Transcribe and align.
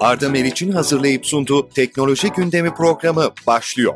Arda 0.00 0.28
Meriç'in 0.28 0.72
hazırlayıp 0.72 1.26
sunduğu 1.26 1.68
Teknoloji 1.68 2.28
Gündemi 2.28 2.74
programı 2.74 3.30
başlıyor. 3.46 3.94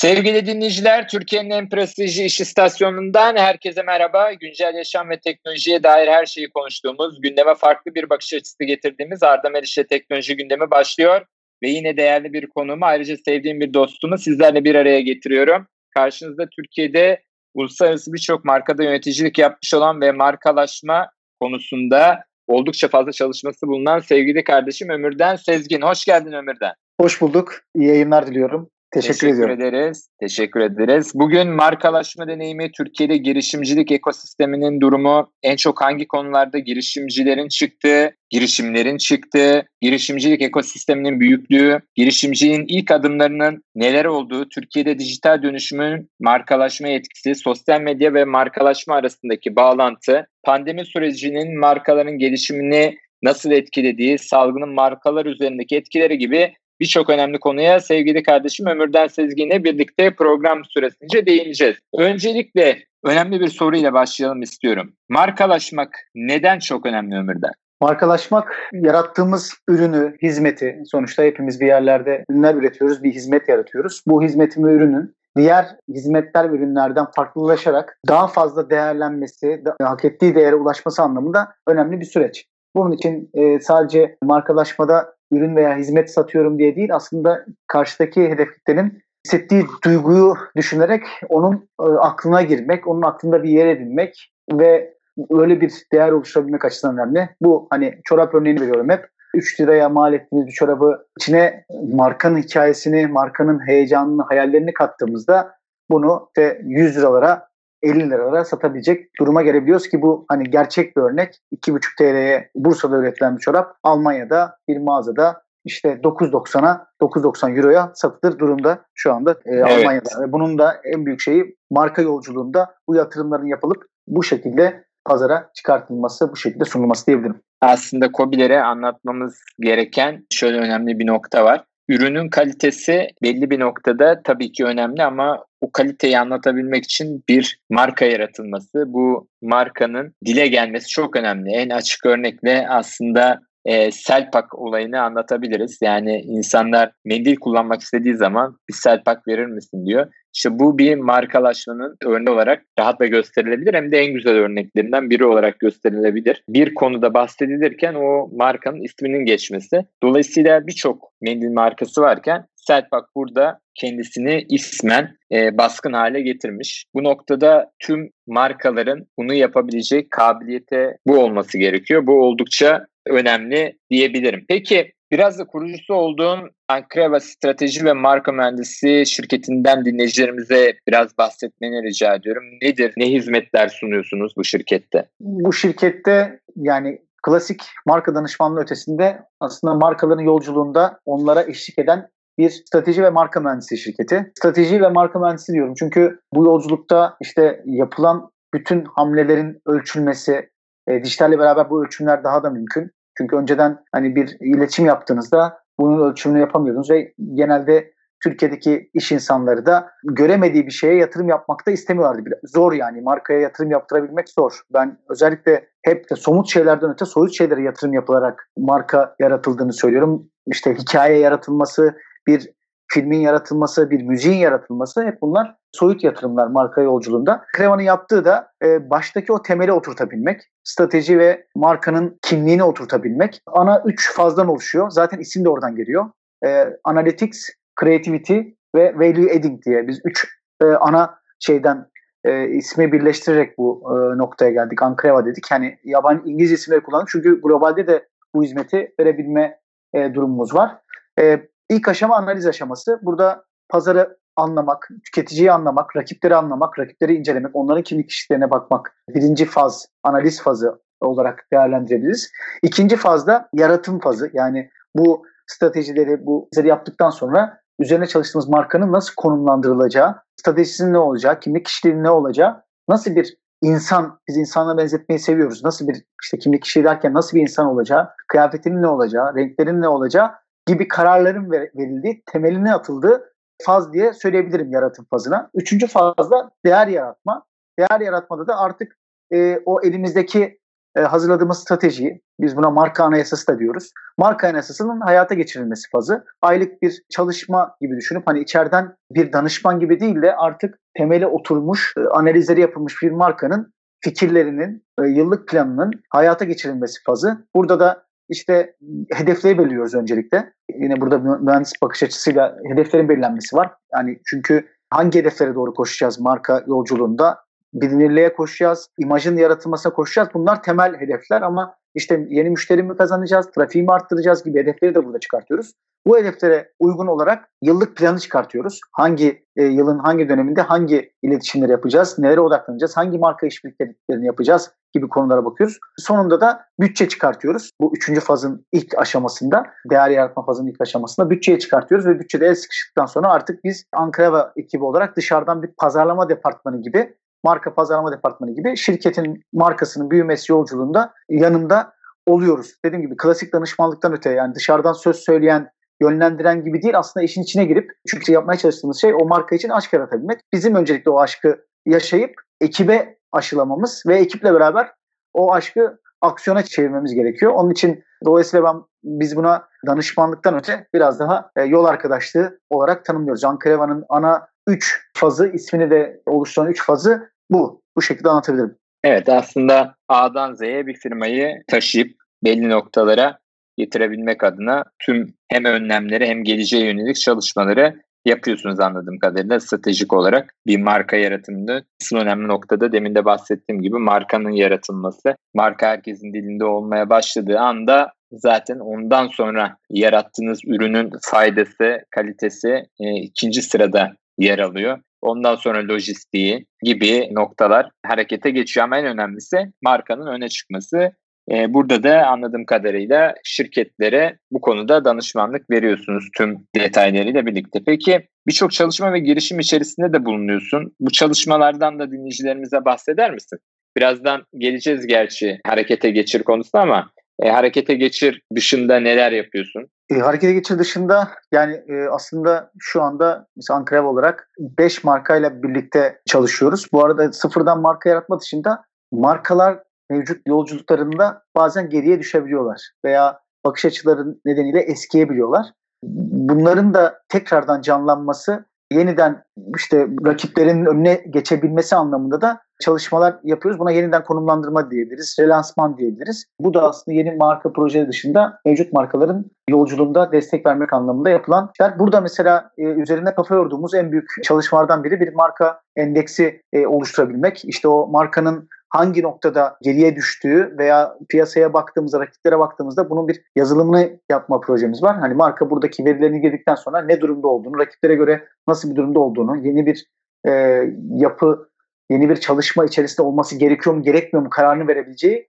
Sevgili 0.00 0.46
dinleyiciler, 0.46 1.08
Türkiye'nin 1.08 1.50
en 1.50 1.68
prestijli 1.68 2.24
iş 2.24 2.40
istasyonundan 2.40 3.36
herkese 3.36 3.82
merhaba. 3.82 4.32
Güncel 4.32 4.74
yaşam 4.74 5.10
ve 5.10 5.20
teknolojiye 5.20 5.82
dair 5.82 6.08
her 6.08 6.26
şeyi 6.26 6.50
konuştuğumuz, 6.50 7.20
gündeme 7.20 7.54
farklı 7.54 7.94
bir 7.94 8.10
bakış 8.10 8.34
açısı 8.34 8.64
getirdiğimiz 8.64 9.22
Arda 9.22 9.50
Meriç'le 9.50 9.88
Teknoloji 9.88 10.36
Gündemi 10.36 10.70
başlıyor. 10.70 11.26
Ve 11.62 11.68
yine 11.68 11.96
değerli 11.96 12.32
bir 12.32 12.46
konumu, 12.46 12.84
ayrıca 12.84 13.16
sevdiğim 13.24 13.60
bir 13.60 13.74
dostumu 13.74 14.18
sizlerle 14.18 14.64
bir 14.64 14.74
araya 14.74 15.00
getiriyorum. 15.00 15.66
Karşınızda 15.94 16.48
Türkiye'de 16.56 17.22
uluslararası 17.54 18.12
birçok 18.12 18.44
markada 18.44 18.82
yöneticilik 18.84 19.38
yapmış 19.38 19.74
olan 19.74 20.00
ve 20.00 20.12
markalaşma 20.12 21.10
konusunda 21.40 22.24
oldukça 22.46 22.88
fazla 22.88 23.12
çalışması 23.12 23.66
bulunan 23.66 23.98
sevgili 23.98 24.44
kardeşim 24.44 24.88
Ömürden 24.90 25.36
Sezgin. 25.36 25.82
Hoş 25.82 26.04
geldin 26.04 26.32
Ömürden. 26.32 26.72
Hoş 27.00 27.20
bulduk. 27.20 27.54
İyi 27.76 27.88
yayınlar 27.88 28.26
diliyorum. 28.26 28.70
Teşekkür, 28.92 29.14
Teşekkür 29.14 29.34
ediyorum. 29.34 29.60
ederiz. 29.60 30.08
Teşekkür 30.20 30.60
ederiz. 30.60 31.12
Bugün 31.14 31.48
markalaşma 31.48 32.28
deneyimi, 32.28 32.70
Türkiye'de 32.72 33.16
girişimcilik 33.16 33.92
ekosisteminin 33.92 34.80
durumu, 34.80 35.32
en 35.42 35.56
çok 35.56 35.82
hangi 35.82 36.08
konularda 36.08 36.58
girişimcilerin 36.58 37.48
çıktığı, 37.48 38.16
girişimlerin 38.30 38.96
çıktığı, 38.96 39.64
girişimcilik 39.80 40.42
ekosisteminin 40.42 41.20
büyüklüğü, 41.20 41.80
girişimcinin 41.94 42.64
ilk 42.68 42.90
adımlarının 42.90 43.62
neler 43.74 44.04
olduğu, 44.04 44.48
Türkiye'de 44.48 44.98
dijital 44.98 45.42
dönüşümün 45.42 46.10
markalaşma 46.20 46.88
etkisi, 46.88 47.34
sosyal 47.34 47.80
medya 47.80 48.14
ve 48.14 48.24
markalaşma 48.24 48.94
arasındaki 48.94 49.56
bağlantı, 49.56 50.26
pandemi 50.44 50.84
sürecinin 50.84 51.60
markaların 51.60 52.18
gelişimini 52.18 52.96
nasıl 53.22 53.50
etkilediği, 53.50 54.18
salgının 54.18 54.74
markalar 54.74 55.26
üzerindeki 55.26 55.76
etkileri 55.76 56.18
gibi 56.18 56.52
birçok 56.80 57.10
önemli 57.10 57.40
konuya 57.40 57.80
sevgili 57.80 58.22
kardeşim 58.22 58.66
Ömürden 58.66 59.06
Sezgin'le 59.06 59.64
birlikte 59.64 60.14
program 60.14 60.64
süresince 60.64 61.26
değineceğiz. 61.26 61.76
Öncelikle 61.98 62.78
önemli 63.04 63.40
bir 63.40 63.48
soruyla 63.48 63.92
başlayalım 63.92 64.42
istiyorum. 64.42 64.92
Markalaşmak 65.08 65.88
neden 66.14 66.58
çok 66.58 66.86
önemli 66.86 67.16
Ömürden? 67.16 67.52
Markalaşmak 67.82 68.70
yarattığımız 68.72 69.54
ürünü, 69.68 70.16
hizmeti 70.22 70.82
sonuçta 70.86 71.22
hepimiz 71.22 71.60
bir 71.60 71.66
yerlerde 71.66 72.24
ürünler 72.30 72.54
üretiyoruz, 72.54 73.02
bir 73.02 73.12
hizmet 73.12 73.48
yaratıyoruz. 73.48 74.02
Bu 74.06 74.22
hizmetin 74.22 74.64
ve 74.64 74.72
ürünün 74.72 75.14
diğer 75.36 75.66
hizmetler 75.88 76.52
ve 76.52 76.56
ürünlerden 76.56 77.06
farklılaşarak 77.16 77.98
daha 78.08 78.26
fazla 78.26 78.70
değerlenmesi, 78.70 79.62
hak 79.82 80.04
ettiği 80.04 80.34
değere 80.34 80.54
ulaşması 80.54 81.02
anlamında 81.02 81.48
önemli 81.68 82.00
bir 82.00 82.04
süreç. 82.04 82.46
Bunun 82.76 82.92
için 82.92 83.30
e, 83.34 83.60
sadece 83.60 84.16
markalaşmada 84.24 85.14
ürün 85.32 85.56
veya 85.56 85.76
hizmet 85.76 86.10
satıyorum 86.10 86.58
diye 86.58 86.76
değil 86.76 86.94
aslında 86.94 87.44
karşıdaki 87.66 88.28
hedef 88.28 88.54
kitlenin 88.54 89.02
hissettiği 89.26 89.64
duyguyu 89.84 90.34
düşünerek 90.56 91.02
onun 91.28 91.68
e, 91.80 91.84
aklına 91.84 92.42
girmek, 92.42 92.86
onun 92.88 93.02
aklında 93.02 93.42
bir 93.42 93.50
yer 93.50 93.66
edinmek 93.66 94.32
ve 94.52 94.94
öyle 95.30 95.60
bir 95.60 95.72
değer 95.92 96.12
oluşturabilmek 96.12 96.64
açısından 96.64 96.98
önemli. 96.98 97.28
Bu 97.40 97.66
hani 97.70 97.98
çorap 98.04 98.34
örneğini 98.34 98.60
veriyorum 98.60 98.88
hep. 98.88 99.06
3 99.34 99.60
liraya 99.60 99.88
mal 99.88 100.12
ettiğimiz 100.12 100.46
bir 100.46 100.52
çorabı 100.52 101.06
içine 101.20 101.64
markanın 101.92 102.38
hikayesini, 102.38 103.06
markanın 103.06 103.66
heyecanını, 103.66 104.22
hayallerini 104.22 104.72
kattığımızda 104.72 105.54
bunu 105.90 106.28
işte 106.28 106.60
100 106.64 106.98
liralara 106.98 107.49
50 107.82 108.10
liralara 108.10 108.44
satabilecek 108.44 109.10
duruma 109.20 109.42
gelebiliyoruz 109.42 109.88
ki 109.88 110.02
bu 110.02 110.24
hani 110.28 110.44
gerçek 110.44 110.96
bir 110.96 111.02
örnek. 111.02 111.40
2,5 111.56 111.96
TL'ye 111.98 112.50
Bursa'da 112.54 112.96
üretilen 112.96 113.36
bir 113.36 113.40
çorap 113.40 113.76
Almanya'da 113.82 114.56
bir 114.68 114.78
mağazada 114.78 115.42
işte 115.64 115.88
9.90'a 115.88 116.86
9.90 117.02 117.56
euroya 117.56 117.92
satılır 117.94 118.38
durumda 118.38 118.84
şu 118.94 119.12
anda 119.12 119.32
e, 119.32 119.36
evet. 119.44 119.64
Almanya'da. 119.64 120.22
Ve 120.22 120.32
bunun 120.32 120.58
da 120.58 120.80
en 120.84 121.06
büyük 121.06 121.20
şeyi 121.20 121.56
marka 121.70 122.02
yolculuğunda 122.02 122.74
bu 122.88 122.94
yatırımların 122.94 123.46
yapılıp 123.46 123.84
bu 124.06 124.22
şekilde 124.22 124.84
pazara 125.04 125.50
çıkartılması, 125.54 126.32
bu 126.32 126.36
şekilde 126.36 126.64
sunulması 126.64 127.06
diyebilirim. 127.06 127.40
Aslında 127.60 128.12
COBİ'lere 128.12 128.62
anlatmamız 128.62 129.40
gereken 129.60 130.26
şöyle 130.30 130.58
önemli 130.58 130.98
bir 130.98 131.06
nokta 131.06 131.44
var. 131.44 131.64
Ürünün 131.90 132.28
kalitesi 132.28 133.08
belli 133.22 133.50
bir 133.50 133.60
noktada 133.60 134.20
tabii 134.24 134.52
ki 134.52 134.64
önemli 134.64 135.02
ama 135.02 135.44
o 135.60 135.72
kaliteyi 135.72 136.18
anlatabilmek 136.18 136.84
için 136.84 137.24
bir 137.28 137.58
marka 137.70 138.04
yaratılması, 138.04 138.84
bu 138.86 139.28
markanın 139.42 140.14
dile 140.26 140.46
gelmesi 140.46 140.88
çok 140.88 141.16
önemli. 141.16 141.50
En 141.50 141.70
açık 141.70 142.06
örnekle 142.06 142.66
aslında 142.68 143.40
e, 143.64 143.90
Selpak 143.90 144.58
olayını 144.58 145.00
anlatabiliriz. 145.00 145.78
Yani 145.82 146.20
insanlar 146.20 146.92
mendil 147.04 147.36
kullanmak 147.36 147.80
istediği 147.80 148.14
zaman 148.14 148.56
bir 148.68 148.74
Selpak 148.74 149.28
verir 149.28 149.46
misin 149.46 149.86
diyor. 149.86 150.06
İşte 150.34 150.58
bu 150.58 150.78
bir 150.78 150.96
markalaşmanın 150.96 151.96
örneği 152.04 152.34
olarak 152.34 152.62
rahatla 152.78 153.06
gösterilebilir 153.06 153.74
hem 153.74 153.92
de 153.92 153.98
en 153.98 154.14
güzel 154.14 154.34
örneklerinden 154.34 155.10
biri 155.10 155.24
olarak 155.24 155.58
gösterilebilir. 155.58 156.44
Bir 156.48 156.74
konuda 156.74 157.14
bahsedilirken 157.14 157.94
o 157.94 158.28
markanın 158.32 158.84
isminin 158.84 159.24
geçmesi. 159.24 159.86
Dolayısıyla 160.02 160.66
birçok 160.66 161.12
mendil 161.20 161.50
markası 161.50 162.00
varken 162.00 162.46
Selpak 162.70 163.04
burada 163.16 163.58
kendisini 163.74 164.46
ismen 164.48 165.16
e, 165.32 165.58
baskın 165.58 165.92
hale 165.92 166.20
getirmiş. 166.20 166.84
Bu 166.94 167.04
noktada 167.04 167.70
tüm 167.78 168.10
markaların 168.26 169.06
bunu 169.18 169.34
yapabilecek 169.34 170.10
kabiliyete 170.10 170.96
bu 171.06 171.18
olması 171.18 171.58
gerekiyor. 171.58 172.06
Bu 172.06 172.12
oldukça 172.12 172.86
önemli 173.06 173.78
diyebilirim. 173.90 174.44
Peki 174.48 174.92
biraz 175.10 175.38
da 175.38 175.46
kurucusu 175.46 175.94
olduğun 175.94 176.50
Ankreva 176.68 177.20
Strateji 177.20 177.84
ve 177.84 177.92
Marka 177.92 178.32
Mühendisi 178.32 179.06
şirketinden 179.06 179.84
dinleyicilerimize 179.84 180.72
biraz 180.88 181.18
bahsetmeni 181.18 181.88
rica 181.88 182.14
ediyorum. 182.14 182.44
Nedir, 182.62 182.92
ne 182.96 183.06
hizmetler 183.06 183.68
sunuyorsunuz 183.68 184.32
bu 184.36 184.44
şirkette? 184.44 185.08
Bu 185.20 185.52
şirkette 185.52 186.40
yani 186.56 186.98
klasik 187.22 187.62
marka 187.86 188.14
danışmanlığı 188.14 188.60
ötesinde 188.60 189.18
aslında 189.40 189.74
markaların 189.74 190.22
yolculuğunda 190.22 190.98
onlara 191.04 191.42
eşlik 191.42 191.78
eden 191.78 192.08
bir 192.40 192.50
strateji 192.50 193.02
ve 193.02 193.10
marka 193.10 193.40
mühendisi 193.40 193.78
şirketi. 193.78 194.32
Strateji 194.38 194.80
ve 194.80 194.88
marka 194.88 195.18
mühendisi 195.18 195.52
diyorum 195.52 195.74
çünkü 195.78 196.20
bu 196.34 196.44
yolculukta 196.44 197.16
işte 197.20 197.62
yapılan 197.64 198.30
bütün 198.54 198.84
hamlelerin 198.84 199.60
ölçülmesi, 199.66 200.50
e, 200.88 201.04
dijitalle 201.04 201.38
beraber 201.38 201.70
bu 201.70 201.84
ölçümler 201.84 202.24
daha 202.24 202.42
da 202.42 202.50
mümkün. 202.50 202.90
Çünkü 203.18 203.36
önceden 203.36 203.78
hani 203.92 204.16
bir 204.16 204.36
iletişim 204.40 204.86
yaptığınızda 204.86 205.58
bunun 205.80 206.10
ölçümünü 206.10 206.40
yapamıyordunuz 206.40 206.90
ve 206.90 207.12
genelde 207.34 207.92
Türkiye'deki 208.22 208.90
iş 208.94 209.12
insanları 209.12 209.66
da 209.66 209.90
göremediği 210.04 210.66
bir 210.66 210.70
şeye 210.70 210.94
yatırım 210.96 211.28
yapmakta 211.28 211.70
istemiyorlardı. 211.70 212.40
Zor 212.44 212.72
yani 212.72 213.00
markaya 213.00 213.40
yatırım 213.40 213.70
yaptırabilmek 213.70 214.28
zor. 214.28 214.60
Ben 214.74 214.98
özellikle 215.08 215.68
hep 215.82 216.10
de 216.10 216.16
somut 216.16 216.52
şeylerden 216.52 216.90
öte 216.90 217.04
soyut 217.04 217.38
şeylere 217.38 217.62
yatırım 217.62 217.92
yapılarak 217.92 218.48
marka 218.56 219.14
yaratıldığını 219.20 219.72
söylüyorum. 219.72 220.30
İşte 220.46 220.74
hikaye 220.74 221.18
yaratılması, 221.18 221.94
bir 222.26 222.50
filmin 222.92 223.20
yaratılması, 223.20 223.90
bir 223.90 224.02
müziğin 224.02 224.38
yaratılması 224.38 225.02
hep 225.02 225.22
bunlar 225.22 225.56
soyut 225.72 226.04
yatırımlar 226.04 226.46
marka 226.46 226.80
yolculuğunda. 226.80 227.44
Kreva'nın 227.52 227.82
yaptığı 227.82 228.24
da 228.24 228.52
e, 228.64 228.90
baştaki 228.90 229.32
o 229.32 229.42
temeli 229.42 229.72
oturtabilmek, 229.72 230.40
strateji 230.64 231.18
ve 231.18 231.46
markanın 231.56 232.18
kimliğini 232.22 232.64
oturtabilmek. 232.64 233.42
Ana 233.46 233.82
üç 233.86 234.12
fazdan 234.12 234.48
oluşuyor. 234.48 234.90
Zaten 234.90 235.18
isim 235.18 235.44
de 235.44 235.48
oradan 235.48 235.76
geliyor. 235.76 236.10
E, 236.44 236.66
analytics, 236.84 237.48
creativity 237.80 238.38
ve 238.74 238.94
value 238.94 239.38
adding 239.38 239.64
diye 239.64 239.88
biz 239.88 240.00
üç 240.04 240.28
e, 240.62 240.64
ana 240.64 241.14
şeyden 241.40 241.86
e, 242.24 242.48
ismi 242.48 242.92
birleştirerek 242.92 243.58
bu 243.58 243.82
e, 243.84 244.18
noktaya 244.18 244.50
geldik. 244.50 244.82
Ankreva 244.82 245.26
dedik. 245.26 245.50
Yani 245.50 245.78
yabancı 245.84 246.22
İngiliz 246.26 246.52
isimleri 246.52 246.82
kullandık 246.82 247.08
çünkü 247.08 247.40
globalde 247.42 247.86
de 247.86 248.08
bu 248.34 248.42
hizmeti 248.42 248.94
verebilme 249.00 249.58
e, 249.94 250.14
durumumuz 250.14 250.54
var. 250.54 250.76
E, 251.20 251.40
İlk 251.70 251.88
aşama 251.88 252.16
analiz 252.16 252.46
aşaması. 252.46 252.98
Burada 253.02 253.44
pazarı 253.68 254.18
anlamak, 254.36 254.88
tüketiciyi 255.04 255.52
anlamak, 255.52 255.96
rakipleri 255.96 256.36
anlamak, 256.36 256.78
rakipleri 256.78 257.14
incelemek, 257.14 257.50
onların 257.56 257.82
kimlik 257.82 258.08
kişilerine 258.08 258.50
bakmak. 258.50 258.94
Birinci 259.08 259.44
faz, 259.44 259.86
analiz 260.02 260.42
fazı 260.42 260.80
olarak 261.00 261.46
değerlendirebiliriz. 261.52 262.30
İkinci 262.62 262.96
fazda 262.96 263.48
yaratım 263.52 264.00
fazı. 264.00 264.30
Yani 264.32 264.70
bu 264.96 265.26
stratejileri, 265.46 266.26
bu 266.26 266.48
izleri 266.52 266.68
yaptıktan 266.68 267.10
sonra 267.10 267.60
üzerine 267.78 268.06
çalıştığımız 268.06 268.48
markanın 268.48 268.92
nasıl 268.92 269.14
konumlandırılacağı, 269.16 270.16
stratejisinin 270.36 270.92
ne 270.92 270.98
olacağı, 270.98 271.40
kimlik 271.40 271.64
kişiliğinin 271.66 272.04
ne 272.04 272.10
olacağı, 272.10 272.62
nasıl 272.88 273.16
bir 273.16 273.36
insan, 273.62 274.18
biz 274.28 274.36
insanla 274.36 274.78
benzetmeyi 274.78 275.18
seviyoruz. 275.18 275.64
Nasıl 275.64 275.88
bir 275.88 276.04
işte 276.22 276.38
kimlik 276.38 276.62
kişi 276.62 276.84
derken 276.84 277.14
nasıl 277.14 277.36
bir 277.36 277.42
insan 277.42 277.66
olacağı, 277.66 278.10
kıyafetinin 278.28 278.82
ne 278.82 278.88
olacağı, 278.88 279.34
renklerin 279.34 279.82
ne 279.82 279.88
olacağı 279.88 280.30
gibi 280.66 280.88
kararların 280.88 281.50
verildiği, 281.50 282.22
temeline 282.32 282.74
atıldığı 282.74 283.34
faz 283.66 283.92
diye 283.92 284.12
söyleyebilirim 284.12 284.72
yaratım 284.72 285.06
fazına. 285.10 285.50
Üçüncü 285.54 285.86
fazda 285.86 286.50
değer 286.64 286.86
yaratma. 286.86 287.44
Değer 287.78 288.00
yaratmada 288.00 288.46
da 288.46 288.58
artık 288.58 288.98
e, 289.32 289.60
o 289.66 289.82
elimizdeki 289.82 290.60
e, 290.96 291.00
hazırladığımız 291.00 291.58
stratejiyi, 291.58 292.22
biz 292.40 292.56
buna 292.56 292.70
marka 292.70 293.04
anayasası 293.04 293.46
da 293.46 293.58
diyoruz. 293.58 293.90
Marka 294.18 294.48
anayasasının 294.48 295.00
hayata 295.00 295.34
geçirilmesi 295.34 295.90
fazı. 295.90 296.24
Aylık 296.42 296.82
bir 296.82 297.02
çalışma 297.10 297.76
gibi 297.80 297.96
düşünüp 297.96 298.22
hani 298.26 298.40
içeriden 298.40 298.96
bir 299.10 299.32
danışman 299.32 299.80
gibi 299.80 300.00
değil 300.00 300.22
de 300.22 300.36
artık 300.36 300.78
temeli 300.96 301.26
oturmuş, 301.26 301.94
e, 301.96 302.00
analizleri 302.00 302.60
yapılmış 302.60 303.02
bir 303.02 303.10
markanın 303.10 303.72
fikirlerinin, 304.00 304.84
e, 305.02 305.06
yıllık 305.06 305.48
planının 305.48 305.90
hayata 306.10 306.44
geçirilmesi 306.44 307.02
fazı. 307.06 307.46
Burada 307.54 307.80
da 307.80 308.04
işte 308.30 308.76
hedefleri 309.12 309.58
belirliyoruz 309.58 309.94
öncelikle. 309.94 310.52
Yine 310.74 311.00
burada 311.00 311.18
mühendis 311.18 311.72
bakış 311.82 312.02
açısıyla 312.02 312.56
hedeflerin 312.72 313.08
belirlenmesi 313.08 313.56
var. 313.56 313.70
Yani 313.92 314.18
çünkü 314.26 314.66
hangi 314.90 315.18
hedeflere 315.18 315.54
doğru 315.54 315.74
koşacağız 315.74 316.20
marka 316.20 316.64
yolculuğunda? 316.66 317.38
bilinirliğe 317.74 318.32
koşacağız, 318.32 318.88
imajın 318.98 319.36
yaratılmasına 319.36 319.92
koşacağız. 319.92 320.28
Bunlar 320.34 320.62
temel 320.62 320.94
hedefler 320.96 321.42
ama 321.42 321.74
işte 321.94 322.26
yeni 322.28 322.50
müşteri 322.50 322.82
mi 322.82 322.96
kazanacağız, 322.96 323.50
trafiği 323.50 323.84
mi 323.84 323.92
arttıracağız 323.92 324.44
gibi 324.44 324.60
hedefleri 324.60 324.94
de 324.94 325.04
burada 325.04 325.20
çıkartıyoruz. 325.20 325.72
Bu 326.06 326.18
hedeflere 326.18 326.72
uygun 326.78 327.06
olarak 327.06 327.48
yıllık 327.62 327.96
planı 327.96 328.18
çıkartıyoruz. 328.18 328.80
Hangi 328.92 329.44
e, 329.56 329.64
yılın 329.64 329.98
hangi 329.98 330.28
döneminde 330.28 330.60
hangi 330.62 331.12
iletişimleri 331.22 331.70
yapacağız, 331.72 332.18
nelere 332.18 332.40
odaklanacağız, 332.40 332.96
hangi 332.96 333.18
marka 333.18 333.46
işbirliklerini 333.46 334.26
yapacağız 334.26 334.70
gibi 334.92 335.08
konulara 335.08 335.44
bakıyoruz. 335.44 335.78
Sonunda 335.98 336.40
da 336.40 336.64
bütçe 336.80 337.08
çıkartıyoruz. 337.08 337.70
Bu 337.80 337.92
üçüncü 337.96 338.20
fazın 338.20 338.66
ilk 338.72 338.98
aşamasında, 338.98 339.66
değer 339.90 340.10
yaratma 340.10 340.44
fazının 340.44 340.68
ilk 340.68 340.80
aşamasında 340.80 341.30
bütçeyi 341.30 341.58
çıkartıyoruz 341.58 342.06
ve 342.06 342.20
bütçede 342.20 342.46
el 342.46 342.54
sıkıştıktan 342.54 343.06
sonra 343.06 343.28
artık 343.28 343.64
biz 343.64 343.84
Ankara 343.92 344.52
ekibi 344.56 344.84
olarak 344.84 345.16
dışarıdan 345.16 345.62
bir 345.62 345.70
pazarlama 345.78 346.28
departmanı 346.28 346.82
gibi 346.82 347.14
marka 347.44 347.74
pazarlama 347.74 348.12
departmanı 348.12 348.54
gibi 348.54 348.76
şirketin 348.76 349.44
markasının 349.52 350.10
büyümesi 350.10 350.52
yolculuğunda 350.52 351.12
yanında 351.28 351.92
oluyoruz. 352.26 352.74
Dediğim 352.84 353.02
gibi 353.02 353.16
klasik 353.16 353.52
danışmanlıktan 353.52 354.12
öte 354.12 354.30
yani 354.30 354.54
dışarıdan 354.54 354.92
söz 354.92 355.16
söyleyen, 355.16 355.70
yönlendiren 356.00 356.64
gibi 356.64 356.82
değil 356.82 356.98
aslında 356.98 357.24
işin 357.24 357.42
içine 357.42 357.64
girip 357.64 357.90
çünkü 358.06 358.32
yapmaya 358.32 358.56
çalıştığımız 358.56 359.00
şey 359.00 359.14
o 359.14 359.26
marka 359.26 359.56
için 359.56 359.68
aşk 359.68 359.92
yaratabilmek. 359.92 360.40
Bizim 360.52 360.74
öncelikle 360.74 361.10
o 361.10 361.20
aşkı 361.20 361.64
yaşayıp 361.86 362.34
ekibe 362.60 363.19
aşılamamız 363.32 364.02
ve 364.06 364.16
ekiple 364.16 364.54
beraber 364.54 364.90
o 365.34 365.52
aşkı 365.52 365.98
aksiyona 366.20 366.62
çevirmemiz 366.62 367.14
gerekiyor. 367.14 367.52
Onun 367.52 367.70
için 367.70 368.04
dolayısıyla 368.24 368.64
ben 368.64 368.82
biz 369.04 369.36
buna 369.36 369.68
danışmanlıktan 369.86 370.54
öte 370.54 370.86
biraz 370.94 371.20
daha 371.20 371.50
e, 371.56 371.62
yol 371.62 371.84
arkadaşlığı 371.84 372.60
olarak 372.70 373.04
tanımlıyoruz. 373.04 373.44
Ankareva'nın 373.44 374.04
ana 374.08 374.48
3 374.66 375.10
fazı 375.16 375.48
ismini 375.48 375.90
de 375.90 376.20
oluşturan 376.26 376.68
3 376.68 376.84
fazı 376.84 377.30
bu. 377.50 377.82
Bu 377.96 378.02
şekilde 378.02 378.28
anlatabilirim. 378.28 378.76
Evet 379.04 379.28
aslında 379.28 379.94
A'dan 380.08 380.54
Z'ye 380.54 380.86
bir 380.86 380.94
firmayı 380.94 381.62
taşıyıp 381.66 382.12
belli 382.44 382.68
noktalara 382.68 383.38
getirebilmek 383.76 384.44
adına 384.44 384.84
tüm 384.98 385.34
hem 385.48 385.64
önlemleri 385.64 386.26
hem 386.26 386.44
geleceğe 386.44 386.84
yönelik 386.84 387.16
çalışmaları 387.16 388.02
yapıyorsunuz 388.24 388.80
anladığım 388.80 389.18
kadarıyla 389.18 389.60
stratejik 389.60 390.12
olarak 390.12 390.54
bir 390.66 390.82
marka 390.82 391.16
yaratımında 391.16 391.82
şu 392.02 392.16
önemli 392.16 392.48
noktada 392.48 392.92
demin 392.92 393.14
de 393.14 393.24
bahsettiğim 393.24 393.82
gibi 393.82 393.98
markanın 393.98 394.50
yaratılması. 394.50 395.34
Marka 395.54 395.86
herkesin 395.86 396.32
dilinde 396.32 396.64
olmaya 396.64 397.10
başladığı 397.10 397.58
anda 397.58 398.12
zaten 398.32 398.78
ondan 398.78 399.26
sonra 399.26 399.76
yarattığınız 399.90 400.60
ürünün 400.66 401.10
faydası, 401.30 401.98
kalitesi 402.10 402.68
e, 403.00 403.14
ikinci 403.14 403.62
sırada 403.62 404.12
yer 404.38 404.58
alıyor. 404.58 404.98
Ondan 405.22 405.56
sonra 405.56 405.88
lojistiği 405.88 406.66
gibi 406.82 407.28
noktalar 407.32 407.90
harekete 408.06 408.50
geçiyor 408.50 408.84
ama 408.84 408.98
en 408.98 409.06
önemlisi 409.06 409.56
markanın 409.82 410.26
öne 410.26 410.48
çıkması. 410.48 411.12
Ee, 411.50 411.74
burada 411.74 412.02
da 412.02 412.26
anladığım 412.26 412.64
kadarıyla 412.64 413.34
şirketlere 413.44 414.38
bu 414.50 414.60
konuda 414.60 415.04
danışmanlık 415.04 415.70
veriyorsunuz 415.70 416.28
tüm 416.36 416.56
detaylarıyla 416.76 417.46
birlikte. 417.46 417.80
Peki 417.86 418.28
birçok 418.46 418.72
çalışma 418.72 419.12
ve 419.12 419.18
girişim 419.18 419.58
içerisinde 419.58 420.12
de 420.12 420.24
bulunuyorsun. 420.24 420.94
Bu 421.00 421.10
çalışmalardan 421.10 421.98
da 421.98 422.10
dinleyicilerimize 422.10 422.84
bahseder 422.84 423.30
misin? 423.30 423.58
Birazdan 423.96 424.42
geleceğiz 424.58 425.06
gerçi 425.06 425.60
harekete 425.66 426.10
geçir 426.10 426.42
konusunda 426.42 426.82
ama 426.82 427.10
e, 427.42 427.48
harekete 427.48 427.94
geçir 427.94 428.42
dışında 428.54 429.00
neler 429.00 429.32
yapıyorsun? 429.32 429.86
E, 430.10 430.14
harekete 430.14 430.52
geçir 430.52 430.78
dışında 430.78 431.28
yani 431.52 431.74
e, 431.88 432.08
aslında 432.10 432.70
şu 432.78 433.02
anda 433.02 433.46
mesela 433.56 433.78
Ankrev 433.78 434.04
olarak 434.04 434.50
5 434.58 435.04
markayla 435.04 435.62
birlikte 435.62 436.18
çalışıyoruz. 436.26 436.86
Bu 436.92 437.04
arada 437.04 437.32
sıfırdan 437.32 437.80
marka 437.80 438.08
yaratma 438.08 438.40
dışında 438.40 438.82
markalar 439.12 439.78
mevcut 440.10 440.46
yolculuklarında 440.46 441.42
bazen 441.56 441.90
geriye 441.90 442.18
düşebiliyorlar 442.18 442.90
veya 443.04 443.40
bakış 443.64 443.84
açıları 443.84 444.36
nedeniyle 444.44 444.80
eskiyebiliyorlar. 444.80 445.66
Bunların 446.02 446.94
da 446.94 447.22
tekrardan 447.28 447.80
canlanması 447.80 448.64
yeniden 448.92 449.42
işte 449.76 450.08
rakiplerin 450.26 450.86
önüne 450.86 451.14
geçebilmesi 451.14 451.96
anlamında 451.96 452.40
da 452.40 452.60
çalışmalar 452.80 453.36
yapıyoruz. 453.44 453.80
Buna 453.80 453.90
yeniden 453.90 454.24
konumlandırma 454.24 454.90
diyebiliriz, 454.90 455.36
relansman 455.40 455.98
diyebiliriz. 455.98 456.44
Bu 456.60 456.74
da 456.74 456.88
aslında 456.88 457.16
yeni 457.16 457.36
marka 457.36 457.72
projeleri 457.72 458.08
dışında 458.08 458.60
mevcut 458.64 458.92
markaların 458.92 459.44
yolculuğunda 459.68 460.32
destek 460.32 460.66
vermek 460.66 460.92
anlamında 460.92 461.30
yapılan 461.30 461.70
şeyler. 461.76 461.98
Burada 461.98 462.20
mesela 462.20 462.70
e, 462.78 462.82
üzerine 462.82 463.34
kafa 463.34 463.54
yorduğumuz 463.54 463.94
en 463.94 464.12
büyük 464.12 464.28
çalışmalardan 464.44 465.04
biri 465.04 465.20
bir 465.20 465.34
marka 465.34 465.80
endeksi 465.96 466.62
e, 466.72 466.86
oluşturabilmek. 466.86 467.64
İşte 467.64 467.88
o 467.88 468.06
markanın 468.06 468.68
hangi 468.90 469.22
noktada 469.22 469.76
geriye 469.82 470.16
düştüğü 470.16 470.74
veya 470.78 471.18
piyasaya 471.28 471.72
baktığımızda, 471.72 472.20
rakiplere 472.20 472.58
baktığımızda 472.58 473.10
bunun 473.10 473.28
bir 473.28 473.42
yazılımını 473.56 474.20
yapma 474.30 474.60
projemiz 474.60 475.02
var. 475.02 475.16
Hani 475.16 475.34
marka 475.34 475.70
buradaki 475.70 476.04
verilerini 476.04 476.40
girdikten 476.40 476.74
sonra 476.74 477.02
ne 477.02 477.20
durumda 477.20 477.48
olduğunu, 477.48 477.78
rakiplere 477.78 478.14
göre 478.14 478.44
nasıl 478.68 478.90
bir 478.90 478.96
durumda 478.96 479.20
olduğunu, 479.20 479.56
yeni 479.56 479.86
bir 479.86 480.06
e, 480.46 480.82
yapı, 481.14 481.68
yeni 482.10 482.28
bir 482.28 482.36
çalışma 482.36 482.84
içerisinde 482.84 483.22
olması 483.26 483.58
gerekiyor 483.58 483.96
mu, 483.96 484.02
gerekmiyor 484.02 484.42
mu 484.42 484.50
kararını 484.50 484.88
verebileceği, 484.88 485.48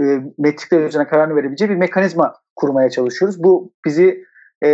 e, 0.00 0.04
metrikler 0.38 0.80
üzerine 0.80 1.08
kararını 1.08 1.36
verebileceği 1.36 1.70
bir 1.70 1.76
mekanizma 1.76 2.34
kurmaya 2.56 2.90
çalışıyoruz. 2.90 3.42
Bu 3.42 3.72
bizi 3.86 4.24
e, 4.62 4.68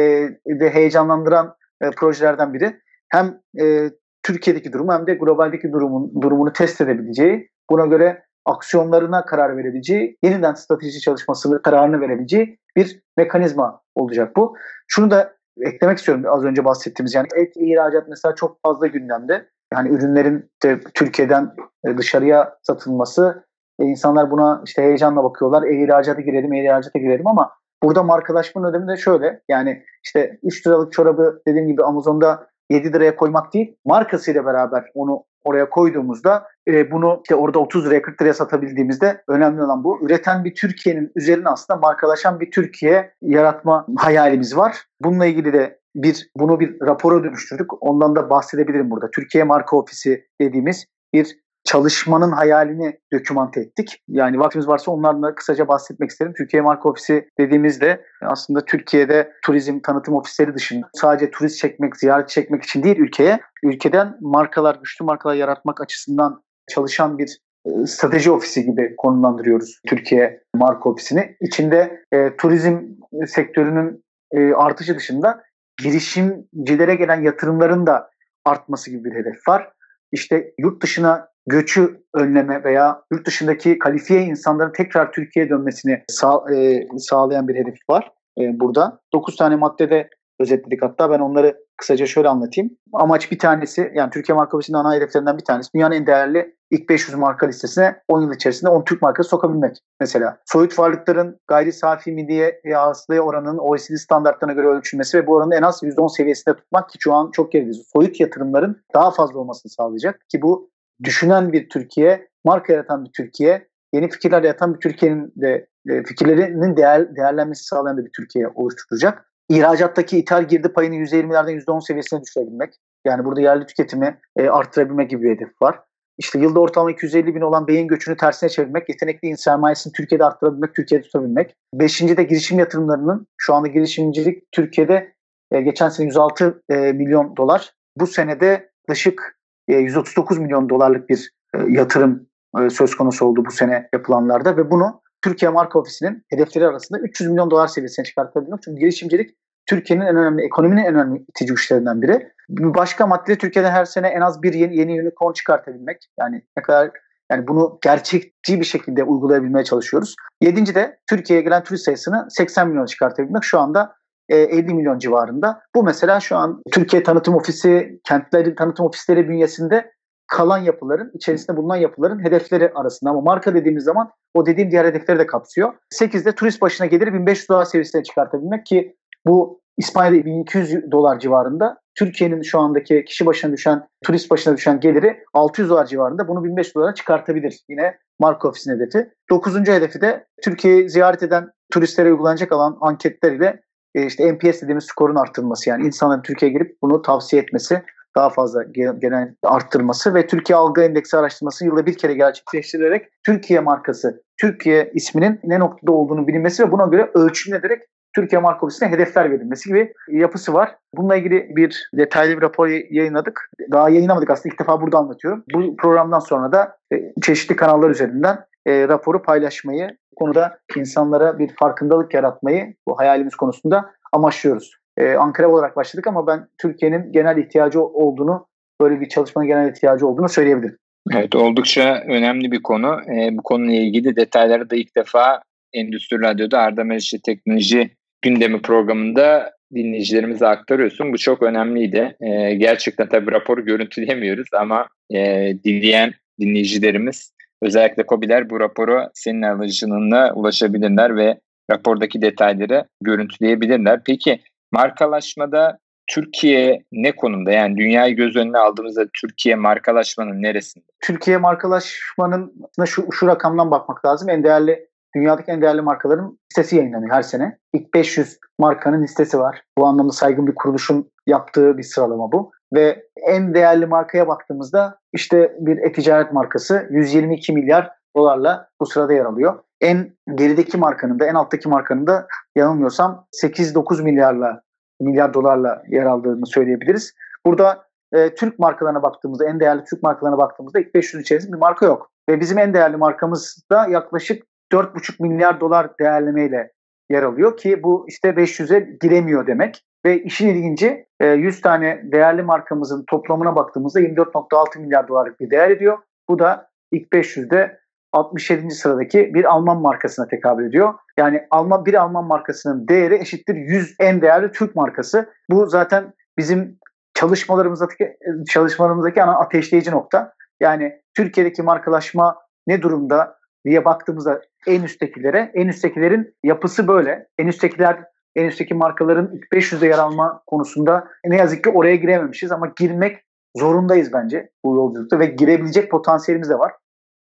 de 0.47 0.71
heyecanlandıran 0.71 1.55
e, 1.83 1.91
projelerden 1.91 2.55
biri. 2.55 2.81
Hem 3.09 3.41
e, 3.61 3.91
Türkiye'deki 4.23 4.73
durumu 4.73 4.93
hem 4.93 5.07
de 5.07 5.15
globaldeki 5.15 5.73
durumun 5.73 6.23
durumunu 6.23 6.53
test 6.53 6.81
edebileceği 6.81 7.51
buna 7.71 7.87
göre 7.87 8.27
aksiyonlarına 8.45 9.25
karar 9.25 9.57
verebileceği, 9.57 10.19
yeniden 10.23 10.55
strateji 10.55 11.01
çalışması 11.01 11.63
kararını 11.63 12.01
verebileceği 12.01 12.59
bir 12.77 13.03
mekanizma 13.17 13.81
olacak 13.95 14.37
bu. 14.37 14.57
Şunu 14.89 15.11
da 15.11 15.37
eklemek 15.61 15.99
istiyorum 15.99 16.25
az 16.29 16.45
önce 16.45 16.65
bahsettiğimiz 16.65 17.15
yani 17.15 17.27
et 17.35 17.57
ihracat 17.57 18.09
mesela 18.09 18.35
çok 18.35 18.63
fazla 18.63 18.87
gündemde. 18.87 19.49
Yani 19.73 19.89
ürünlerin 19.89 20.51
işte 20.55 20.81
Türkiye'den 20.95 21.53
e, 21.87 21.99
dışarıya 21.99 22.59
satılması 22.63 23.45
e, 23.81 23.85
insanlar 23.85 24.31
buna 24.31 24.63
işte 24.67 24.83
heyecanla 24.83 25.25
bakıyorlar. 25.25 25.63
E-ihracata 25.63 26.21
girelim, 26.21 26.53
e-ihracata 26.53 26.99
girelim 26.99 27.27
ama 27.27 27.53
burada 27.83 28.03
markalaşmanın 28.03 28.73
önemi 28.73 28.89
de 28.89 28.97
şöyle. 28.97 29.41
Yani 29.49 29.83
işte 30.05 30.39
3 30.43 30.67
liralık 30.67 30.93
çorabı 30.93 31.43
dediğim 31.47 31.69
gibi 31.69 31.83
Amazon'da 31.85 32.47
7 32.71 32.93
liraya 32.93 33.17
koymak 33.17 33.55
değil, 33.55 33.77
markasıyla 33.85 34.47
beraber 34.47 34.85
onu 34.95 35.25
oraya 35.45 35.71
koyduğumuzda 35.71 36.47
e, 36.69 36.91
bunu 36.91 37.21
işte 37.25 37.35
orada 37.35 37.59
30 37.59 37.87
liraya 37.87 38.03
40 38.03 38.23
liraya 38.23 38.35
satabildiğimizde 38.35 39.23
önemli 39.29 39.63
olan 39.63 39.85
bu. 39.85 39.99
Üreten 40.07 40.45
bir 40.45 40.55
Türkiye'nin 40.55 41.13
üzerine 41.17 41.49
aslında 41.49 41.81
markalaşan 41.81 42.41
bir 42.41 42.51
Türkiye 42.51 43.15
yaratma 43.23 43.87
hayalimiz 43.97 44.57
var. 44.57 44.77
Bununla 45.01 45.27
ilgili 45.27 45.53
de 45.53 45.79
bir 45.95 46.31
bunu 46.37 46.61
bir 46.61 46.81
rapora 46.81 47.25
dönüştürdük. 47.25 47.83
Ondan 47.83 48.17
da 48.17 48.31
bahsedebilirim 48.31 48.91
burada. 48.91 49.11
Türkiye 49.11 49.45
Marka 49.45 49.77
Ofisi 49.77 50.25
dediğimiz 50.41 50.87
bir 51.13 51.46
çalışmanın 51.67 52.33
hayalini 52.33 52.99
dokümante 53.13 53.61
ettik. 53.61 54.03
Yani 54.09 54.39
vaktimiz 54.39 54.69
varsa 54.69 54.91
onlardan 54.91 55.23
da 55.23 55.35
kısaca 55.35 55.69
bahsetmek 55.69 56.11
isterim. 56.11 56.33
Türkiye 56.37 56.63
Marka 56.63 56.89
Ofisi 56.89 57.29
dediğimizde 57.39 58.05
aslında 58.23 58.65
Türkiye'de 58.65 59.33
turizm 59.45 59.81
tanıtım 59.81 60.15
ofisleri 60.15 60.55
dışında 60.55 60.89
sadece 60.95 61.31
turist 61.31 61.59
çekmek, 61.59 61.97
ziyaret 61.97 62.29
çekmek 62.29 62.63
için 62.63 62.83
değil 62.83 62.97
ülkeye, 62.99 63.41
ülkeden 63.63 64.17
markalar, 64.21 64.75
güçlü 64.75 65.05
markalar 65.05 65.35
yaratmak 65.35 65.81
açısından 65.81 66.43
çalışan 66.71 67.19
bir 67.19 67.39
e, 67.67 67.87
strateji 67.87 68.31
ofisi 68.31 68.65
gibi 68.65 68.95
konumlandırıyoruz 68.97 69.81
Türkiye 69.87 70.43
Marka 70.55 70.89
Ofisi'ni. 70.89 71.37
İçinde 71.41 72.05
e, 72.13 72.37
turizm 72.37 72.79
sektörünün 73.27 74.05
e, 74.33 74.53
artışı 74.53 74.97
dışında 74.97 75.43
girişimcilere 75.83 76.95
gelen 76.95 77.23
yatırımların 77.23 77.87
da 77.87 78.11
artması 78.45 78.91
gibi 78.91 79.05
bir 79.05 79.15
hedef 79.15 79.49
var. 79.49 79.73
İşte 80.13 80.53
yurt 80.59 80.83
dışına 80.83 81.29
göçü 81.47 82.03
önleme 82.15 82.65
veya 82.65 83.03
yurt 83.13 83.27
dışındaki 83.27 83.79
kalifiye 83.79 84.23
insanların 84.23 84.73
tekrar 84.73 85.13
Türkiye'ye 85.13 85.51
dönmesini 85.51 86.03
sağ, 86.09 86.55
e, 86.55 86.87
sağlayan 86.99 87.49
bir 87.49 87.55
hedef 87.55 87.79
var 87.91 88.13
e, 88.41 88.61
burada. 88.61 89.01
9 89.13 89.37
tane 89.37 89.57
maddede 89.57 90.09
özetledik 90.41 90.83
hatta 90.83 91.11
ben 91.11 91.19
onları 91.19 91.57
kısaca 91.77 92.07
şöyle 92.07 92.29
anlatayım. 92.29 92.71
Amaç 92.93 93.33
bir 93.33 93.39
tanesi 93.39 93.93
yani 93.95 94.11
Türkiye 94.11 94.37
marka 94.37 94.59
ana 94.73 94.95
hedeflerinden 94.95 95.39
bir 95.39 95.45
tanesi 95.45 95.75
dünyanın 95.75 95.95
en 95.95 96.07
değerli 96.07 96.57
ilk 96.71 96.89
500 96.89 97.15
marka 97.15 97.47
listesine 97.47 98.01
10 98.09 98.21
yıl 98.21 98.35
içerisinde 98.35 98.71
10 98.71 98.85
Türk 98.85 99.03
markası 99.03 99.29
sokabilmek 99.29 99.77
mesela. 100.01 100.39
Soyut 100.45 100.79
varlıkların 100.79 101.41
gayri 101.49 101.73
safi 101.73 102.13
milliye 102.13 102.61
hasılaya 102.75 103.21
oranının 103.21 103.59
OECD 103.59 103.95
standartlarına 103.95 104.55
göre 104.55 104.67
ölçülmesi 104.67 105.19
ve 105.19 105.27
bu 105.27 105.35
oranı 105.35 105.55
en 105.55 105.63
az 105.63 105.83
%10 105.83 106.17
seviyesinde 106.17 106.57
tutmak 106.57 106.89
ki 106.89 106.99
şu 107.01 107.15
an 107.15 107.31
çok 107.31 107.53
gerideyiz. 107.53 107.87
Soyut 107.93 108.21
yatırımların 108.21 108.83
daha 108.95 109.11
fazla 109.11 109.39
olmasını 109.39 109.73
sağlayacak 109.73 110.21
ki 110.29 110.43
bu 110.43 110.71
düşünen 111.05 111.53
bir 111.53 111.69
Türkiye, 111.69 112.29
marka 112.45 112.73
yaratan 112.73 113.05
bir 113.05 113.11
Türkiye, 113.13 113.69
yeni 113.95 114.11
fikirler 114.11 114.43
yaratan 114.43 114.75
bir 114.75 114.81
Türkiye'nin 114.81 115.33
de 115.37 115.67
e, 115.89 116.03
fikirlerinin 116.03 116.77
değer, 116.77 117.17
değerlenmesi 117.17 117.65
sağlayan 117.65 117.99
bir 117.99 118.11
Türkiye 118.17 118.49
oluşturacak. 118.49 119.33
İhracattaki 119.49 120.19
ithal 120.19 120.49
girdi 120.49 120.69
payını 120.69 120.95
%20'lerden 120.95 121.59
%10 121.59 121.87
seviyesine 121.87 122.23
düşürebilmek. 122.23 122.75
Yani 123.05 123.25
burada 123.25 123.41
yerli 123.41 123.67
tüketimi 123.67 124.19
e, 124.37 124.49
arttırabilmek 124.49 125.11
gibi 125.11 125.23
bir 125.23 125.37
hedef 125.37 125.63
var. 125.63 125.81
İşte 126.19 126.39
yılda 126.39 126.61
ortalama 126.61 126.91
250 126.91 127.35
bin 127.35 127.41
olan 127.41 127.67
beyin 127.67 127.89
göçünü 127.89 128.17
tersine 128.17 128.51
çevirmek, 128.51 128.89
yetenekli 128.89 129.37
sermayesini 129.37 129.93
Türkiye'de 129.93 130.25
arttırabilmek, 130.25 130.75
Türkiye'de 130.75 131.05
tutabilmek. 131.05 131.55
Beşinci 131.75 132.17
de 132.17 132.23
girişim 132.23 132.59
yatırımlarının, 132.59 133.27
şu 133.37 133.55
anda 133.55 133.69
girişimcilik 133.69 134.53
Türkiye'de 134.53 135.13
e, 135.53 135.61
geçen 135.61 135.89
sene 135.89 136.07
106 136.07 136.63
e, 136.71 136.77
milyon 136.77 137.37
dolar. 137.37 137.75
Bu 137.97 138.07
senede 138.07 138.71
yaklaşık 138.89 139.36
139 139.69 140.39
milyon 140.39 140.69
dolarlık 140.69 141.09
bir 141.09 141.33
e, 141.55 141.59
yatırım 141.69 142.27
e, 142.61 142.71
söz 142.71 142.95
konusu 142.95 143.27
oldu 143.27 143.45
bu 143.47 143.51
sene 143.51 143.89
yapılanlarda 143.93 144.57
ve 144.57 144.71
bunu 144.71 145.03
Türkiye 145.23 145.51
Marka 145.51 145.79
Ofisi'nin 145.79 146.25
hedefleri 146.31 146.67
arasında 146.67 146.99
300 146.99 147.31
milyon 147.31 147.51
dolar 147.51 147.69
seviyesine 147.69 148.05
çıkartabilmek. 148.05 148.63
Çünkü 148.63 148.81
girişimcilik 148.81 149.31
Türkiye'nin 149.67 150.05
en 150.05 150.17
önemli, 150.17 150.45
ekonominin 150.45 150.85
en 150.85 150.95
önemli 150.95 151.25
itici 151.29 151.49
güçlerinden 151.49 152.03
biri. 152.03 152.33
Bir 152.49 152.75
başka 152.75 153.07
madde 153.07 153.39
Türkiye'de 153.39 153.71
her 153.71 153.85
sene 153.85 154.09
en 154.09 154.21
az 154.21 154.43
bir 154.43 154.55
yeni, 154.55 154.77
yeni 154.77 155.03
unicorn 155.03 155.33
çıkartabilmek. 155.33 155.97
Yani 156.21 156.43
ne 156.57 156.63
kadar 156.63 156.91
yani 157.31 157.49
bunu 157.49 157.79
gerçekçi 157.83 158.61
bir 158.61 158.65
şekilde 158.65 159.05
uygulayabilmeye 159.05 159.65
çalışıyoruz. 159.65 160.15
Yedinci 160.41 160.75
de 160.75 160.99
Türkiye'ye 161.11 161.43
gelen 161.43 161.65
turist 161.65 161.85
sayısını 161.85 162.27
80 162.31 162.69
milyon 162.69 162.87
çıkartabilmek. 162.87 163.45
Şu 163.45 163.61
anda 163.61 163.95
50 164.29 164.75
milyon 164.75 164.99
civarında. 164.99 165.61
Bu 165.75 165.83
mesela 165.83 166.21
şu 166.21 166.37
an 166.37 166.63
Türkiye 166.73 167.03
Tanıtım 167.03 167.35
Ofisi, 167.35 168.01
kentlerin 168.05 168.55
tanıtım 168.55 168.87
ofisleri 168.87 169.29
bünyesinde 169.29 169.93
kalan 170.27 170.59
yapıların, 170.59 171.11
içerisinde 171.15 171.57
bulunan 171.57 171.77
yapıların 171.77 172.25
hedefleri 172.25 172.73
arasında. 172.75 173.11
Ama 173.11 173.21
marka 173.21 173.55
dediğimiz 173.55 173.85
zaman 173.85 174.11
o 174.35 174.47
dediğim 174.47 174.71
diğer 174.71 174.85
hedefleri 174.85 175.19
de 175.19 175.27
kapsıyor. 175.27 175.75
8'de 175.95 176.33
turist 176.33 176.61
başına 176.61 176.87
geliri 176.87 177.15
1500 177.15 177.49
dolar 177.49 177.65
seviyesine 177.65 178.03
çıkartabilmek 178.03 178.67
ki 178.67 178.97
bu 179.27 179.61
İspanya'da 179.79 180.25
1200 180.25 180.91
dolar 180.93 181.19
civarında. 181.19 181.79
Türkiye'nin 181.95 182.43
şu 182.43 182.59
andaki 182.59 183.05
kişi 183.05 183.27
başına 183.27 183.53
düşen, 183.53 183.89
turist 184.05 184.31
başına 184.31 184.57
düşen 184.57 184.81
geliri 184.81 185.25
600 185.35 185.71
dolar 185.71 185.87
civarında. 185.87 186.29
Bunu 186.29 186.45
1500 186.45 186.75
dolara 186.75 186.95
çıkartabilir. 186.95 187.61
Yine 187.69 187.99
marka 188.21 188.49
ofisinin 188.49 188.77
hedefi. 188.77 189.11
Dokuzuncu 189.31 189.73
hedefi 189.73 190.01
de 190.01 190.27
Türkiye'yi 190.43 190.91
ziyaret 190.91 191.23
eden 191.23 191.51
turistlere 191.73 192.13
uygulanacak 192.13 192.53
olan 192.53 192.79
anketler 192.81 193.33
ile 193.33 193.61
e, 193.97 194.07
işte 194.07 194.33
NPS 194.33 194.63
dediğimiz 194.63 194.85
skorun 194.85 195.17
arttırılması. 195.17 195.71
Yani 195.71 195.87
insanların 195.87 196.23
Türkiye'ye 196.23 196.59
girip 196.59 196.77
bunu 196.83 197.03
tavsiye 197.03 197.43
etmesi 197.43 197.83
daha 198.17 198.31
fazla 198.31 198.63
genel 198.99 199.35
arttırması 199.43 200.15
ve 200.15 200.27
Türkiye 200.27 200.57
Algı 200.57 200.83
Endeksi 200.83 201.17
araştırması 201.17 201.65
yılda 201.65 201.87
bir 201.87 201.99
kere 201.99 202.15
gerçekleştirilerek 202.15 203.09
Türkiye 203.27 203.61
markası, 203.61 204.23
Türkiye 204.41 204.91
isminin 204.95 205.41
ne 205.45 205.59
noktada 205.59 205.93
olduğunu 205.93 206.27
bilinmesi 206.27 206.63
ve 206.63 206.73
buna 206.73 206.87
göre 206.87 207.11
ölçümlenerek 207.15 207.83
Türkiye 208.15 208.41
marka 208.41 208.67
ofisine 208.67 208.89
hedefler 208.89 209.31
verilmesi 209.31 209.69
gibi 209.69 209.93
yapısı 210.09 210.55
var. 210.55 210.77
Bununla 210.95 211.17
ilgili 211.17 211.57
bir 211.57 211.91
detaylı 211.95 212.37
bir 212.37 212.43
rapor 212.43 212.69
yayınladık. 212.91 213.51
Daha 213.73 213.89
yayınlamadık 213.89 214.31
aslında 214.31 214.53
ilk 214.53 214.61
defa 214.61 214.81
burada 214.81 214.99
anlatıyorum. 214.99 215.45
Bu 215.55 215.77
programdan 215.77 216.19
sonra 216.19 216.53
da 216.53 216.77
e, 216.93 217.13
çeşitli 217.23 217.57
kanallar 217.57 217.91
üzerinden 217.91 218.39
e, 218.67 218.89
raporu 218.89 219.23
paylaşmayı, 219.23 219.97
konuda 220.17 220.59
insanlara 220.77 221.39
bir 221.39 221.49
farkındalık 221.49 222.15
yaratmayı 222.15 222.75
bu 222.89 222.99
hayalimiz 222.99 223.35
konusunda 223.35 223.91
amaçlıyoruz. 224.13 224.73
Ee, 224.99 225.15
Ankara 225.15 225.49
olarak 225.49 225.77
başladık 225.77 226.07
ama 226.07 226.27
ben 226.27 226.49
Türkiye'nin 226.59 227.13
genel 227.13 227.37
ihtiyacı 227.37 227.83
olduğunu, 227.83 228.47
böyle 228.81 229.01
bir 229.01 229.09
çalışmanın 229.09 229.49
genel 229.49 229.71
ihtiyacı 229.71 230.07
olduğunu 230.07 230.29
söyleyebilirim. 230.29 230.79
Evet 231.15 231.35
oldukça 231.35 232.05
önemli 232.09 232.53
bir 232.53 232.63
konu. 232.63 233.01
Ee, 233.09 233.29
bu 233.33 233.43
konuyla 233.43 233.75
ilgili 233.75 234.17
detayları 234.17 234.71
da 234.71 234.77
ilk 234.77 234.97
defa 234.97 235.43
Endüstri 235.73 236.21
Radyo'da 236.21 236.59
Arda 236.59 236.85
Meriçli 236.85 237.23
Teknoloji 237.23 237.91
gündemi 238.23 238.63
programında 238.63 239.53
dinleyicilerimize 239.75 240.47
aktarıyorsun. 240.47 241.13
Bu 241.13 241.19
çok 241.19 241.43
önemliydi. 241.43 242.17
Ee, 242.21 242.55
gerçekten 242.55 243.09
tabii 243.09 243.33
raporu 243.33 243.65
görüntüleyemiyoruz 243.65 244.49
ama 244.53 244.89
e, 245.15 245.53
dinleyen 245.65 246.13
dinleyicilerimiz 246.41 247.36
özellikle 247.63 248.05
COBİ'ler 248.09 248.51
bu 248.51 248.61
raporu 248.61 249.03
senin 249.15 249.43
aracılığına 249.43 250.33
ulaşabilirler 250.35 251.17
ve 251.17 251.41
rapordaki 251.71 252.23
detayları 252.23 252.85
görüntüleyebilirler. 253.03 254.01
Peki 254.05 254.41
markalaşmada 254.73 255.79
Türkiye 256.11 256.83
ne 256.93 257.17
konumda? 257.17 257.51
Yani 257.51 257.77
dünyayı 257.77 258.17
göz 258.17 258.37
önüne 258.37 258.59
aldığımızda 258.59 259.07
Türkiye 259.21 259.55
markalaşmanın 259.55 260.43
neresinde? 260.43 260.85
Türkiye 261.01 261.37
markalaşmanın 261.37 262.55
şu, 262.87 263.13
şu 263.13 263.27
rakamdan 263.27 263.71
bakmak 263.71 264.05
lazım. 264.05 264.29
En 264.29 264.45
değerli 264.45 264.89
dünyadaki 265.17 265.51
en 265.51 265.63
değerli 265.63 265.81
markaların 265.81 266.39
listesi 266.51 266.77
yayınlanıyor 266.77 267.11
her 267.11 267.23
sene. 267.23 267.59
İlk 267.73 267.95
500 267.95 268.39
markanın 268.59 269.03
listesi 269.03 269.39
var. 269.39 269.63
Bu 269.79 269.87
anlamda 269.87 270.13
saygın 270.13 270.47
bir 270.47 270.55
kuruluşun 270.55 271.11
yaptığı 271.27 271.79
bir 271.79 271.83
sıralama 271.83 272.33
bu. 272.33 272.53
Ve 272.75 273.07
en 273.17 273.55
değerli 273.55 273.87
markaya 273.87 274.29
baktığımızda 274.29 274.99
işte 275.13 275.57
bir 275.61 275.79
e-ticaret 275.79 276.33
markası 276.33 276.87
122 276.91 277.53
milyar 277.53 277.91
dolarla 278.17 278.69
bu 278.81 278.87
sırada 278.87 279.13
yer 279.13 279.25
alıyor. 279.25 279.59
En 279.81 280.13
gerideki 280.35 280.79
markanın 280.79 281.19
da 281.19 281.27
en 281.27 281.35
alttaki 281.35 281.69
markanın 281.69 282.07
da 282.07 282.27
yanılmıyorsam 282.57 283.27
8-9 283.43 284.03
milyarla 284.03 284.63
milyar 285.01 285.35
dolarla 285.35 285.83
yer 285.89 286.05
aldığını 286.05 286.47
söyleyebiliriz. 286.47 287.15
Burada 287.47 287.87
e, 288.13 288.35
Türk 288.35 288.59
markalarına 288.59 289.03
baktığımızda 289.03 289.49
en 289.49 289.61
değerli 289.61 289.85
Türk 289.85 290.03
markalarına 290.03 290.39
baktığımızda 290.39 290.81
ilk 290.81 290.95
500 290.95 291.23
içerisinde 291.23 291.53
bir 291.53 291.59
marka 291.59 291.87
yok. 291.87 292.11
Ve 292.29 292.41
bizim 292.41 292.59
en 292.59 292.75
değerli 292.75 292.97
markamız 292.97 293.65
da 293.71 293.87
yaklaşık 293.87 294.47
4,5 294.73 295.23
milyar 295.23 295.61
dolar 295.61 295.99
değerlemeyle 295.99 296.73
yer 297.11 297.23
alıyor 297.23 297.57
ki 297.57 297.83
bu 297.83 298.05
işte 298.09 298.29
500'e 298.29 298.97
giremiyor 299.01 299.47
demek. 299.47 299.85
Ve 300.07 300.23
işin 300.23 300.49
ilginci 300.49 301.07
100 301.21 301.59
e, 301.59 301.61
tane 301.61 302.01
değerli 302.05 302.43
markamızın 302.43 303.05
toplamına 303.09 303.57
baktığımızda 303.57 304.01
24.6 304.01 304.79
milyar 304.79 305.09
dolarlık 305.09 305.41
bir 305.41 305.51
değer 305.51 305.71
ediyor. 305.71 305.99
Bu 306.29 306.39
da 306.39 306.69
ilk 306.93 307.13
500'de 307.13 307.81
67. 308.13 308.71
sıradaki 308.71 309.35
bir 309.35 309.45
Alman 309.45 309.81
markasına 309.81 310.29
tekabül 310.29 310.69
ediyor. 310.69 310.95
Yani 311.19 311.47
Alman 311.51 311.87
bir 311.87 311.95
Alman 311.95 312.25
markasının 312.25 312.89
değeri 312.89 313.15
eşittir 313.15 313.55
100 313.55 313.95
en 314.01 314.23
değerli 314.23 314.53
Türk 314.53 314.77
markası. 314.77 315.31
Bu 315.51 315.67
zaten 315.67 316.13
bizim 316.39 316.79
çalışmalarımızdaki 317.15 318.17
çalışmalarımızdaki 318.49 319.23
ana 319.23 319.39
ateşleyici 319.39 319.91
nokta. 319.91 320.33
Yani 320.61 320.93
Türkiye'deki 321.15 321.63
markalaşma 321.63 322.37
ne 322.67 322.83
durumda 322.83 323.39
diye 323.65 323.85
baktığımızda 323.85 324.41
en 324.67 324.83
üsttekilere, 324.83 325.51
en 325.55 325.69
üsttekilerin 325.69 326.35
yapısı 326.45 326.89
böyle. 326.89 327.27
En 327.39 327.47
üsttekiler 327.47 328.05
en 328.37 328.45
üstteki 328.45 328.75
markaların 328.75 329.41
500'e 329.53 329.89
yer 329.89 329.99
alma 329.99 330.43
konusunda 330.47 331.09
ne 331.25 331.37
yazık 331.37 331.65
ki 331.65 331.71
oraya 331.71 331.97
girememişiz 331.97 332.53
ama 332.53 332.73
girmek 332.79 333.25
zorundayız 333.57 334.13
bence 334.13 334.51
bu 334.65 334.77
yolculukta 334.77 335.19
ve 335.19 335.27
girebilecek 335.27 335.91
potansiyelimiz 335.91 336.51
de 336.51 336.59
var. 336.59 336.73